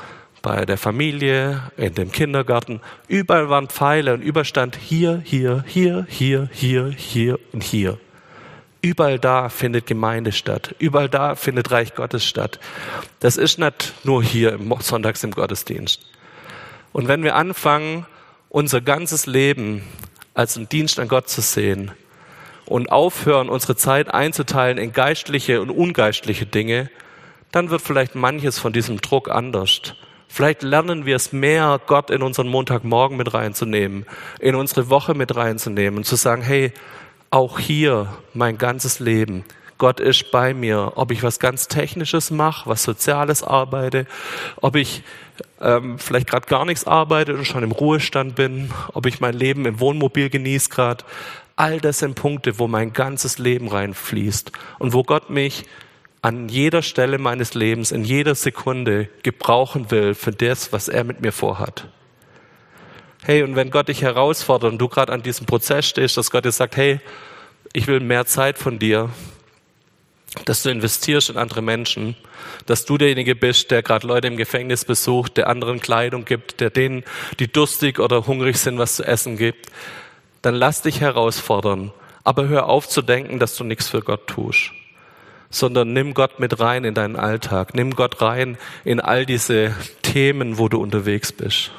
bei 0.42 0.66
der 0.66 0.76
Familie, 0.76 1.62
in 1.76 1.94
dem 1.94 2.10
Kindergarten. 2.10 2.80
Überall 3.06 3.48
waren 3.48 3.68
Pfeile 3.68 4.14
und 4.14 4.22
überstand 4.22 4.76
hier, 4.76 5.22
hier, 5.24 5.64
hier, 5.66 6.06
hier, 6.08 6.48
hier, 6.52 6.90
hier 6.96 7.38
und 7.52 7.62
hier. 7.62 7.98
Überall 8.80 9.20
da 9.20 9.48
findet 9.48 9.86
Gemeinde 9.86 10.32
statt. 10.32 10.74
Überall 10.80 11.08
da 11.08 11.36
findet 11.36 11.70
Reich 11.70 11.94
Gottes 11.94 12.24
statt. 12.24 12.58
Das 13.20 13.36
ist 13.36 13.60
nicht 13.60 13.94
nur 14.02 14.24
hier 14.24 14.54
im 14.54 14.74
Sonntags 14.80 15.22
im 15.22 15.30
Gottesdienst. 15.30 16.00
Und 16.92 17.06
wenn 17.06 17.22
wir 17.22 17.36
anfangen, 17.36 18.06
unser 18.52 18.82
ganzes 18.82 19.24
Leben 19.24 19.82
als 20.34 20.58
einen 20.58 20.68
Dienst 20.68 21.00
an 21.00 21.08
Gott 21.08 21.28
zu 21.28 21.40
sehen 21.40 21.90
und 22.66 22.92
aufhören, 22.92 23.48
unsere 23.48 23.76
Zeit 23.76 24.12
einzuteilen 24.12 24.76
in 24.76 24.92
geistliche 24.92 25.62
und 25.62 25.70
ungeistliche 25.70 26.44
Dinge, 26.44 26.90
dann 27.50 27.70
wird 27.70 27.80
vielleicht 27.80 28.14
manches 28.14 28.58
von 28.58 28.74
diesem 28.74 29.00
Druck 29.00 29.30
anders. 29.30 29.94
Vielleicht 30.28 30.62
lernen 30.62 31.06
wir 31.06 31.16
es 31.16 31.32
mehr, 31.32 31.80
Gott 31.86 32.10
in 32.10 32.22
unseren 32.22 32.48
Montagmorgen 32.48 33.16
mit 33.16 33.32
reinzunehmen, 33.32 34.04
in 34.38 34.54
unsere 34.54 34.90
Woche 34.90 35.14
mit 35.14 35.34
reinzunehmen 35.34 35.98
und 35.98 36.04
zu 36.04 36.16
sagen, 36.16 36.42
hey, 36.42 36.72
auch 37.30 37.58
hier 37.58 38.18
mein 38.34 38.58
ganzes 38.58 39.00
Leben. 39.00 39.44
Gott 39.78 39.98
ist 39.98 40.30
bei 40.30 40.52
mir, 40.52 40.92
ob 40.96 41.10
ich 41.10 41.22
was 41.22 41.40
ganz 41.40 41.68
Technisches 41.68 42.30
mache, 42.30 42.68
was 42.68 42.82
Soziales 42.82 43.42
arbeite, 43.42 44.06
ob 44.60 44.76
ich 44.76 45.02
ähm, 45.62 45.98
vielleicht 45.98 46.28
gerade 46.28 46.46
gar 46.46 46.64
nichts 46.64 46.86
arbeite 46.86 47.34
und 47.34 47.46
schon 47.46 47.62
im 47.62 47.72
Ruhestand 47.72 48.34
bin, 48.34 48.70
ob 48.92 49.06
ich 49.06 49.20
mein 49.20 49.34
Leben 49.34 49.64
im 49.64 49.80
Wohnmobil 49.80 50.28
genieße 50.28 50.68
gerade. 50.68 51.04
All 51.56 51.80
das 51.80 52.00
sind 52.00 52.14
Punkte, 52.14 52.58
wo 52.58 52.66
mein 52.66 52.92
ganzes 52.92 53.38
Leben 53.38 53.68
reinfließt 53.68 54.52
und 54.78 54.92
wo 54.92 55.02
Gott 55.02 55.30
mich 55.30 55.64
an 56.20 56.48
jeder 56.48 56.82
Stelle 56.82 57.18
meines 57.18 57.54
Lebens, 57.54 57.90
in 57.90 58.04
jeder 58.04 58.34
Sekunde 58.34 59.08
gebrauchen 59.22 59.90
will 59.90 60.14
für 60.14 60.30
das, 60.30 60.72
was 60.72 60.88
er 60.88 61.04
mit 61.04 61.20
mir 61.20 61.32
vorhat. 61.32 61.88
Hey, 63.24 63.42
und 63.42 63.54
wenn 63.54 63.70
Gott 63.70 63.88
dich 63.88 64.02
herausfordert 64.02 64.72
und 64.72 64.78
du 64.78 64.88
gerade 64.88 65.12
an 65.12 65.22
diesem 65.22 65.46
Prozess 65.46 65.86
stehst, 65.88 66.16
dass 66.16 66.30
Gott 66.30 66.44
dir 66.44 66.52
sagt, 66.52 66.76
hey, 66.76 67.00
ich 67.72 67.86
will 67.86 68.00
mehr 68.00 68.26
Zeit 68.26 68.58
von 68.58 68.78
dir, 68.78 69.10
dass 70.44 70.62
du 70.62 70.70
investierst 70.70 71.30
in 71.30 71.36
andere 71.36 71.62
Menschen, 71.62 72.16
dass 72.66 72.84
du 72.84 72.98
derjenige 72.98 73.34
bist, 73.34 73.70
der 73.70 73.82
gerade 73.82 74.06
Leute 74.06 74.28
im 74.28 74.36
Gefängnis 74.36 74.84
besucht, 74.84 75.36
der 75.36 75.48
anderen 75.48 75.80
Kleidung 75.80 76.24
gibt, 76.24 76.60
der 76.60 76.70
denen, 76.70 77.04
die 77.38 77.48
durstig 77.48 77.98
oder 77.98 78.26
hungrig 78.26 78.56
sind, 78.56 78.78
was 78.78 78.96
zu 78.96 79.04
essen 79.04 79.36
gibt, 79.36 79.70
dann 80.40 80.54
lass 80.54 80.82
dich 80.82 81.00
herausfordern. 81.00 81.92
Aber 82.24 82.48
hör 82.48 82.68
auf 82.68 82.88
zu 82.88 83.02
denken, 83.02 83.38
dass 83.38 83.56
du 83.56 83.64
nichts 83.64 83.88
für 83.88 84.00
Gott 84.00 84.26
tust, 84.26 84.70
sondern 85.50 85.92
nimm 85.92 86.14
Gott 86.14 86.38
mit 86.40 86.60
rein 86.60 86.84
in 86.84 86.94
deinen 86.94 87.16
Alltag, 87.16 87.74
nimm 87.74 87.94
Gott 87.94 88.22
rein 88.22 88.58
in 88.84 89.00
all 89.00 89.26
diese 89.26 89.74
Themen, 90.02 90.58
wo 90.58 90.68
du 90.68 90.80
unterwegs 90.80 91.32
bist. 91.32 91.72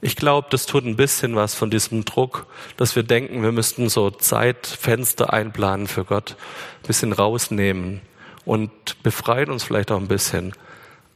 Ich 0.00 0.14
glaube, 0.14 0.46
das 0.50 0.66
tut 0.66 0.84
ein 0.84 0.96
bisschen 0.96 1.34
was 1.34 1.54
von 1.54 1.70
diesem 1.70 2.04
Druck, 2.04 2.46
dass 2.76 2.94
wir 2.94 3.02
denken, 3.02 3.42
wir 3.42 3.50
müssten 3.50 3.88
so 3.88 4.10
Zeitfenster 4.10 5.32
einplanen 5.32 5.88
für 5.88 6.04
Gott, 6.04 6.36
ein 6.82 6.86
bisschen 6.86 7.12
rausnehmen 7.12 8.00
und 8.44 9.02
befreit 9.02 9.48
uns 9.48 9.64
vielleicht 9.64 9.90
auch 9.90 10.00
ein 10.00 10.08
bisschen. 10.08 10.52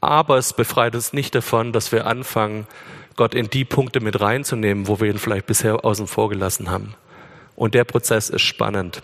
Aber 0.00 0.36
es 0.36 0.52
befreit 0.52 0.96
uns 0.96 1.12
nicht 1.12 1.34
davon, 1.34 1.72
dass 1.72 1.92
wir 1.92 2.06
anfangen, 2.06 2.66
Gott 3.14 3.34
in 3.34 3.50
die 3.50 3.64
Punkte 3.64 4.00
mit 4.00 4.20
reinzunehmen, 4.20 4.88
wo 4.88 4.98
wir 5.00 5.10
ihn 5.10 5.18
vielleicht 5.18 5.46
bisher 5.46 5.84
außen 5.84 6.08
vor 6.08 6.28
gelassen 6.28 6.70
haben. 6.70 6.94
Und 7.54 7.74
der 7.74 7.84
Prozess 7.84 8.30
ist 8.30 8.42
spannend. 8.42 9.02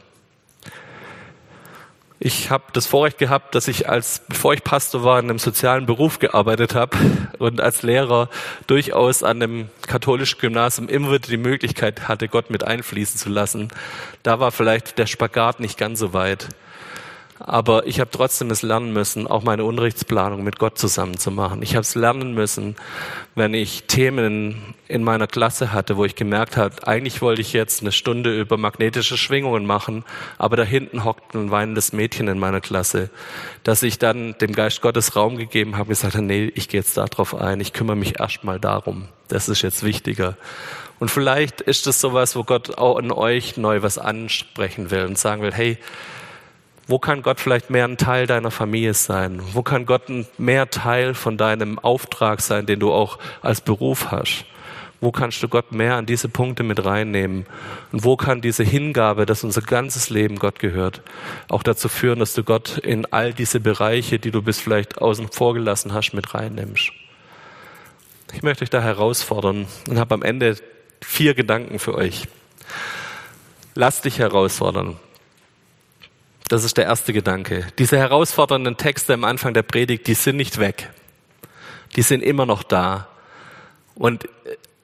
Ich 2.21 2.51
habe 2.51 2.65
das 2.73 2.87
Vorrecht 2.87 3.19
gehabt, 3.19 3.55
dass 3.55 3.69
ich 3.69 3.89
als, 3.89 4.23
bevor 4.29 4.53
ich 4.53 4.65
Pastor 4.65 5.05
war, 5.05 5.21
in 5.21 5.31
einem 5.31 5.39
sozialen 5.39 5.87
Beruf 5.87 6.19
gearbeitet 6.19 6.75
habe 6.75 6.97
und 7.39 7.61
als 7.61 7.83
Lehrer 7.83 8.29
durchaus 8.67 9.23
an 9.23 9.41
einem 9.41 9.69
katholischen 9.87 10.41
Gymnasium 10.41 10.89
immer 10.89 11.13
wieder 11.13 11.29
die 11.29 11.37
Möglichkeit 11.37 12.09
hatte, 12.09 12.27
Gott 12.27 12.51
mit 12.51 12.65
einfließen 12.65 13.21
zu 13.21 13.29
lassen. 13.29 13.69
Da 14.25 14.41
war 14.41 14.51
vielleicht 14.51 14.99
der 14.99 15.07
Spagat 15.07 15.61
nicht 15.61 15.79
ganz 15.79 16.01
so 16.01 16.13
weit. 16.13 16.49
Aber 17.41 17.87
ich 17.87 18.01
habe 18.01 18.11
trotzdem 18.11 18.51
es 18.51 18.63
lernen 18.63 18.93
müssen, 18.93 19.27
auch 19.27 19.43
meine 19.45 19.65
Unrechtsplanung 19.65 20.43
mit 20.43 20.59
Gott 20.59 20.77
zusammen 20.77 21.19
zu 21.19 21.31
machen. 21.31 21.63
Ich 21.63 21.75
habe 21.75 21.83
es 21.83 21.95
lernen 21.95 22.35
müssen, 22.35 22.75
wenn 23.37 23.55
ich 23.55 23.85
Themen 23.85 24.75
in 24.89 25.05
meiner 25.05 25.27
Klasse 25.29 25.73
hatte, 25.73 25.97
wo 25.97 26.05
ich 26.05 26.17
gemerkt 26.17 26.57
habe, 26.57 26.87
eigentlich 26.87 27.23
wollte 27.23 27.41
ich 27.41 27.53
jetzt 27.53 27.83
eine 27.83 27.93
Stunde 27.93 28.39
über 28.39 28.57
magnetische 28.57 29.17
Schwingungen 29.17 29.67
machen, 29.67 30.05
aber 30.37 30.57
da 30.57 30.65
hinten 30.65 31.05
hockt 31.05 31.35
ein 31.35 31.51
weinendes 31.51 31.93
Mädchen 31.93 32.27
in 32.27 32.39
meiner 32.39 32.61
Klasse, 32.61 33.11
dass 33.63 33.83
ich 33.83 33.99
dann 33.99 34.35
dem 34.41 34.53
Geist 34.53 34.81
Gottes 34.81 35.15
Raum 35.15 35.37
gegeben 35.37 35.77
habe, 35.77 35.91
gesagt 35.91 36.15
habe, 36.15 36.25
nee, 36.25 36.51
ich 36.55 36.69
gehe 36.69 36.81
jetzt 36.81 36.97
darauf 36.97 37.35
ein, 37.35 37.61
ich 37.61 37.73
kümmere 37.73 37.97
mich 37.97 38.19
erstmal 38.19 38.59
darum. 38.59 39.09
Das 39.29 39.49
ist 39.49 39.63
jetzt 39.63 39.85
wichtiger. 39.85 40.37
Und 40.99 41.11
vielleicht 41.11 41.61
ist 41.61 41.87
das 41.87 42.01
sowas, 42.01 42.35
wo 42.35 42.43
Gott 42.43 42.77
auch 42.79 42.99
in 42.99 43.13
euch 43.13 43.57
neu 43.57 43.83
was 43.83 43.99
ansprechen 43.99 44.91
will 44.91 45.05
und 45.05 45.17
sagen 45.17 45.43
will, 45.43 45.53
hey, 45.53 45.79
wo 46.89 46.99
kann 46.99 47.21
Gott 47.21 47.39
vielleicht 47.39 47.69
mehr 47.69 47.85
ein 47.85 47.99
Teil 47.99 48.27
deiner 48.27 48.51
Familie 48.51 48.95
sein? 48.95 49.43
Wo 49.53 49.63
kann 49.63 49.85
Gott 49.85 50.05
mehr 50.39 50.71
Teil 50.71 51.13
von 51.13 51.37
deinem 51.37 51.79
Auftrag 51.79 52.41
sein, 52.41 52.65
den 52.65 52.81
du 52.81 52.91
auch 52.91 53.19
als 53.43 53.61
Beruf 53.61 54.11
hast? 54.11 54.47
Wo 55.01 55.13
kannst 55.13 55.43
du 55.43 55.49
Gott 55.49 55.71
mehr 55.71 55.97
an 55.97 56.07
diese 56.07 56.31
Punkte 56.31 56.63
mit 56.63 56.83
reinnehmen? 56.85 57.45
Und 57.93 58.05
wo 58.05 58.17
kann 58.17 58.41
diese 58.41 58.65
Hingabe, 58.65 59.27
dass 59.27 59.45
unser 59.45 59.61
ganzes 59.61 60.09
Leben 60.09 60.37
Gott 60.37 60.59
gehört, 60.59 61.03
auch 61.51 61.63
dazu 61.63 61.91
führen, 61.91 62.21
dass 62.21 62.33
du 62.33 62.43
Gott 62.43 62.79
in 62.79 63.05
all 63.13 63.35
diese 63.35 63.61
Bereiche, 63.61 64.19
die 64.19 64.31
du 64.31 64.41
bis 64.41 64.59
vielleicht 64.59 64.99
außen 64.99 65.29
vor 65.29 65.53
gelassen 65.53 65.93
hast, 65.93 66.15
mit 66.15 66.35
reinnimmst? 66.35 66.91
Ich 68.33 68.43
möchte 68.43 68.65
euch 68.65 68.71
da 68.71 68.81
herausfordern 68.81 69.67
und 69.89 69.99
habe 69.99 70.15
am 70.15 70.23
Ende 70.23 70.57
vier 71.03 71.35
Gedanken 71.35 71.79
für 71.79 71.95
euch. 71.95 72.29
Lass 73.75 74.01
dich 74.01 74.19
herausfordern. 74.19 74.97
Das 76.49 76.65
ist 76.65 76.79
der 76.79 76.85
erste 76.85 77.13
Gedanke. 77.13 77.67
Diese 77.79 77.99
herausfordernden 77.99 78.77
Texte 78.79 79.15
am 79.15 79.25
Anfang 79.25 79.53
der 79.53 79.63
Predigt, 79.63 80.07
die 80.07 80.15
sind 80.15 80.37
nicht 80.37 80.59
weg. 80.59 80.91
Die 81.95 82.03
sind 82.03 82.23
immer 82.23 82.47
noch 82.47 82.63
da. 82.63 83.09
Und 83.95 84.29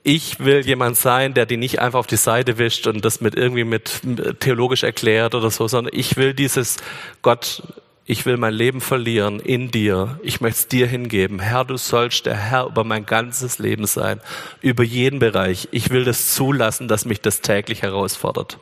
ich 0.03 0.39
will 0.39 0.63
jemand 0.63 0.97
sein, 0.97 1.33
der 1.33 1.47
die 1.47 1.57
nicht 1.57 1.79
einfach 1.79 1.97
auf 1.97 2.07
die 2.07 2.17
Seite 2.17 2.59
wischt 2.59 2.85
und 2.85 3.03
das 3.03 3.21
mit 3.21 3.33
irgendwie 3.33 3.63
mit 3.63 4.01
theologisch 4.39 4.83
erklärt 4.83 5.33
oder 5.33 5.49
so, 5.49 5.67
sondern 5.67 5.91
ich 5.97 6.15
will 6.15 6.35
dieses 6.35 6.77
Gott, 7.23 7.63
ich 8.05 8.27
will 8.27 8.37
mein 8.37 8.53
Leben 8.53 8.81
verlieren 8.81 9.39
in 9.39 9.71
dir. 9.71 10.19
Ich 10.21 10.41
möchte 10.41 10.59
es 10.59 10.67
dir 10.67 10.85
hingeben. 10.85 11.39
Herr, 11.39 11.65
du 11.65 11.77
sollst 11.77 12.27
der 12.27 12.37
Herr 12.37 12.67
über 12.67 12.83
mein 12.83 13.07
ganzes 13.07 13.57
Leben 13.57 13.87
sein, 13.87 14.21
über 14.61 14.83
jeden 14.83 15.17
Bereich. 15.17 15.69
Ich 15.71 15.89
will 15.89 16.05
das 16.05 16.35
zulassen, 16.35 16.87
dass 16.87 17.05
mich 17.05 17.21
das 17.21 17.41
täglich 17.41 17.81
herausfordert. 17.81 18.59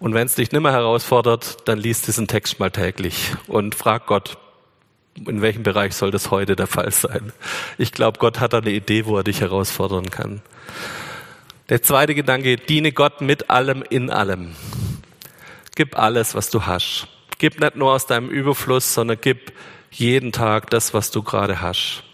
Und 0.00 0.14
wenn 0.14 0.26
es 0.26 0.34
dich 0.34 0.50
nimmer 0.50 0.72
herausfordert, 0.72 1.68
dann 1.68 1.78
liest 1.78 2.06
diesen 2.06 2.26
Text 2.26 2.58
mal 2.58 2.70
täglich 2.70 3.32
und 3.46 3.74
frag 3.74 4.06
Gott, 4.06 4.38
in 5.14 5.42
welchem 5.42 5.62
Bereich 5.62 5.94
soll 5.94 6.10
das 6.10 6.30
heute 6.30 6.56
der 6.56 6.66
Fall 6.66 6.90
sein? 6.90 7.34
Ich 7.76 7.92
glaube, 7.92 8.18
Gott 8.18 8.40
hat 8.40 8.54
da 8.54 8.58
eine 8.58 8.70
Idee, 8.70 9.04
wo 9.04 9.18
er 9.18 9.24
dich 9.24 9.42
herausfordern 9.42 10.08
kann. 10.08 10.40
Der 11.68 11.82
zweite 11.82 12.14
Gedanke, 12.14 12.56
diene 12.56 12.92
Gott 12.92 13.20
mit 13.20 13.50
allem 13.50 13.84
in 13.90 14.08
allem. 14.08 14.56
Gib 15.76 15.98
alles, 15.98 16.34
was 16.34 16.48
du 16.48 16.64
hast. 16.64 17.06
Gib 17.38 17.60
nicht 17.60 17.76
nur 17.76 17.92
aus 17.92 18.06
deinem 18.06 18.30
Überfluss, 18.30 18.94
sondern 18.94 19.18
gib 19.20 19.52
jeden 19.90 20.32
Tag 20.32 20.70
das, 20.70 20.94
was 20.94 21.10
du 21.10 21.22
gerade 21.22 21.60
hast. 21.60 22.04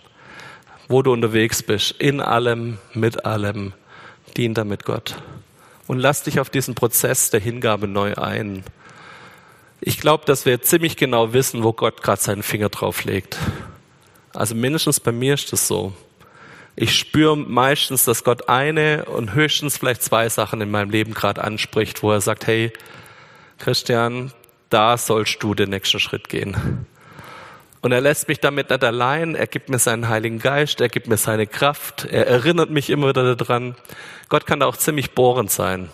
Wo 0.89 1.03
du 1.03 1.13
unterwegs 1.13 1.63
bist, 1.63 1.93
in 1.93 2.21
allem, 2.21 2.79
mit 2.95 3.25
allem, 3.25 3.75
dien 4.37 4.55
damit 4.55 4.85
Gott 4.85 5.17
und 5.87 5.99
lass 5.99 6.23
dich 6.23 6.41
auf 6.41 6.51
diesen 6.51 6.75
Prozess 6.75 7.31
der 7.31 7.41
Hingabe 7.41 7.89
neu 7.89 8.15
ein. 8.15 8.65
Ich 9.81 10.01
glaube, 10.01 10.25
dass 10.25 10.47
wir 10.47 10.63
ziemlich 10.63 10.97
genau 10.97 11.33
wissen, 11.33 11.63
wo 11.63 11.73
Gott 11.73 12.03
gerade 12.03 12.21
seinen 12.21 12.43
Finger 12.43 12.69
drauf 12.69 13.05
legt. 13.05 13.37
Also 14.33 14.55
mindestens 14.55 15.01
bei 15.01 15.13
mir 15.13 15.35
ist 15.35 15.53
das 15.53 15.69
so. 15.69 15.93
Ich 16.75 16.95
spüre 16.95 17.37
meistens, 17.37 18.05
dass 18.05 18.25
Gott 18.25 18.49
eine 18.49 19.07
und 19.07 19.33
höchstens 19.33 19.79
vielleicht 19.79 20.03
zwei 20.03 20.29
Sachen 20.29 20.61
in 20.61 20.71
meinem 20.71 20.91
Leben 20.91 21.15
gerade 21.15 21.43
anspricht, 21.43 22.03
wo 22.03 22.13
er 22.13 22.21
sagt, 22.21 22.47
hey, 22.47 22.73
Christian, 23.59 24.33
da 24.69 24.99
sollst 24.99 25.43
du 25.43 25.55
den 25.55 25.71
nächsten 25.71 26.01
Schritt 26.01 26.29
gehen. 26.29 26.87
Und 27.81 27.93
er 27.93 28.01
lässt 28.01 28.29
mich 28.29 28.41
damit 28.41 28.71
nicht 28.71 28.83
allein, 28.83 29.35
er 29.35 29.47
gibt 29.47 29.69
mir 29.69 29.79
seinen 29.79 30.09
Heiligen 30.09 30.39
Geist, 30.39 30.81
er 30.81 30.89
gibt 30.89 31.07
mir 31.07 31.17
seine 31.17 31.47
Kraft, 31.47 32.07
er 32.11 32.27
erinnert 32.27 32.71
mich 32.71 32.91
immer 32.91 33.09
wieder 33.09 33.37
daran. 33.37 33.77
Gott 34.29 34.47
kann 34.47 34.61
da 34.61 34.67
auch 34.67 34.77
ziemlich 34.77 35.13
bohrend 35.13 35.51
sein. 35.51 35.89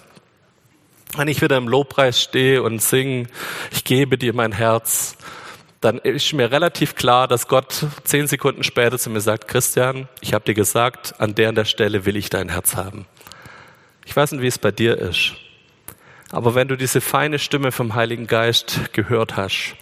Wenn 1.17 1.29
ich 1.29 1.43
wieder 1.43 1.59
im 1.59 1.69
Lobpreis 1.69 2.23
stehe 2.23 2.63
und 2.63 2.81
singe, 2.81 3.27
ich 3.71 3.85
gebe 3.85 4.17
dir 4.17 4.33
mein 4.33 4.53
Herz, 4.53 5.17
dann 5.83 5.99
ist 5.99 6.33
mir 6.33 6.51
relativ 6.51 6.95
klar, 6.95 7.29
dass 7.29 7.49
Gott 7.49 7.87
zehn 8.05 8.29
Sekunden 8.29 8.63
später 8.63 8.99
zu 8.99 9.11
mir 9.11 9.21
sagt, 9.21 9.49
Christian, 9.49 10.09
ich 10.21 10.33
habe 10.33 10.45
dir 10.45 10.55
gesagt, 10.55 11.15
an 11.19 11.35
der 11.35 11.51
und 11.51 11.57
der 11.57 11.65
Stelle 11.65 12.07
will 12.07 12.17
ich 12.17 12.31
dein 12.31 12.49
Herz 12.49 12.77
haben. 12.77 13.05
Ich 14.07 14.17
weiß 14.17 14.33
nicht, 14.33 14.43
wie 14.43 14.47
es 14.47 14.59
bei 14.59 14.71
dir 14.71 14.97
ist. 14.97 15.35
Aber 16.31 16.55
wenn 16.55 16.69
du 16.69 16.77
diese 16.77 17.01
feine 17.01 17.39
Stimme 17.39 17.73
vom 17.73 17.95
Heiligen 17.95 18.27
Geist 18.27 18.93
gehört 18.93 19.37
hast, 19.37 19.75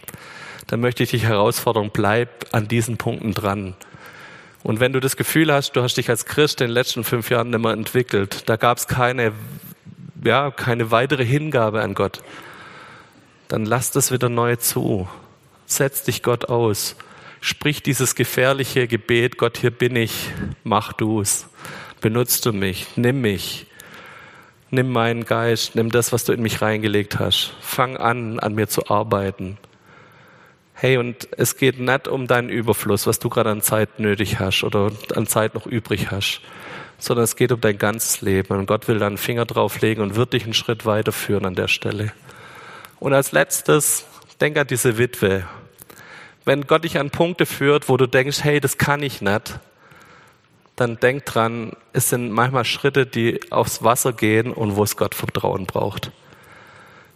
dann 0.70 0.78
möchte 0.78 1.02
ich 1.02 1.10
dich 1.10 1.24
herausfordern, 1.24 1.90
bleib 1.92 2.46
an 2.52 2.68
diesen 2.68 2.96
Punkten 2.96 3.34
dran. 3.34 3.74
Und 4.62 4.78
wenn 4.78 4.92
du 4.92 5.00
das 5.00 5.16
Gefühl 5.16 5.52
hast, 5.52 5.72
du 5.72 5.82
hast 5.82 5.96
dich 5.96 6.08
als 6.08 6.26
Christ 6.26 6.60
in 6.60 6.68
den 6.68 6.74
letzten 6.74 7.02
fünf 7.02 7.28
Jahren 7.28 7.50
mehr 7.50 7.72
entwickelt, 7.72 8.48
da 8.48 8.54
gab 8.54 8.78
es 8.78 8.86
keine, 8.86 9.32
ja, 10.22 10.52
keine 10.52 10.92
weitere 10.92 11.24
Hingabe 11.24 11.82
an 11.82 11.94
Gott, 11.94 12.22
dann 13.48 13.64
lass 13.64 13.90
das 13.90 14.12
wieder 14.12 14.28
neu 14.28 14.54
zu. 14.56 15.08
Setz 15.66 16.04
dich 16.04 16.22
Gott 16.22 16.48
aus. 16.48 16.94
Sprich 17.40 17.82
dieses 17.82 18.14
gefährliche 18.14 18.86
Gebet, 18.86 19.38
Gott, 19.38 19.58
hier 19.58 19.72
bin 19.72 19.96
ich, 19.96 20.30
mach 20.62 20.92
du's. 20.92 21.46
Benutzt 22.00 22.46
du 22.46 22.52
mich, 22.52 22.86
nimm 22.94 23.22
mich. 23.22 23.66
Nimm 24.70 24.92
meinen 24.92 25.24
Geist, 25.24 25.74
nimm 25.74 25.90
das, 25.90 26.12
was 26.12 26.22
du 26.22 26.32
in 26.32 26.42
mich 26.42 26.62
reingelegt 26.62 27.18
hast. 27.18 27.54
Fang 27.60 27.96
an, 27.96 28.38
an 28.38 28.54
mir 28.54 28.68
zu 28.68 28.88
arbeiten. 28.88 29.58
Hey, 30.82 30.96
und 30.96 31.28
es 31.36 31.58
geht 31.58 31.78
nicht 31.78 32.08
um 32.08 32.26
deinen 32.26 32.48
Überfluss, 32.48 33.06
was 33.06 33.18
du 33.18 33.28
gerade 33.28 33.50
an 33.50 33.60
Zeit 33.60 33.98
nötig 34.00 34.40
hast 34.40 34.64
oder 34.64 34.90
an 35.14 35.26
Zeit 35.26 35.54
noch 35.54 35.66
übrig 35.66 36.10
hast, 36.10 36.40
sondern 36.96 37.24
es 37.24 37.36
geht 37.36 37.52
um 37.52 37.60
dein 37.60 37.76
ganzes 37.76 38.22
Leben. 38.22 38.56
Und 38.56 38.64
Gott 38.64 38.88
will 38.88 38.98
da 38.98 39.06
einen 39.06 39.18
Finger 39.18 39.44
drauflegen 39.44 40.02
und 40.02 40.14
wird 40.14 40.32
dich 40.32 40.44
einen 40.44 40.54
Schritt 40.54 40.86
weiterführen 40.86 41.44
an 41.44 41.54
der 41.54 41.68
Stelle. 41.68 42.14
Und 42.98 43.12
als 43.12 43.32
letztes, 43.32 44.06
denk 44.40 44.56
an 44.56 44.68
diese 44.68 44.96
Witwe. 44.96 45.44
Wenn 46.46 46.66
Gott 46.66 46.84
dich 46.84 46.98
an 46.98 47.10
Punkte 47.10 47.44
führt, 47.44 47.90
wo 47.90 47.98
du 47.98 48.06
denkst, 48.06 48.42
hey, 48.42 48.58
das 48.58 48.78
kann 48.78 49.02
ich 49.02 49.20
nicht, 49.20 49.58
dann 50.76 50.98
denk 50.98 51.26
dran, 51.26 51.72
es 51.92 52.08
sind 52.08 52.30
manchmal 52.30 52.64
Schritte, 52.64 53.04
die 53.04 53.52
aufs 53.52 53.84
Wasser 53.84 54.14
gehen 54.14 54.50
und 54.50 54.76
wo 54.76 54.84
es 54.84 54.96
Gott 54.96 55.14
Vertrauen 55.14 55.66
braucht. 55.66 56.10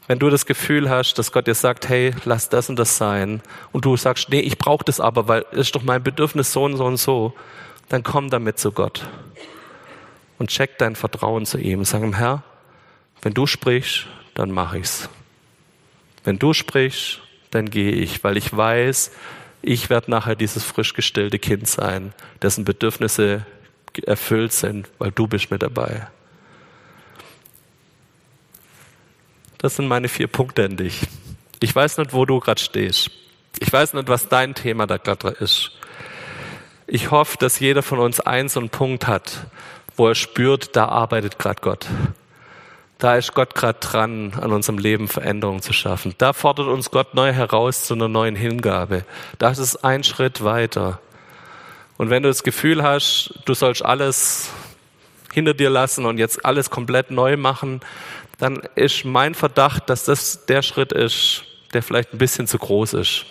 Wenn 0.07 0.19
du 0.19 0.29
das 0.29 0.45
Gefühl 0.45 0.91
hast, 0.91 1.15
dass 1.15 1.33
Gott 1.33 1.47
dir 1.47 1.55
sagt, 1.55 1.89
hey, 1.89 2.15
lass 2.25 2.49
das 2.51 2.69
und 2.69 2.79
das 2.79 2.99
sein, 2.99 3.41
und 3.73 3.85
du 3.85 3.97
sagst, 3.97 4.29
nee, 4.29 4.41
ich 4.41 4.59
brauche 4.59 4.85
das 4.85 5.01
aber, 5.01 5.29
weil 5.29 5.47
es 5.53 5.61
ist 5.61 5.75
doch 5.75 5.83
mein 5.83 6.03
Bedürfnis 6.03 6.53
so 6.53 6.65
und 6.65 6.77
so 6.77 6.85
und 6.85 6.99
so, 6.99 7.35
dann 7.89 8.03
komm 8.03 8.31
damit 8.31 8.59
zu 8.59 8.73
Gott 8.73 9.09
und 10.39 10.51
check 10.51 10.79
dein 10.79 10.97
Vertrauen 10.97 11.47
zu 11.47 11.59
ihm. 11.59 11.85
Sag 11.85 12.03
ihm, 12.03 12.15
Herr, 12.15 12.43
wenn 13.23 13.35
du 13.35 13.47
sprichst, 13.47 14.07
dann 14.35 14.51
mache 14.51 14.79
ich's. 14.79 15.09
Wenn 16.25 16.39
du 16.39 16.53
sprichst, 16.53 17.21
dann 17.51 17.71
gehe 17.71 17.93
ich, 17.93 18.25
weil 18.25 18.37
ich 18.37 18.55
weiß, 18.55 19.13
ich 19.63 19.91
werde 19.91 20.11
nachher 20.11 20.35
dieses 20.35 20.65
frisch 20.65 20.95
gestillte 20.95 21.39
Kind 21.39 21.69
sein, 21.69 22.13
dessen 22.43 22.65
Bedürfnisse 22.65 23.47
erfüllt 24.05 24.53
sind, 24.53 24.89
weil 24.99 25.13
du 25.13 25.27
bist 25.27 25.51
mit 25.51 25.63
dabei. 25.63 26.09
Das 29.65 29.77
sind 29.77 29.89
meine 29.89 30.09
vier 30.09 30.27
Punkte 30.27 30.67
an 30.67 30.77
dich. 30.77 31.01
Ich 31.59 31.75
weiß 31.75 31.97
nicht, 31.97 32.12
wo 32.12 32.27
du 32.27 32.39
gerade 32.39 32.61
stehst. 32.61 33.11
Ich 33.61 33.73
weiß 33.73 33.95
nicht, 33.95 34.09
was 34.09 34.29
dein 34.29 34.55
Thema 34.55 34.87
da 34.87 34.99
gerade 34.99 35.31
ist. 35.41 35.71
Ich 36.87 37.11
hoffe, 37.11 37.39
dass 37.39 37.61
jeder 37.61 37.83
von 37.83 37.99
uns 37.99 38.19
so 38.19 38.61
einen 38.61 38.69
Punkt 38.69 39.07
hat, 39.07 39.47
wo 39.97 40.07
er 40.07 40.17
spürt, 40.17 40.77
da 40.77 40.89
arbeitet 40.89 41.39
gerade 41.39 41.62
Gott. 41.62 41.87
Da 42.99 43.17
ist 43.17 43.33
Gott 43.33 43.55
gerade 43.55 43.79
dran, 43.81 44.35
an 44.39 44.53
unserem 44.53 44.77
Leben 44.77 45.09
Veränderungen 45.09 45.62
zu 45.62 45.73
schaffen. 45.73 46.15
Da 46.19 46.35
fordert 46.35 46.67
uns 46.67 46.91
Gott 46.91 47.15
neu 47.15 47.33
heraus 47.33 47.85
zu 47.85 47.95
einer 47.95 48.09
neuen 48.09 48.37
Hingabe. 48.37 49.07
Das 49.39 49.57
ist 49.57 49.77
ein 49.83 50.05
Schritt 50.05 50.45
weiter. 50.45 51.01
Und 51.97 52.11
wenn 52.11 52.23
du 52.23 52.29
das 52.29 52.43
Gefühl 52.43 52.83
hast, 52.83 53.33
du 53.47 53.55
sollst 53.55 53.83
alles 53.83 54.51
hinter 55.33 55.55
dir 55.55 55.71
lassen 55.71 56.05
und 56.05 56.19
jetzt 56.19 56.45
alles 56.45 56.69
komplett 56.69 57.11
neu 57.11 57.39
machen, 57.39 57.81
dann 58.39 58.62
ist 58.74 59.05
mein 59.05 59.35
Verdacht, 59.35 59.89
dass 59.91 60.05
das 60.05 60.47
der 60.47 60.62
Schritt 60.62 60.93
ist, 60.93 61.45
der 61.72 61.82
vielleicht 61.82 62.12
ein 62.12 62.18
bisschen 62.18 62.47
zu 62.47 62.59
groß 62.59 62.95
ist. 62.95 63.26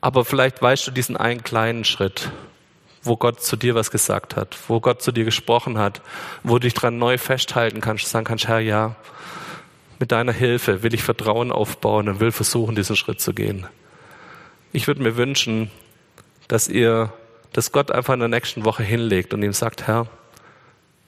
Aber 0.00 0.24
vielleicht 0.24 0.62
weißt 0.62 0.86
du 0.86 0.90
diesen 0.90 1.16
einen 1.16 1.42
kleinen 1.42 1.84
Schritt, 1.84 2.30
wo 3.02 3.16
Gott 3.16 3.42
zu 3.42 3.56
dir 3.56 3.74
was 3.74 3.90
gesagt 3.90 4.36
hat, 4.36 4.56
wo 4.68 4.80
Gott 4.80 5.02
zu 5.02 5.12
dir 5.12 5.24
gesprochen 5.24 5.78
hat, 5.78 6.00
wo 6.42 6.54
du 6.54 6.60
dich 6.60 6.74
dran 6.74 6.98
neu 6.98 7.18
festhalten 7.18 7.80
kannst, 7.80 8.08
sagen 8.08 8.24
kannst, 8.24 8.48
Herr, 8.48 8.60
ja, 8.60 8.96
mit 9.98 10.12
deiner 10.12 10.32
Hilfe 10.32 10.82
will 10.82 10.94
ich 10.94 11.02
Vertrauen 11.02 11.50
aufbauen 11.50 12.08
und 12.08 12.20
will 12.20 12.30
versuchen, 12.30 12.76
diesen 12.76 12.96
Schritt 12.96 13.20
zu 13.20 13.34
gehen. 13.34 13.66
Ich 14.72 14.86
würde 14.86 15.02
mir 15.02 15.16
wünschen, 15.16 15.70
dass 16.46 16.68
ihr, 16.68 17.12
dass 17.52 17.72
Gott 17.72 17.90
einfach 17.90 18.14
in 18.14 18.20
der 18.20 18.28
nächsten 18.28 18.64
Woche 18.64 18.84
hinlegt 18.84 19.34
und 19.34 19.42
ihm 19.42 19.52
sagt, 19.52 19.86
Herr, 19.86 20.06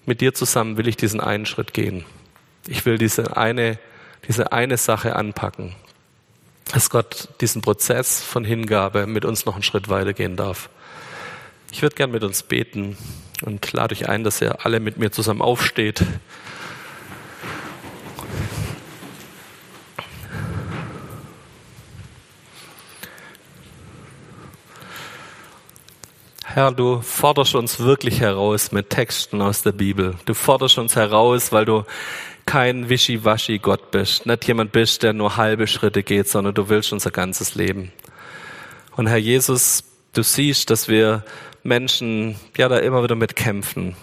mit 0.06 0.20
dir 0.20 0.34
zusammen 0.34 0.76
will 0.76 0.88
ich 0.88 0.96
diesen 0.96 1.20
einen 1.20 1.46
Schritt 1.46 1.72
gehen. 1.72 2.04
Ich 2.66 2.84
will 2.86 2.98
diese 2.98 3.36
eine, 3.36 3.78
diese 4.28 4.52
eine 4.52 4.76
Sache 4.76 5.16
anpacken. 5.16 5.74
Dass 6.72 6.90
Gott 6.90 7.28
diesen 7.40 7.62
Prozess 7.62 8.22
von 8.22 8.44
Hingabe 8.44 9.06
mit 9.06 9.24
uns 9.24 9.44
noch 9.46 9.54
einen 9.54 9.62
Schritt 9.62 9.88
weitergehen 9.88 10.36
darf. 10.36 10.68
Ich 11.72 11.82
würde 11.82 11.96
gern 11.96 12.10
mit 12.10 12.22
uns 12.22 12.42
beten 12.42 12.96
und 13.42 13.72
lade 13.72 13.94
euch 13.94 14.08
ein, 14.08 14.24
dass 14.24 14.40
ihr 14.40 14.64
alle 14.64 14.80
mit 14.80 14.98
mir 14.98 15.10
zusammen 15.10 15.42
aufsteht. 15.42 16.04
Herr, 26.52 26.72
du 26.72 27.00
forderst 27.00 27.54
uns 27.54 27.78
wirklich 27.78 28.20
heraus 28.20 28.72
mit 28.72 28.90
Texten 28.90 29.40
aus 29.40 29.62
der 29.62 29.70
Bibel. 29.70 30.16
Du 30.24 30.34
forderst 30.34 30.78
uns 30.78 30.96
heraus, 30.96 31.52
weil 31.52 31.64
du 31.64 31.84
kein 32.50 32.88
Wischiwaschi-Gott 32.88 33.92
bist, 33.92 34.26
nicht 34.26 34.44
jemand 34.48 34.72
bist, 34.72 35.04
der 35.04 35.12
nur 35.12 35.36
halbe 35.36 35.68
Schritte 35.68 36.02
geht, 36.02 36.26
sondern 36.26 36.52
du 36.52 36.68
willst 36.68 36.92
unser 36.92 37.12
ganzes 37.12 37.54
Leben. 37.54 37.92
Und 38.96 39.06
Herr 39.06 39.18
Jesus, 39.18 39.84
du 40.14 40.24
siehst, 40.24 40.68
dass 40.68 40.88
wir 40.88 41.22
Menschen 41.62 42.34
ja 42.56 42.68
da 42.68 42.78
immer 42.78 43.04
wieder 43.04 43.14
mit 43.14 43.36
kämpfen. 43.36 43.94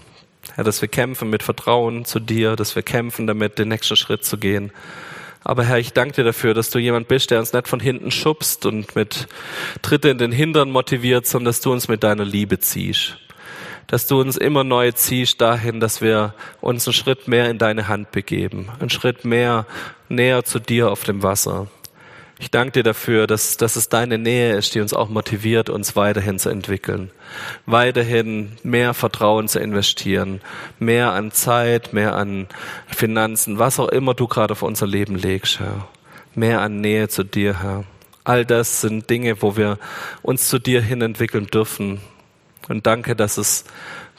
Ja, 0.56 0.64
dass 0.64 0.82
wir 0.82 0.88
kämpfen 0.88 1.30
mit 1.30 1.44
Vertrauen 1.44 2.06
zu 2.06 2.22
dir, 2.22 2.56
dass 2.56 2.74
wir 2.74 2.84
kämpfen 2.84 3.28
damit, 3.28 3.60
den 3.60 3.68
nächsten 3.68 3.98
Schritt 3.98 4.24
zu 4.24 4.38
gehen. 4.38 4.72
Aber 5.44 5.66
Herr, 5.66 5.80
ich 5.80 5.92
danke 5.92 6.16
dir 6.16 6.24
dafür, 6.24 6.54
dass 6.54 6.70
du 6.70 6.80
jemand 6.80 7.10
bist, 7.10 7.32
der 7.32 7.40
uns 7.40 7.52
nicht 7.52 7.68
von 7.68 7.82
hinten 7.82 8.12
schubst 8.12 8.66
und 8.66 8.96
mit 8.96 9.28
Tritte 9.82 10.08
in 10.08 10.20
den 10.20 10.32
Hintern 10.32 10.72
motiviert, 10.72 11.28
sondern 11.28 11.48
dass 11.48 11.60
du 11.60 11.74
uns 11.74 11.90
mit 11.90 12.02
deiner 12.02 12.24
Liebe 12.24 12.60
ziehst 12.60 13.18
dass 13.88 14.06
du 14.06 14.20
uns 14.20 14.38
immer 14.38 14.64
neu 14.64 14.92
ziehst 14.92 15.42
dahin, 15.42 15.80
dass 15.80 16.02
wir 16.02 16.34
uns 16.62 16.86
einen 16.88 16.94
Schritt 16.94 17.28
mehr 17.28 17.50
in 17.50 17.58
deine 17.58 17.88
Hand 17.88 18.12
begeben, 18.12 18.70
einen 18.80 18.90
Schritt 18.90 19.26
mehr 19.26 19.66
näher 20.10 20.44
zu 20.44 20.60
dir 20.60 20.92
auf 20.92 21.04
dem 21.04 21.24
Wasser. 21.24 21.68
Ich 22.40 22.52
danke 22.52 22.74
dir 22.74 22.84
dafür, 22.84 23.26
dass, 23.26 23.58
dass 23.58 23.76
es 23.76 23.90
deine 23.90 24.20
Nähe 24.20 24.56
ist, 24.56 24.76
die 24.76 24.82
uns 24.82 24.94
auch 24.94 25.10
motiviert, 25.10 25.72
uns 25.72 25.96
weiterhin 25.96 26.38
zu 26.38 26.50
entwickeln, 26.50 27.10
weiterhin 27.66 28.52
mehr 28.62 28.94
Vertrauen 28.94 29.48
zu 29.48 29.60
investieren, 29.60 30.42
mehr 30.78 31.14
an 31.14 31.32
Zeit, 31.32 31.94
mehr 31.94 32.16
an 32.16 32.48
Finanzen, 32.88 33.58
was 33.58 33.80
auch 33.80 33.90
immer 33.90 34.14
du 34.14 34.28
gerade 34.28 34.52
auf 34.52 34.62
unser 34.62 34.86
Leben 34.86 35.16
legst, 35.16 35.60
Herr. 35.60 35.88
Mehr 36.36 36.62
an 36.62 36.80
Nähe 36.80 37.08
zu 37.08 37.24
dir, 37.24 37.62
Herr. 37.64 37.86
All 38.24 38.46
das 38.46 38.82
sind 38.82 39.10
Dinge, 39.10 39.42
wo 39.42 39.58
wir 39.58 39.80
uns 40.22 40.48
zu 40.48 40.60
dir 40.60 40.82
hin 40.82 41.02
entwickeln 41.02 41.48
dürfen, 41.48 42.02
und 42.70 42.86
danke, 42.86 43.16
dass 43.16 43.38
es 43.38 43.66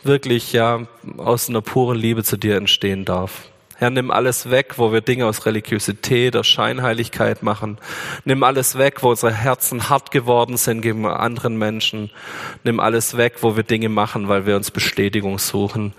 wirklich 0.02 0.52
ja 0.52 0.86
aus 1.16 1.48
einer 1.48 1.62
puren 1.62 1.98
Liebe 1.98 2.24
zu 2.24 2.36
dir 2.36 2.56
entstehen 2.56 3.04
darf. 3.04 3.48
Herr, 3.80 3.90
nimm 3.90 4.10
alles 4.10 4.50
weg, 4.50 4.74
wo 4.76 4.92
wir 4.92 5.02
Dinge 5.02 5.26
aus 5.26 5.46
Religiosität, 5.46 6.34
aus 6.34 6.48
Scheinheiligkeit 6.48 7.44
machen. 7.44 7.78
Nimm 8.24 8.42
alles 8.42 8.76
weg, 8.76 9.04
wo 9.04 9.10
unsere 9.10 9.32
Herzen 9.32 9.88
hart 9.88 10.10
geworden 10.10 10.56
sind 10.56 10.80
gegen 10.80 11.06
anderen 11.06 11.56
Menschen. 11.56 12.10
Nimm 12.64 12.80
alles 12.80 13.16
weg, 13.16 13.36
wo 13.42 13.54
wir 13.54 13.62
Dinge 13.62 13.88
machen, 13.88 14.26
weil 14.28 14.46
wir 14.46 14.56
uns 14.56 14.72
Bestätigung 14.72 15.38
suchen. 15.38 15.92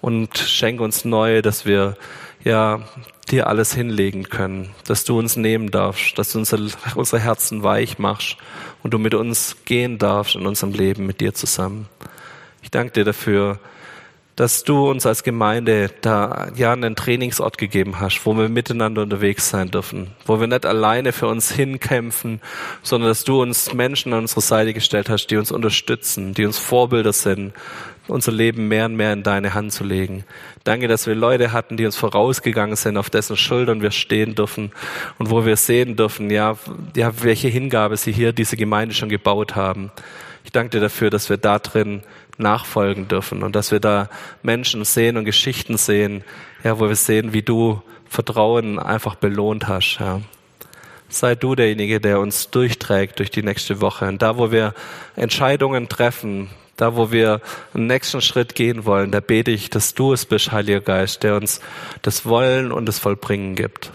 Und 0.00 0.38
schenk 0.38 0.80
uns 0.80 1.04
neu, 1.04 1.42
dass 1.42 1.66
wir 1.66 1.98
ja 2.42 2.80
dir 3.30 3.48
alles 3.48 3.74
hinlegen 3.74 4.30
können, 4.30 4.70
dass 4.86 5.04
du 5.04 5.18
uns 5.18 5.36
nehmen 5.36 5.70
darfst, 5.70 6.18
dass 6.18 6.32
du 6.32 6.38
unsere, 6.38 6.70
unsere 6.94 7.20
Herzen 7.20 7.62
weich 7.62 7.98
machst 7.98 8.38
und 8.82 8.94
du 8.94 8.98
mit 8.98 9.12
uns 9.12 9.56
gehen 9.66 9.98
darfst 9.98 10.36
in 10.36 10.46
unserem 10.46 10.72
Leben 10.72 11.04
mit 11.04 11.20
dir 11.20 11.34
zusammen. 11.34 11.86
Ich 12.62 12.70
danke 12.70 12.92
dir 12.92 13.04
dafür, 13.04 13.58
dass 14.36 14.64
du 14.64 14.90
uns 14.90 15.06
als 15.06 15.22
Gemeinde 15.22 15.90
da 16.02 16.48
ja 16.54 16.72
einen 16.72 16.94
Trainingsort 16.94 17.56
gegeben 17.56 18.00
hast, 18.00 18.20
wo 18.26 18.36
wir 18.36 18.50
miteinander 18.50 19.02
unterwegs 19.02 19.48
sein 19.48 19.70
dürfen, 19.70 20.08
wo 20.26 20.38
wir 20.38 20.46
nicht 20.46 20.66
alleine 20.66 21.12
für 21.12 21.26
uns 21.26 21.50
hinkämpfen, 21.50 22.42
sondern 22.82 23.08
dass 23.08 23.24
du 23.24 23.40
uns 23.40 23.72
Menschen 23.72 24.12
an 24.12 24.20
unsere 24.20 24.42
Seite 24.42 24.74
gestellt 24.74 25.08
hast, 25.08 25.28
die 25.28 25.38
uns 25.38 25.50
unterstützen, 25.50 26.34
die 26.34 26.44
uns 26.44 26.58
Vorbilder 26.58 27.14
sind, 27.14 27.54
unser 28.08 28.30
Leben 28.30 28.68
mehr 28.68 28.84
und 28.84 28.96
mehr 28.96 29.14
in 29.14 29.22
deine 29.22 29.54
Hand 29.54 29.72
zu 29.72 29.84
legen. 29.84 30.24
Danke, 30.64 30.86
dass 30.86 31.06
wir 31.06 31.14
Leute 31.14 31.52
hatten, 31.52 31.78
die 31.78 31.86
uns 31.86 31.96
vorausgegangen 31.96 32.76
sind, 32.76 32.98
auf 32.98 33.08
dessen 33.10 33.36
Schultern 33.36 33.80
wir 33.80 33.90
stehen 33.90 34.34
dürfen 34.34 34.70
und 35.18 35.30
wo 35.30 35.46
wir 35.46 35.56
sehen 35.56 35.96
dürfen, 35.96 36.30
ja, 36.30 36.56
ja, 36.94 37.10
welche 37.22 37.48
Hingabe 37.48 37.96
sie 37.96 38.12
hier 38.12 38.32
diese 38.32 38.56
Gemeinde 38.56 38.94
schon 38.94 39.08
gebaut 39.08 39.56
haben. 39.56 39.90
Ich 40.46 40.52
danke 40.52 40.70
dir 40.70 40.80
dafür, 40.80 41.10
dass 41.10 41.28
wir 41.28 41.38
da 41.38 41.58
drin 41.58 42.02
nachfolgen 42.38 43.08
dürfen 43.08 43.42
und 43.42 43.56
dass 43.56 43.72
wir 43.72 43.80
da 43.80 44.08
Menschen 44.44 44.84
sehen 44.84 45.16
und 45.16 45.24
Geschichten 45.24 45.76
sehen, 45.76 46.22
ja, 46.62 46.78
wo 46.78 46.88
wir 46.88 46.94
sehen, 46.94 47.32
wie 47.32 47.42
du 47.42 47.82
Vertrauen 48.08 48.78
einfach 48.78 49.16
belohnt 49.16 49.66
hast, 49.66 49.98
ja. 49.98 50.20
Sei 51.08 51.34
du 51.34 51.56
derjenige, 51.56 52.00
der 52.00 52.20
uns 52.20 52.48
durchträgt 52.50 53.18
durch 53.18 53.32
die 53.32 53.42
nächste 53.42 53.80
Woche. 53.80 54.06
Und 54.06 54.22
da, 54.22 54.38
wo 54.38 54.52
wir 54.52 54.72
Entscheidungen 55.16 55.88
treffen, 55.88 56.48
da, 56.76 56.94
wo 56.94 57.10
wir 57.10 57.40
einen 57.74 57.88
nächsten 57.88 58.20
Schritt 58.20 58.54
gehen 58.54 58.84
wollen, 58.84 59.10
da 59.10 59.18
bete 59.18 59.50
ich, 59.50 59.68
dass 59.68 59.94
du 59.94 60.12
es 60.12 60.26
bist, 60.26 60.52
Heiliger 60.52 60.80
Geist, 60.80 61.24
der 61.24 61.34
uns 61.34 61.60
das 62.02 62.24
Wollen 62.24 62.70
und 62.70 62.86
das 62.86 63.00
Vollbringen 63.00 63.56
gibt. 63.56 63.90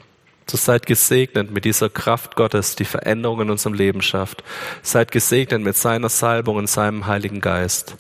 So 0.51 0.57
seid 0.57 0.85
gesegnet 0.85 1.49
mit 1.49 1.63
dieser 1.63 1.87
Kraft 1.87 2.35
Gottes, 2.35 2.75
die 2.75 2.83
Veränderungen 2.83 3.43
in 3.43 3.51
unserem 3.51 3.73
Leben 3.73 4.01
schafft. 4.01 4.43
Seid 4.81 5.09
gesegnet 5.09 5.61
mit 5.61 5.77
seiner 5.77 6.09
Salbung 6.09 6.57
und 6.57 6.67
seinem 6.67 7.07
Heiligen 7.07 7.39
Geist. 7.39 7.95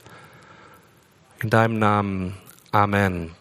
In 1.41 1.49
deinem 1.49 1.79
Namen. 1.79 2.35
Amen. 2.73 3.31